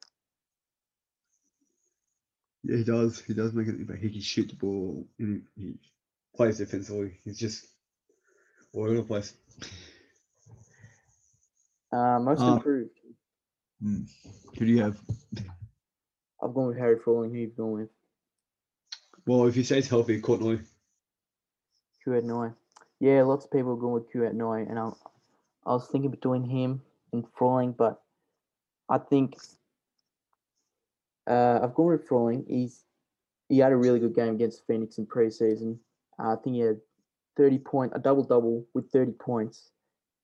Yeah, 2.64 2.76
he 2.78 2.84
does. 2.84 3.20
He 3.20 3.34
does 3.34 3.52
make 3.52 3.68
it. 3.68 3.86
But 3.86 3.96
he 3.96 4.10
can 4.10 4.20
shoot 4.20 4.48
the 4.48 4.56
ball. 4.56 5.06
And 5.18 5.42
he 5.56 5.74
plays 6.36 6.58
defensively. 6.58 7.18
He's 7.24 7.38
just 7.38 7.66
all 8.72 8.84
over 8.84 8.94
the 8.94 9.02
place. 9.02 9.34
Uh, 11.92 12.18
most 12.20 12.40
Um, 12.40 12.56
improved. 12.56 12.90
Hmm. 13.82 14.02
Who 14.58 14.66
do 14.66 14.72
you 14.72 14.82
have? 14.82 15.00
I've 16.42 16.54
gone 16.54 16.68
with 16.68 16.78
Harry 16.78 16.98
Froling. 16.98 17.30
Who 17.30 17.38
you've 17.38 17.56
gone 17.56 17.72
with? 17.72 17.90
Well, 19.26 19.46
if 19.46 19.54
he 19.54 19.62
stays 19.62 19.88
healthy, 19.88 20.20
Courtney. 20.20 20.60
Kouat 22.04 22.24
Noi. 22.24 22.50
Yeah, 22.98 23.22
lots 23.22 23.44
of 23.44 23.50
people 23.50 23.72
are 23.72 23.76
going 23.76 23.94
with 23.94 24.12
Kouat 24.12 24.34
Noi, 24.34 24.62
and 24.68 24.78
I, 24.78 24.90
I 25.66 25.72
was 25.72 25.86
thinking 25.88 26.10
between 26.10 26.44
him 26.44 26.82
and 27.12 27.24
Frawling, 27.36 27.72
but 27.72 28.02
I 28.88 28.98
think 28.98 29.36
uh, 31.28 31.60
I've 31.62 31.74
gone 31.74 31.86
with 31.86 32.06
Froling. 32.06 32.44
He's 32.48 32.84
he 33.48 33.58
had 33.58 33.72
a 33.72 33.76
really 33.76 33.98
good 33.98 34.14
game 34.14 34.34
against 34.34 34.66
Phoenix 34.66 34.98
in 34.98 35.06
preseason. 35.06 35.78
Uh, 36.18 36.32
I 36.32 36.36
think 36.36 36.56
he 36.56 36.62
had 36.62 36.80
thirty 37.36 37.58
point, 37.58 37.92
a 37.94 37.98
double 37.98 38.24
double 38.24 38.66
with 38.74 38.90
thirty 38.90 39.12
points, 39.12 39.70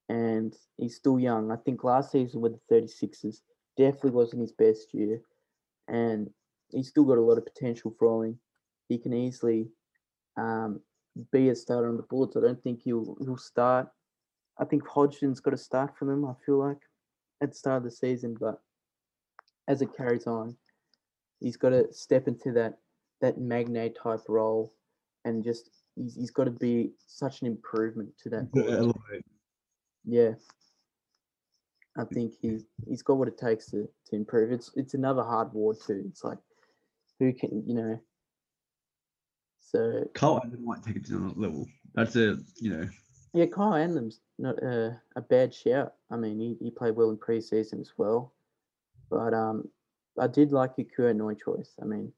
and 0.09 0.55
he's 0.77 0.97
still 0.97 1.19
young. 1.19 1.51
I 1.51 1.57
think 1.57 1.85
last 1.85 2.13
season 2.13 2.41
with 2.41 2.59
the 2.69 2.75
36ers 2.75 3.41
definitely 3.77 4.11
wasn't 4.11 4.43
his 4.43 4.53
best 4.53 4.93
year, 4.93 5.21
and 5.89 6.31
he's 6.71 6.89
still 6.89 7.05
got 7.05 7.19
a 7.19 7.23
lot 7.23 7.39
of 7.39 7.47
potential. 7.47 7.95
Froling, 7.99 8.39
he 8.89 8.99
can 8.99 9.13
easily 9.13 9.69
um, 10.37 10.81
be 11.33 11.49
a 11.51 11.55
starter 11.55 11.89
on 11.89 11.97
the 11.97 12.03
Bullets. 12.05 12.37
I 12.37 12.41
don't 12.41 12.63
think 12.63 12.83
he'll 12.83 13.17
he'll 13.21 13.37
start. 13.37 13.89
I 14.59 14.65
think 14.65 14.85
Hodgson's 14.87 15.41
got 15.41 15.53
to 15.53 15.57
start 15.57 15.97
for 15.97 16.05
them. 16.07 16.25
I 16.25 16.33
feel 16.45 16.59
like 16.59 16.79
at 17.41 17.51
the 17.51 17.57
start 17.57 17.79
of 17.79 17.85
the 17.85 17.91
season, 17.91 18.37
but 18.39 18.61
as 19.69 19.83
it 19.83 19.97
carries 19.97 20.27
on, 20.27 20.57
he's 21.41 21.57
got 21.57 21.71
to 21.71 21.93
step 21.93 22.29
into 22.29 22.53
that 22.53 22.79
that 23.21 23.39
Magnay 23.39 23.95
type 24.01 24.21
role, 24.29 24.73
and 25.25 25.43
just 25.43 25.71
he's, 25.97 26.15
he's 26.15 26.31
got 26.31 26.45
to 26.45 26.51
be 26.51 26.93
such 27.07 27.41
an 27.41 27.47
improvement 27.47 28.11
to 28.23 28.29
that. 28.31 28.93
Yeah, 30.05 30.35
I 31.97 32.05
think 32.05 32.35
he 32.41 32.61
he's 32.89 33.03
got 33.03 33.19
what 33.19 33.29
it 33.29 33.39
takes 33.39 33.71
to 33.71 33.89
to 34.07 34.17
improve. 34.17 34.53
It's 34.53 34.71
it's 34.77 34.95
another 34.95 35.23
hard 35.23 35.53
ward 35.53 35.77
too. 35.85 36.05
It's 36.09 36.25
like 36.25 36.39
who 37.19 37.33
can 37.33 37.63
you 37.67 37.75
know. 37.75 38.01
So 39.61 40.09
Carl 40.15 40.41
Allen 40.45 40.65
might 40.65 40.83
take 40.83 40.97
it 40.97 41.07
to 41.07 41.17
another 41.17 41.41
level. 41.41 41.67
That's 41.95 42.17
a 42.17 42.39
you 42.57 42.71
know. 42.71 42.89
Yeah, 43.35 43.47
Kyle 43.47 43.75
Adnam's 43.75 44.21
not 44.39 44.63
a, 44.63 44.99
a 45.15 45.21
bad 45.21 45.53
shout. 45.53 45.93
I 46.11 46.17
mean, 46.17 46.41
he, 46.41 46.57
he 46.65 46.71
played 46.71 46.97
well 46.97 47.11
in 47.11 47.19
preseason 47.19 47.79
as 47.81 47.93
well. 47.99 48.33
But 49.11 49.35
um, 49.35 49.69
I 50.21 50.27
did 50.27 50.53
like 50.53 50.77
Yakua 50.77 51.15
no 51.15 51.33
choice. 51.35 51.75
I 51.81 51.85
mean, 51.85 52.13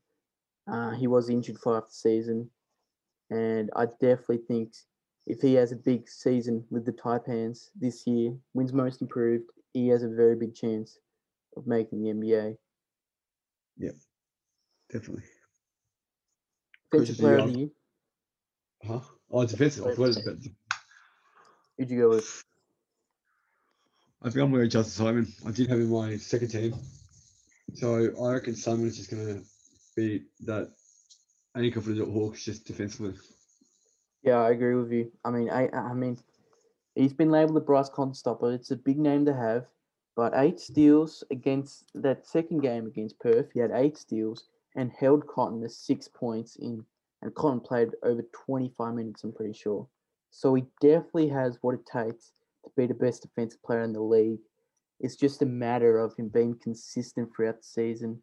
uh, 0.70 0.90
he 0.92 1.07
was 1.07 1.28
injured 1.28 1.59
for 1.59 1.74
half 1.74 1.88
the 1.88 1.92
season, 1.94 2.51
and 3.30 3.70
I 3.76 3.86
definitely 3.86 4.38
think 4.48 4.72
if 5.26 5.40
he 5.40 5.55
has 5.55 5.72
a 5.72 5.76
big 5.76 6.09
season 6.09 6.64
with 6.70 6.84
the 6.84 6.92
Taipans 6.92 7.70
this 7.78 8.07
year, 8.07 8.34
wins 8.55 8.72
most 8.72 9.03
improved, 9.03 9.44
he 9.72 9.88
has 9.88 10.03
a 10.03 10.09
very 10.09 10.34
big 10.36 10.55
chance 10.55 10.98
of 11.57 11.66
making 11.66 12.03
the 12.03 12.11
NBA. 12.11 12.57
Yep, 13.78 13.94
definitely. 14.92 15.24
Defensive 16.90 17.18
player 17.18 17.38
of 17.38 17.53
the 17.53 17.59
year. 17.59 17.68
Huh? 18.84 19.01
Oh, 19.30 19.46
defensive. 19.46 19.86
I 19.86 19.90
forgot 19.94 20.14
Defensive. 20.14 20.26
about 20.26 20.42
the- 20.42 20.51
Who'd 21.78 21.90
you 21.90 21.98
go 22.01 22.09
with? 22.11 22.44
I 24.22 24.28
think 24.28 24.42
I'm 24.42 24.51
going 24.51 24.62
to 24.64 24.68
Justin 24.68 25.05
Simon. 25.07 25.32
I 25.46 25.51
did 25.51 25.68
have 25.68 25.78
him 25.78 25.86
in 25.86 25.90
my 25.92 26.16
second 26.16 26.48
team. 26.48 26.74
So 27.75 28.11
I 28.23 28.33
reckon 28.33 28.55
Simon's 28.55 28.97
just 28.97 29.11
going 29.11 29.27
to 29.27 29.45
be 29.97 30.25
that 30.41 30.71
anchor 31.57 31.81
for 31.81 31.91
the 31.91 32.05
Hawks 32.05 32.45
just 32.45 32.66
defensively. 32.66 33.14
Yeah, 34.23 34.39
I 34.39 34.51
agree 34.51 34.75
with 34.75 34.93
you. 34.93 35.11
I 35.25 35.31
mean, 35.31 35.51
I 35.51 35.68
I 35.71 35.95
mean, 35.95 36.18
he's 36.95 37.12
been 37.12 37.31
labelled 37.31 37.57
the 37.57 37.61
Bryce 37.61 37.89
Cotton 37.89 38.14
stopper. 38.14 38.53
It's 38.53 38.71
a 38.71 38.77
big 38.77 38.99
name 38.99 39.25
to 39.27 39.35
have, 39.35 39.66
but 40.16 40.33
eight 40.37 40.61
steals 40.61 41.25
against 41.31 41.85
that 41.95 42.27
second 42.27 42.61
game 42.61 42.87
against 42.87 43.18
Perth, 43.18 43.51
he 43.53 43.61
had 43.61 43.71
eight 43.73 43.97
steals 43.97 44.45
and 44.77 44.93
held 44.93 45.27
Cotton 45.27 45.62
to 45.62 45.68
six 45.68 46.09
points 46.09 46.57
in, 46.57 46.85
and 47.23 47.35
Cotton 47.35 47.61
played 47.61 47.91
over 48.03 48.23
25 48.33 48.95
minutes. 48.95 49.25
I'm 49.25 49.33
pretty 49.33 49.55
sure. 49.55 49.89
So 50.31 50.55
he 50.55 50.64
definitely 50.81 51.29
has 51.29 51.59
what 51.62 51.75
it 51.75 51.87
takes 51.87 52.33
to 52.64 52.71
be 52.77 52.87
the 52.87 52.95
best 52.95 53.23
defensive 53.23 53.62
player 53.62 53.83
in 53.83 53.93
the 53.93 54.03
league. 54.03 54.39
It's 55.01 55.16
just 55.16 55.42
a 55.42 55.46
matter 55.46 55.98
of 55.98 56.14
him 56.16 56.28
being 56.28 56.59
consistent 56.62 57.30
throughout 57.34 57.59
the 57.59 57.62
season, 57.64 58.22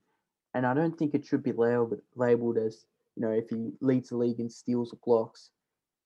and 0.53 0.65
I 0.65 0.73
don't 0.73 0.97
think 0.97 1.13
it 1.13 1.25
should 1.25 1.43
be 1.43 1.51
labeled 1.51 2.57
as 2.57 2.85
you 3.15 3.21
know 3.21 3.31
if 3.31 3.49
he 3.49 3.71
leads 3.81 4.09
the 4.09 4.17
league 4.17 4.39
in 4.39 4.49
steals 4.49 4.93
or 4.93 4.99
blocks 5.03 5.49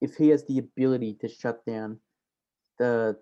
if 0.01 0.15
he 0.15 0.29
has 0.29 0.43
the 0.45 0.57
ability 0.57 1.15
to 1.21 1.29
shut 1.29 1.63
down 1.65 1.99
the 2.79 3.15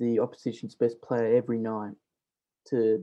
the 0.00 0.18
opposition's 0.18 0.74
best 0.74 1.00
player 1.00 1.36
every 1.36 1.58
night 1.58 1.94
to 2.68 3.02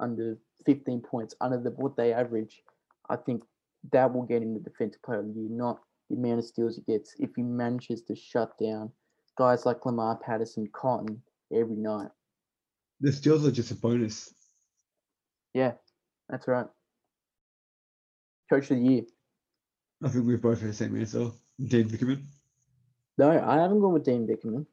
under 0.00 0.38
15 0.66 1.00
points 1.00 1.34
under 1.40 1.60
the 1.60 1.70
what 1.70 1.96
they 1.96 2.12
average, 2.12 2.62
I 3.10 3.16
think 3.16 3.42
that 3.92 4.12
will 4.12 4.22
get 4.22 4.42
him 4.42 4.54
the 4.54 4.60
defensive 4.60 5.02
player 5.02 5.20
of 5.20 5.26
the 5.26 5.40
year, 5.40 5.48
not 5.50 5.80
the 6.08 6.16
amount 6.16 6.40
of 6.40 6.44
steals 6.44 6.76
he 6.76 6.92
gets 6.92 7.14
if 7.18 7.30
he 7.36 7.42
manages 7.42 8.02
to 8.02 8.16
shut 8.16 8.56
down 8.58 8.90
guys 9.36 9.66
like 9.66 9.84
Lamar 9.84 10.16
Patterson, 10.16 10.68
Cotton 10.72 11.20
every 11.52 11.76
night. 11.76 12.08
The 13.04 13.12
steals 13.12 13.46
are 13.46 13.50
just 13.50 13.70
a 13.70 13.74
bonus. 13.74 14.32
Yeah, 15.52 15.72
that's 16.30 16.48
right. 16.48 16.64
Coach 18.48 18.70
of 18.70 18.78
the 18.78 18.82
year. 18.82 19.02
I 20.02 20.08
think 20.08 20.26
we've 20.26 20.40
both 20.40 20.62
had 20.62 20.70
the 20.70 20.74
same 20.74 20.98
answer. 20.98 21.30
Dean 21.62 21.86
Vickerman. 21.86 22.22
No, 23.18 23.28
I 23.28 23.58
haven't 23.58 23.80
gone 23.80 23.92
with 23.92 24.06
Dean 24.06 24.26
Vickerman. 24.26 24.64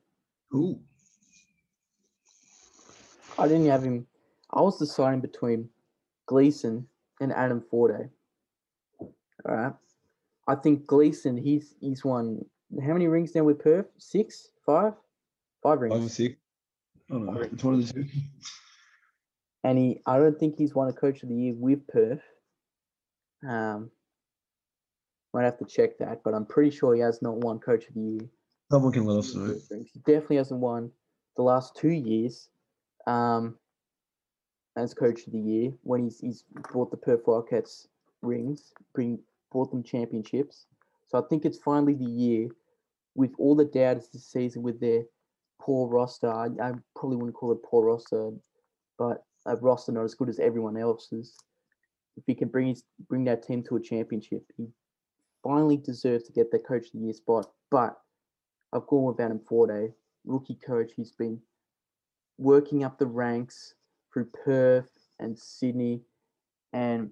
Ooh. 0.56 0.80
I 3.38 3.50
didn't 3.50 3.66
have 3.66 3.84
him. 3.84 4.08
I 4.50 4.62
was 4.62 4.80
deciding 4.80 5.20
between 5.20 5.68
Gleeson 6.26 6.88
and 7.20 7.34
Adam 7.34 7.62
Forde. 7.70 8.10
All 9.02 9.10
right. 9.46 9.74
I 10.48 10.56
think 10.56 10.88
Gleeson, 10.88 11.36
he's 11.36 11.76
he's 11.82 12.06
won 12.06 12.46
how 12.82 12.94
many 12.94 13.08
rings 13.08 13.36
now 13.36 13.44
with 13.44 13.60
Perth? 13.60 13.88
Six? 13.98 14.52
Five? 14.66 14.94
Five 15.62 15.82
rings. 15.82 15.94
Five 15.94 16.06
or 16.06 16.10
six. 16.10 16.41
I 17.12 17.14
don't 17.16 17.26
know. 17.26 17.42
It's 17.42 17.64
one 17.64 17.74
of 17.74 17.86
the 17.86 17.94
two. 17.94 18.06
and 19.66 19.78
he 19.78 20.02
I 20.06 20.18
don't 20.18 20.40
think 20.40 20.56
he's 20.58 20.74
won 20.74 20.88
a 20.88 20.94
coach 20.94 21.24
of 21.24 21.30
the 21.30 21.36
year 21.36 21.54
with 21.54 21.86
Perth. 21.88 22.22
Um 23.48 23.92
might 25.34 25.44
have 25.44 25.60
to 25.60 25.66
check 25.66 25.98
that, 26.00 26.24
but 26.24 26.34
I'm 26.34 26.46
pretty 26.46 26.72
sure 26.72 26.94
he 26.94 27.02
has 27.02 27.22
not 27.22 27.38
won 27.38 27.60
coach 27.60 27.88
of 27.88 27.94
the 27.96 28.02
year. 28.02 28.30
Someone 28.72 28.92
can 28.94 29.06
let 29.06 29.20
us 29.20 29.36
know. 29.36 29.54
He 29.70 30.00
definitely 30.06 30.38
hasn't 30.38 30.60
won 30.62 30.92
the 31.36 31.44
last 31.44 31.76
two 31.76 31.92
years 31.92 32.50
um 33.08 33.58
as 34.78 34.94
coach 34.94 35.28
of 35.28 35.34
the 35.34 35.40
year 35.40 35.74
when 35.84 36.04
he's 36.04 36.20
he's 36.20 36.44
brought 36.72 36.92
the 36.92 36.98
Perth 36.98 37.28
Wildcats 37.28 37.88
rings, 38.22 38.74
bring 38.94 39.20
brought 39.52 39.70
them 39.72 39.84
championships. 39.84 40.66
So 41.10 41.22
I 41.22 41.28
think 41.28 41.44
it's 41.44 41.58
finally 41.58 41.94
the 41.94 42.06
year 42.06 42.48
with 43.16 43.32
all 43.38 43.54
the 43.54 43.66
doubters 43.66 44.08
this 44.08 44.26
season 44.26 44.62
with 44.64 44.80
their 44.80 45.04
poor 45.62 45.88
roster. 45.88 46.30
I, 46.30 46.48
I 46.62 46.72
probably 46.96 47.18
wouldn't 47.18 47.36
call 47.36 47.52
it 47.52 47.64
poor 47.64 47.86
roster, 47.86 48.32
but 48.98 49.24
a 49.46 49.56
roster 49.56 49.92
not 49.92 50.04
as 50.04 50.16
good 50.16 50.30
as 50.30 50.40
everyone 50.40 50.78
else's. 50.78 51.36
If 52.18 52.24
he 52.28 52.36
can 52.36 52.50
bring 52.50 52.68
his, 52.68 52.84
bring 53.08 53.24
that 53.26 53.44
team 53.44 53.64
to 53.64 53.78
a 53.78 53.82
championship, 53.82 54.44
he 54.58 54.68
finally 55.44 55.78
deserves 55.78 56.26
to 56.26 56.34
get 56.34 56.52
the 56.52 56.60
coach 56.60 56.88
of 56.88 56.94
the 56.94 57.00
year 57.00 57.14
spot. 57.14 57.48
But 57.70 57.98
I've 58.74 58.88
gone 58.88 59.06
with 59.06 59.20
Adam 59.20 59.40
Forde, 59.40 59.94
rookie 60.26 60.60
coach. 60.66 60.92
He's 60.96 61.12
been 61.12 61.40
working 62.38 62.84
up 62.84 62.98
the 62.98 63.06
ranks 63.06 63.76
through 64.12 64.30
Perth 64.44 64.92
and 65.20 65.38
Sydney, 65.38 66.02
and 66.74 67.12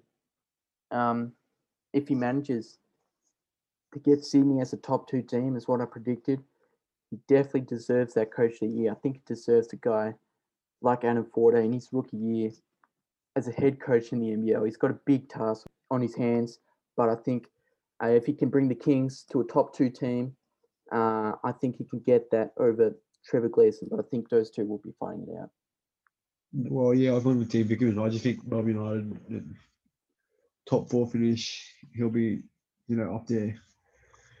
um, 0.90 1.32
if 1.92 2.08
he 2.08 2.14
manages 2.14 2.78
to 3.92 3.98
get 3.98 4.24
Sydney 4.24 4.60
as 4.60 4.72
a 4.72 4.76
top 4.76 5.08
two 5.08 5.22
team, 5.22 5.56
is 5.56 5.66
what 5.66 5.80
I 5.80 5.84
predicted, 5.84 6.40
he 7.10 7.18
definitely 7.28 7.62
deserves 7.62 8.14
that 8.14 8.32
coach 8.32 8.54
of 8.54 8.60
the 8.60 8.68
year. 8.68 8.92
I 8.92 8.94
think 8.94 9.16
he 9.16 9.22
deserves 9.26 9.72
a 9.72 9.76
guy 9.76 10.14
like 10.80 11.04
Adam 11.04 11.26
Forde 11.34 11.64
in 11.64 11.72
his 11.72 11.88
rookie 11.92 12.16
year 12.16 12.50
as 13.36 13.48
a 13.48 13.52
head 13.52 13.80
coach 13.80 14.12
in 14.12 14.20
the 14.20 14.28
NBL. 14.28 14.64
He's 14.64 14.76
got 14.76 14.90
a 14.90 14.98
big 15.06 15.28
task 15.28 15.66
on 15.90 16.00
his 16.00 16.14
hands, 16.14 16.60
but 16.96 17.08
I 17.08 17.16
think 17.16 17.46
uh, 18.02 18.08
if 18.08 18.26
he 18.26 18.32
can 18.32 18.48
bring 18.48 18.68
the 18.68 18.74
Kings 18.74 19.24
to 19.32 19.40
a 19.40 19.44
top 19.44 19.74
two 19.74 19.90
team, 19.90 20.34
uh, 20.92 21.32
I 21.44 21.52
think 21.60 21.76
he 21.76 21.84
can 21.84 22.00
get 22.00 22.30
that 22.30 22.52
over 22.56 22.96
Trevor 23.26 23.48
Gleeson. 23.48 23.88
But 23.90 24.00
I 24.00 24.02
think 24.10 24.28
those 24.28 24.50
two 24.50 24.64
will 24.64 24.78
be 24.78 24.94
fighting 24.98 25.26
it 25.28 25.40
out. 25.40 25.50
Well, 26.52 26.94
yeah, 26.94 27.14
I've 27.14 27.24
gone 27.24 27.38
with 27.38 27.50
Dean 27.50 27.68
Vickerman. 27.68 28.04
I 28.04 28.08
just 28.08 28.24
think 28.24 28.44
Melbourne 28.46 28.74
United 28.74 29.54
top 30.68 30.88
four 30.88 31.06
finish. 31.06 31.74
He'll 31.94 32.10
be, 32.10 32.42
you 32.88 32.96
know, 32.96 33.14
up 33.14 33.26
there. 33.26 33.56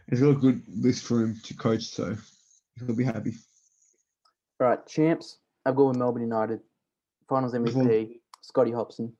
He's 0.08 0.20
got 0.20 0.30
a 0.30 0.34
good 0.34 0.62
list 0.68 1.04
for 1.04 1.22
him 1.22 1.40
to 1.44 1.54
coach, 1.54 1.84
so 1.84 2.16
he'll 2.86 2.96
be 2.96 3.04
happy. 3.04 3.34
All 4.60 4.68
right, 4.68 4.86
champs. 4.86 5.38
I've 5.64 5.76
got 5.76 5.88
with 5.88 5.96
Melbourne 5.96 6.22
United. 6.22 6.60
Finals 7.28 7.54
MVP, 7.54 8.18
Scotty 8.42 8.72
Hopson. 8.72 9.12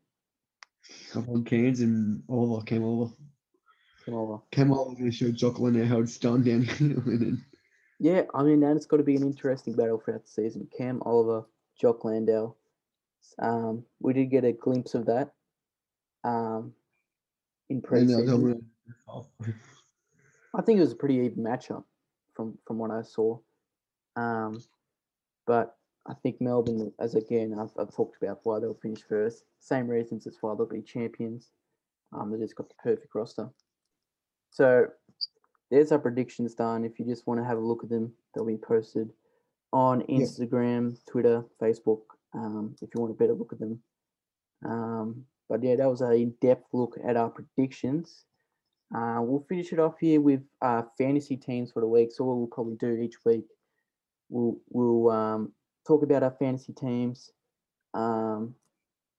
Up 1.14 1.28
on 1.28 1.44
Cairns 1.44 1.80
and 1.80 2.22
Oliver 2.28 2.64
came 2.64 2.82
over. 2.82 3.12
Come 4.04 4.14
over. 4.14 4.38
Came 4.50 4.72
over 4.72 4.92
going 4.92 5.10
to 5.10 5.16
show 5.16 5.30
Jocelyn 5.30 5.86
how 5.86 6.00
it's 6.00 6.18
done 6.18 6.42
down 6.42 6.62
here. 6.62 7.36
Yeah, 8.02 8.22
I 8.34 8.42
mean, 8.42 8.62
and 8.62 8.78
it's 8.78 8.86
got 8.86 8.96
to 8.96 9.02
be 9.02 9.14
an 9.14 9.22
interesting 9.22 9.74
battle 9.74 10.00
throughout 10.02 10.24
the 10.24 10.30
season. 10.30 10.66
Cam 10.74 11.02
Oliver, 11.04 11.44
Jock 11.78 12.02
Landale. 12.02 12.56
Um, 13.38 13.84
we 14.00 14.14
did 14.14 14.30
get 14.30 14.42
a 14.42 14.52
glimpse 14.52 14.94
of 14.94 15.04
that 15.04 15.34
um, 16.24 16.72
in 17.68 17.76
and 17.76 17.84
preseason. 17.84 18.62
I 20.56 20.62
think 20.62 20.78
it 20.78 20.80
was 20.80 20.92
a 20.92 20.96
pretty 20.96 21.16
even 21.16 21.44
matchup 21.44 21.84
from 22.34 22.56
from 22.66 22.78
what 22.78 22.90
I 22.90 23.02
saw. 23.02 23.38
Um, 24.16 24.62
but 25.46 25.76
I 26.08 26.14
think 26.22 26.40
Melbourne, 26.40 26.92
as 26.98 27.14
again 27.14 27.56
I've, 27.58 27.72
I've 27.78 27.94
talked 27.94 28.22
about 28.22 28.40
why 28.44 28.58
they'll 28.58 28.74
finish 28.74 29.02
first. 29.02 29.44
Same 29.58 29.86
reasons 29.88 30.26
as 30.26 30.36
why 30.40 30.54
they'll 30.54 30.66
be 30.66 30.82
champions. 30.82 31.50
Um, 32.12 32.30
they 32.30 32.38
just 32.38 32.56
got 32.56 32.68
the 32.68 32.74
perfect 32.82 33.14
roster. 33.14 33.48
So 34.50 34.86
there's 35.70 35.92
our 35.92 35.98
predictions 35.98 36.54
done. 36.54 36.84
If 36.84 36.98
you 36.98 37.04
just 37.04 37.26
want 37.26 37.38
to 37.40 37.44
have 37.44 37.58
a 37.58 37.60
look 37.60 37.84
at 37.84 37.90
them, 37.90 38.12
they'll 38.34 38.44
be 38.44 38.56
posted 38.56 39.10
on 39.72 40.04
Yeah. 40.08 40.20
Instagram, 40.20 40.98
Twitter, 41.06 41.44
Facebook. 41.62 42.02
Um, 42.34 42.74
if 42.80 42.88
you 42.94 43.00
want 43.00 43.12
a 43.12 43.16
better 43.16 43.34
look 43.34 43.52
at 43.52 43.58
them. 43.60 43.80
Um, 44.64 45.24
but 45.48 45.62
yeah, 45.62 45.76
that 45.76 45.90
was 45.90 46.00
a 46.00 46.12
in-depth 46.12 46.66
look 46.72 46.96
at 47.04 47.16
our 47.16 47.30
predictions. 47.30 48.24
Uh, 48.94 49.20
we'll 49.22 49.44
finish 49.48 49.72
it 49.72 49.78
off 49.78 49.94
here 50.00 50.20
with 50.20 50.42
uh, 50.62 50.82
fantasy 50.98 51.36
teams 51.36 51.72
for 51.72 51.80
the 51.80 51.88
week. 51.88 52.10
So 52.12 52.24
what 52.24 52.36
we'll 52.36 52.46
probably 52.46 52.76
do 52.76 52.92
each 53.00 53.16
week, 53.24 53.44
we'll 54.30 54.56
we'll 54.70 55.10
um, 55.10 55.52
talk 55.86 56.02
about 56.02 56.22
our 56.22 56.34
fantasy 56.38 56.72
teams, 56.72 57.30
um, 57.94 58.54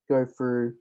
go 0.09 0.25
through 0.25 0.73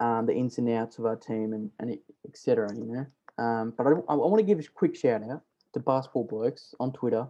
um, 0.00 0.26
the 0.26 0.34
ins 0.34 0.58
and 0.58 0.68
outs 0.70 0.98
of 0.98 1.06
our 1.06 1.16
team, 1.16 1.52
and 1.52 1.70
and 1.80 1.98
etc. 2.28 2.68
You 2.74 2.84
know. 2.84 3.06
Um, 3.42 3.74
but 3.76 3.86
I, 3.86 3.90
I 3.90 4.14
want 4.14 4.38
to 4.38 4.46
give 4.46 4.58
a 4.58 4.62
quick 4.74 4.96
shout 4.96 5.22
out 5.22 5.42
to 5.74 5.80
Basketball 5.80 6.24
Blokes 6.24 6.74
on 6.80 6.92
Twitter. 6.92 7.26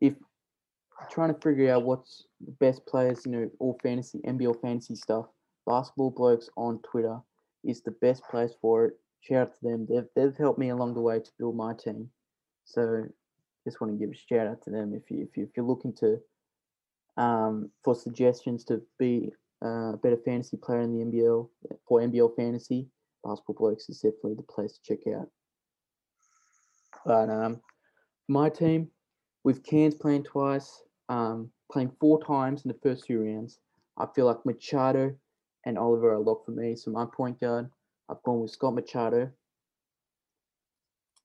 If 0.00 0.14
trying 1.10 1.34
to 1.34 1.40
figure 1.40 1.72
out 1.72 1.84
what's 1.84 2.24
the 2.44 2.52
best 2.52 2.84
players, 2.86 3.24
you 3.24 3.32
know, 3.32 3.50
all 3.58 3.78
fantasy, 3.82 4.20
NBL 4.26 4.60
fantasy 4.60 4.94
stuff, 4.94 5.26
Basketball 5.66 6.10
Blokes 6.10 6.50
on 6.56 6.80
Twitter 6.80 7.18
is 7.64 7.82
the 7.82 7.92
best 8.02 8.22
place 8.30 8.52
for 8.60 8.86
it. 8.86 8.94
Shout 9.20 9.42
out 9.42 9.54
to 9.54 9.60
them. 9.62 9.86
They've, 9.88 10.06
they've 10.16 10.36
helped 10.36 10.58
me 10.58 10.70
along 10.70 10.94
the 10.94 11.00
way 11.00 11.20
to 11.20 11.30
build 11.38 11.56
my 11.56 11.74
team. 11.74 12.10
So 12.64 13.04
just 13.64 13.80
want 13.80 13.92
to 13.92 13.98
give 13.98 14.10
a 14.10 14.14
shout 14.14 14.46
out 14.46 14.62
to 14.62 14.70
them 14.70 14.94
if 14.94 15.10
you 15.10 15.22
if, 15.22 15.36
you, 15.36 15.44
if 15.44 15.50
you're 15.56 15.66
looking 15.66 15.92
to 15.94 16.18
um, 17.16 17.70
for 17.84 17.94
suggestions 17.94 18.64
to 18.64 18.82
be 18.98 19.32
uh, 19.64 19.92
a 19.92 19.98
better 20.02 20.16
fantasy 20.16 20.56
player 20.56 20.80
in 20.80 20.96
the 20.96 21.04
NBL 21.04 21.48
for 21.86 22.00
NBL 22.00 22.34
fantasy, 22.36 22.88
Basketball 23.24 23.56
Blokes 23.56 23.88
is 23.88 24.00
definitely 24.00 24.34
the 24.34 24.42
place 24.42 24.72
to 24.72 24.80
check 24.82 25.12
out. 25.14 25.28
But 27.04 27.30
um, 27.30 27.60
my 28.28 28.48
team, 28.48 28.88
with 29.44 29.64
Cairns 29.64 29.94
playing 29.94 30.24
twice, 30.24 30.82
um, 31.08 31.50
playing 31.70 31.92
four 32.00 32.22
times 32.22 32.64
in 32.64 32.68
the 32.68 32.78
first 32.82 33.04
two 33.06 33.20
rounds, 33.20 33.58
I 33.98 34.06
feel 34.14 34.26
like 34.26 34.44
Machado 34.46 35.14
and 35.66 35.78
Oliver 35.78 36.12
are 36.12 36.18
locked 36.18 36.46
for 36.46 36.52
me. 36.52 36.76
So 36.76 36.90
my 36.90 37.04
point 37.04 37.40
guard, 37.40 37.70
I've 38.08 38.22
gone 38.22 38.40
with 38.40 38.50
Scott 38.50 38.74
Machado. 38.74 39.30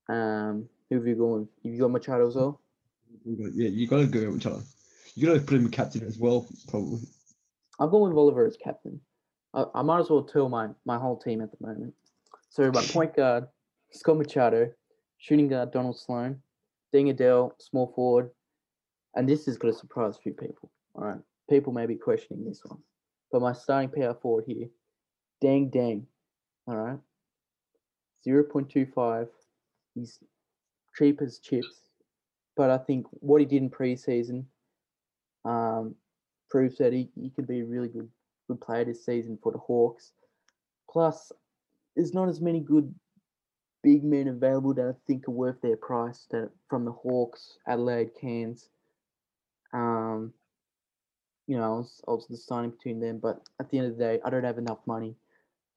Um, 0.09 0.69
who 0.89 0.97
have 0.97 1.07
you? 1.07 1.49
Have 1.63 1.73
you 1.73 1.79
got 1.79 1.91
Machado 1.91 2.27
as 2.27 2.35
well? 2.35 2.61
Yeah, 3.25 3.69
you 3.69 3.87
gotta 3.87 4.05
go 4.05 4.31
with 4.31 4.45
other. 4.45 4.61
You 5.15 5.27
gotta 5.27 5.39
put 5.39 5.57
him 5.57 5.69
captain 5.69 6.05
as 6.05 6.17
well, 6.17 6.47
probably. 6.67 6.99
I'm 7.79 7.89
going 7.89 8.13
with 8.13 8.17
Oliver 8.17 8.45
as 8.45 8.57
captain. 8.57 8.99
I, 9.53 9.65
I 9.73 9.81
might 9.81 9.99
as 9.99 10.09
well 10.09 10.23
tell 10.23 10.49
my, 10.49 10.69
my 10.85 10.97
whole 10.97 11.17
team 11.17 11.41
at 11.41 11.49
the 11.51 11.65
moment. 11.65 11.93
So 12.49 12.71
my 12.71 12.83
point 12.83 13.15
guard, 13.15 13.47
Scott 13.91 14.17
Machado, 14.17 14.71
shooting 15.17 15.47
guard 15.47 15.71
Donald 15.71 15.97
Sloan, 15.97 16.41
Deng 16.93 17.09
Adel, 17.09 17.55
small 17.59 17.91
forward, 17.95 18.29
and 19.15 19.27
this 19.27 19.47
is 19.47 19.57
going 19.57 19.73
to 19.73 19.79
surprise 19.79 20.17
a 20.17 20.21
few 20.21 20.33
people. 20.33 20.71
All 20.93 21.03
right, 21.05 21.19
people 21.49 21.73
may 21.73 21.85
be 21.85 21.95
questioning 21.95 22.45
this 22.45 22.61
one, 22.65 22.79
but 23.31 23.41
my 23.41 23.53
starting 23.53 23.89
power 23.89 24.13
forward 24.13 24.45
here, 24.47 24.67
Deng 25.43 25.73
Deng, 25.73 26.03
all 26.67 26.77
right, 26.77 26.99
zero 28.23 28.43
point 28.43 28.69
two 28.69 28.85
five. 28.93 29.27
He's 29.93 30.19
cheap 30.97 31.21
as 31.21 31.39
chips, 31.39 31.81
but 32.55 32.69
I 32.69 32.77
think 32.77 33.05
what 33.11 33.41
he 33.41 33.45
did 33.45 33.61
in 33.61 33.69
preseason, 33.69 34.45
um, 35.43 35.95
proves 36.49 36.77
that 36.77 36.93
he, 36.93 37.09
he 37.15 37.29
could 37.29 37.47
be 37.47 37.59
a 37.59 37.65
really 37.65 37.87
good 37.87 38.09
good 38.47 38.61
player 38.61 38.85
this 38.85 39.05
season 39.05 39.37
for 39.41 39.51
the 39.51 39.57
Hawks. 39.57 40.11
Plus, 40.89 41.31
there's 41.95 42.13
not 42.13 42.29
as 42.29 42.41
many 42.41 42.59
good 42.59 42.93
big 43.83 44.03
men 44.03 44.27
available 44.27 44.73
that 44.73 44.87
I 44.87 44.93
think 45.07 45.27
are 45.27 45.31
worth 45.31 45.61
their 45.61 45.77
price 45.77 46.27
that 46.31 46.49
from 46.69 46.85
the 46.85 46.91
Hawks, 46.91 47.57
Adelaide, 47.67 48.11
Cairns. 48.19 48.69
Um, 49.73 50.33
you 51.47 51.57
know, 51.57 51.63
I 51.63 51.77
was, 51.77 52.01
I 52.07 52.11
was 52.11 52.25
deciding 52.25 52.71
between 52.71 52.99
them, 52.99 53.19
but 53.21 53.41
at 53.59 53.69
the 53.69 53.77
end 53.77 53.87
of 53.87 53.97
the 53.97 54.03
day, 54.03 54.19
I 54.25 54.29
don't 54.29 54.43
have 54.43 54.57
enough 54.57 54.79
money, 54.87 55.15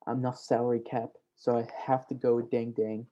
enough 0.07 0.39
salary 0.39 0.81
cap, 0.81 1.11
so 1.37 1.57
I 1.57 1.69
have 1.87 2.07
to 2.09 2.15
go 2.15 2.37
with 2.37 2.51
Deng 2.51 2.75
Deng. 2.75 3.05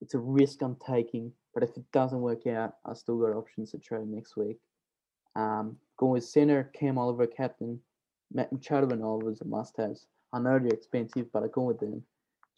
It's 0.00 0.14
a 0.14 0.18
risk 0.18 0.62
I'm 0.62 0.76
taking, 0.86 1.32
but 1.54 1.62
if 1.62 1.70
it 1.76 1.84
doesn't 1.92 2.20
work 2.20 2.46
out, 2.46 2.74
I 2.84 2.94
still 2.94 3.18
got 3.18 3.36
options 3.36 3.70
to 3.72 3.78
trade 3.78 4.08
next 4.08 4.36
week. 4.36 4.58
Um, 5.34 5.76
going 5.96 6.12
with 6.12 6.24
center, 6.24 6.70
Cam 6.74 6.98
Oliver, 6.98 7.26
captain. 7.26 7.80
Matt 8.32 8.52
Machado 8.52 8.88
and 8.90 9.02
Oliver's 9.02 9.40
a 9.40 9.44
must-haves. 9.44 10.06
I 10.32 10.40
know 10.40 10.58
they're 10.58 10.68
expensive, 10.68 11.32
but 11.32 11.44
I 11.44 11.46
go 11.48 11.62
with 11.62 11.78
them. 11.78 12.02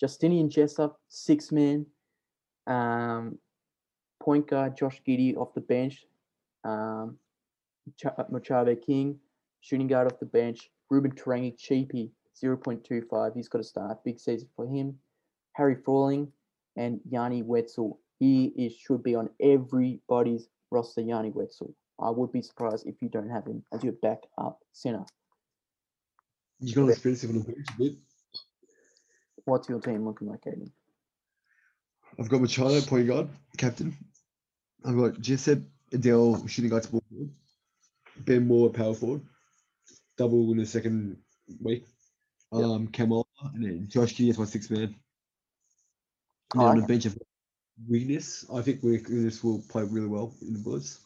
Justinian 0.01 0.49
Jessup, 0.49 0.99
six 1.09 1.53
man. 1.53 1.86
Um, 2.66 3.39
point 4.20 4.47
guard 4.47 4.76
Josh 4.76 5.01
Giddey 5.07 5.36
off 5.36 5.55
the 5.55 5.61
bench. 5.61 6.07
Um, 6.64 7.18
Ch- 7.97 8.07
Machado 8.30 8.74
King, 8.74 9.18
shooting 9.61 9.86
guard 9.86 10.11
off 10.11 10.20
the 10.20 10.26
bench. 10.26 10.70
Reuben 10.91 11.11
Te 11.11 11.22
Rangi, 11.22 11.57
cheapy, 11.59 12.11
0.25. 12.43 13.34
He's 13.34 13.49
got 13.49 13.59
to 13.59 13.64
start. 13.64 14.03
Big 14.05 14.18
season 14.18 14.49
for 14.57 14.66
him. 14.66 14.99
Harry 15.55 15.76
Frawling 15.84 16.32
and 16.79 17.01
Yanni 17.11 17.43
Wetzell. 17.43 17.99
He 18.18 18.47
is 18.57 18.74
should 18.74 19.03
be 19.03 19.14
on 19.14 19.29
everybody's 19.43 20.49
roster. 20.70 21.03
Yanni 21.03 21.31
Wetzell. 21.31 21.74
I 22.01 22.11
would 22.11 22.33
be 22.33 22.41
surprised 22.43 22.87
if 22.87 23.03
you 23.03 23.09
don't 23.09 23.29
have 23.29 23.45
him 23.45 23.64
as 23.72 23.83
your 23.83 23.95
backup 23.95 24.61
center. 24.72 25.05
You 26.61 26.74
got 26.74 26.89
expensive 26.89 27.31
on 27.31 27.39
the 27.39 27.45
bench 27.45 27.66
a 27.74 27.79
bit. 27.79 27.95
What's 29.45 29.68
your 29.68 29.81
team 29.81 30.07
looking 30.07 30.29
like, 30.29 30.43
Aiden? 30.43 30.70
I've 32.18 32.29
got 32.29 32.41
Machado, 32.41 32.81
point 32.83 33.07
guard, 33.07 33.29
captain. 33.57 33.97
I've 34.85 34.97
got 34.97 35.20
Jessup, 35.20 35.61
Adel, 35.93 36.47
shooting 36.47 36.70
guard, 36.70 36.85
small 36.85 37.03
forward. 37.09 37.31
Ben 38.18 38.47
Moore, 38.47 38.70
power 38.70 38.95
forward. 38.95 39.22
Double 40.16 40.51
in 40.53 40.59
the 40.59 40.66
second 40.66 41.16
week. 41.62 41.85
Yep. 42.53 42.64
Um, 42.64 42.89
Kamal, 42.89 43.29
and 43.55 43.64
then 43.64 43.89
Josh 43.89 44.14
Giddey 44.14 44.31
as 44.31 44.39
my 44.39 44.45
six 44.45 44.70
man. 44.70 44.95
And 46.55 46.62
oh, 46.62 46.66
on 46.66 46.80
the 46.80 46.86
bench 46.86 47.07
of 47.07 47.16
weakness, 47.88 48.44
I 48.53 48.62
think 48.62 48.82
weakness 48.82 49.44
will 49.44 49.62
play 49.68 49.82
really 49.84 50.07
well 50.07 50.34
in 50.42 50.55
the 50.55 50.59
Bullets. 50.59 51.01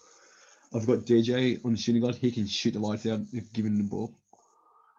I've 0.74 0.86
got 0.86 1.00
DJ 1.00 1.62
on 1.64 1.72
the 1.72 1.78
shooting 1.78 2.02
guard. 2.02 2.14
He 2.14 2.30
can 2.30 2.46
shoot 2.46 2.72
the 2.72 2.78
lights 2.78 3.06
out 3.06 3.20
if 3.32 3.52
given 3.52 3.76
the 3.76 3.84
ball. 3.84 4.14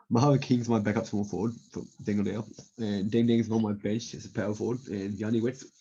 Mojave 0.10 0.40
King's 0.40 0.70
my 0.70 0.80
backup 0.80 1.08
small 1.08 1.24
forward 1.24 1.54
for 1.72 1.84
Dingle 2.04 2.46
And 2.78 3.10
Deng 3.10 3.28
Deng's 3.28 3.50
on 3.50 3.64
my 3.64 3.74
bench 3.74 4.14
as 4.14 4.26
a 4.26 4.30
power 4.30 4.54
forward. 4.54 4.80
And 4.88 5.18
Yanni 5.18 5.42
Wetzell. 5.42 5.72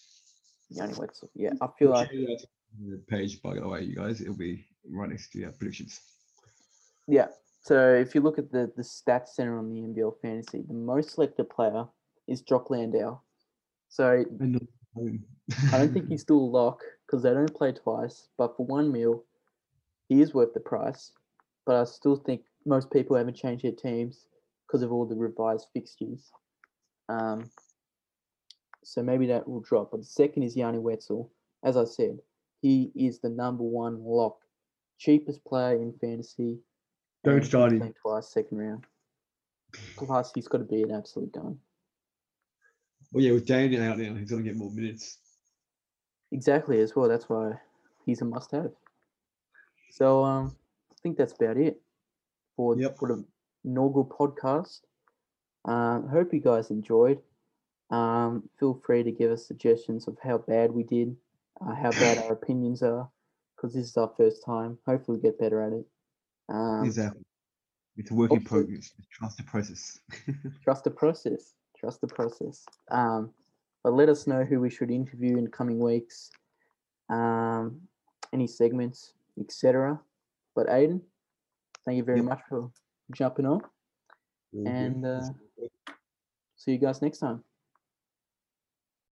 Yanni 0.71 0.95
Wetzell. 0.95 1.29
Yeah, 1.35 1.51
I 1.61 1.67
feel 1.79 1.91
like 1.91 2.11
the 2.11 3.03
page 3.09 3.43
by 3.43 3.55
the 3.55 3.69
way, 3.69 3.83
you 3.83 3.95
guys, 3.95 4.21
it'll 4.21 4.35
be 4.35 4.67
right 4.91 5.11
next 5.11 5.33
to 5.33 5.39
your 5.41 5.53
predictions. 5.53 6.01
Yeah. 7.07 7.27
So 7.61 7.95
if 7.95 8.15
you 8.15 8.23
look 8.23 8.39
at 8.39 8.51
the 8.51 8.73
the 8.77 8.83
stats 8.83 9.29
center 9.35 9.59
on 9.59 9.69
the 9.69 9.81
NBL 9.83 10.15
fantasy, 10.23 10.63
the 10.67 10.75
most 10.75 11.15
selected 11.15 11.51
player 11.51 11.85
is 12.27 12.41
Jock 12.41 12.71
Landale. 12.71 13.23
So 13.93 14.25
And 14.41 14.53
not 14.53 14.63
home. 14.95 15.23
I 15.71 15.77
don't 15.77 15.93
think 15.93 16.09
he's 16.09 16.23
still 16.23 16.39
a 16.39 16.53
lock 16.59 16.81
because 17.07 17.23
they 17.23 17.35
don't 17.35 17.55
play 17.55 17.73
twice. 17.73 18.29
But 18.39 18.57
for 18.57 18.65
one 18.65 18.91
meal, 18.91 19.25
he 20.09 20.23
is 20.23 20.33
worth 20.33 20.55
the 20.55 20.61
price. 20.61 21.13
But 21.67 21.77
I 21.77 21.85
still 21.85 22.17
think 22.17 22.41
most 22.65 22.91
people 22.91 23.17
haven't 23.17 23.37
changed 23.37 23.65
their 23.65 23.73
teams 23.73 24.25
because 24.67 24.83
of 24.83 24.93
all 24.93 25.05
the 25.05 25.15
revised 25.15 25.67
fixtures. 25.75 26.33
Um, 27.11 27.51
so 28.83 29.03
maybe 29.03 29.27
that 29.27 29.47
will 29.47 29.61
drop. 29.61 29.91
But 29.91 30.01
the 30.01 30.07
second 30.07 30.45
is 30.45 30.57
Yanni 30.57 30.79
Wetzell. 30.79 31.29
As 31.63 31.77
I 31.77 31.85
said, 31.85 32.19
he 32.63 32.93
is 32.95 33.19
the 33.19 33.29
number 33.29 33.63
one 33.63 34.03
lock, 34.03 34.39
cheapest 34.97 35.45
player 35.45 35.77
in 35.77 35.93
fantasy. 36.01 36.61
Don't 37.25 37.45
start 37.45 37.73
him. 37.73 37.93
Twice, 38.01 38.33
second 38.33 38.57
round. 38.57 38.87
Plus, 39.99 40.33
he's 40.35 40.49
got 40.49 40.59
to 40.59 40.65
be 40.65 40.83
an 40.83 40.93
absolute 40.93 41.33
gun. 41.33 41.59
Well, 43.13 43.23
yeah, 43.23 43.33
with 43.33 43.47
Daniel 43.47 43.83
out 43.83 43.99
now, 43.99 44.15
he's 44.15 44.31
gonna 44.31 44.43
get 44.43 44.57
more 44.57 44.71
minutes. 44.71 45.19
Exactly, 46.31 46.81
as 46.81 46.97
well. 46.97 47.09
That's 47.09 47.29
why 47.29 47.61
he's 48.07 48.23
a 48.23 48.25
must-have. 48.25 48.73
So, 49.91 50.25
um, 50.25 50.57
I 50.91 50.95
think 51.03 51.19
that's 51.19 51.35
about 51.35 51.59
it 51.59 51.81
for 52.57 52.77
Yep. 52.79 52.97
for 52.97 53.09
the 53.09 53.25
inaugural 53.65 54.07
podcast. 54.07 54.81
Um, 55.67 56.09
hope 56.09 56.33
you 56.33 56.41
guys 56.41 56.71
enjoyed. 56.71 57.23
Um, 57.91 58.49
feel 58.59 58.75
free 58.75 59.03
to 59.03 59.13
give 59.13 59.31
us 59.31 59.47
suggestions 59.47 60.09
of 60.09 60.19
how 60.23 60.39
bad 60.39 60.73
we 60.73 60.83
did, 60.83 61.15
uh, 61.61 61.75
how 61.75 61.91
bad 61.91 62.17
our 62.25 62.33
opinions 62.41 62.83
are, 62.83 63.11
because 63.55 63.75
this 63.75 63.87
is 63.87 63.97
our 63.99 64.09
first 64.17 64.43
time. 64.43 64.79
Hopefully, 64.87 65.19
we 65.19 65.23
get 65.23 65.39
better 65.39 65.61
at 65.61 65.75
it. 65.75 65.87
Um, 66.49 66.85
exactly. 66.87 67.23
It's 67.99 68.11
a 68.11 68.15
work 68.15 68.33
in 68.33 68.43
progress. 68.43 68.95
Trust 69.11 69.37
the 69.37 69.43
process. 69.43 70.01
trust 70.65 70.85
the 70.85 70.91
process. 70.91 71.53
Trust 71.83 72.01
the 72.01 72.07
process. 72.07 72.65
Um, 72.93 73.31
but 73.83 73.93
let 73.95 74.09
us 74.09 74.29
know 74.29 74.45
who 74.45 74.61
we 74.61 74.71
should 74.71 74.89
interview 74.91 75.37
in 75.37 75.49
coming 75.49 75.81
weeks, 75.81 76.31
um, 77.11 77.81
any 78.33 78.47
segments, 78.47 79.15
etc. 79.41 80.01
But 80.55 80.69
Aiden, 80.69 81.01
thank 81.85 81.97
you 81.97 82.05
very 82.05 82.19
Yep. 82.19 82.25
much 82.27 82.41
for 82.49 82.71
jumping 83.13 83.47
on. 83.47 83.61
And, 84.55 85.05
uh, 85.05 85.23
See 86.55 86.71
you 86.71 86.79
guys 86.79 87.03
next 87.03 87.19
time. 87.19 87.43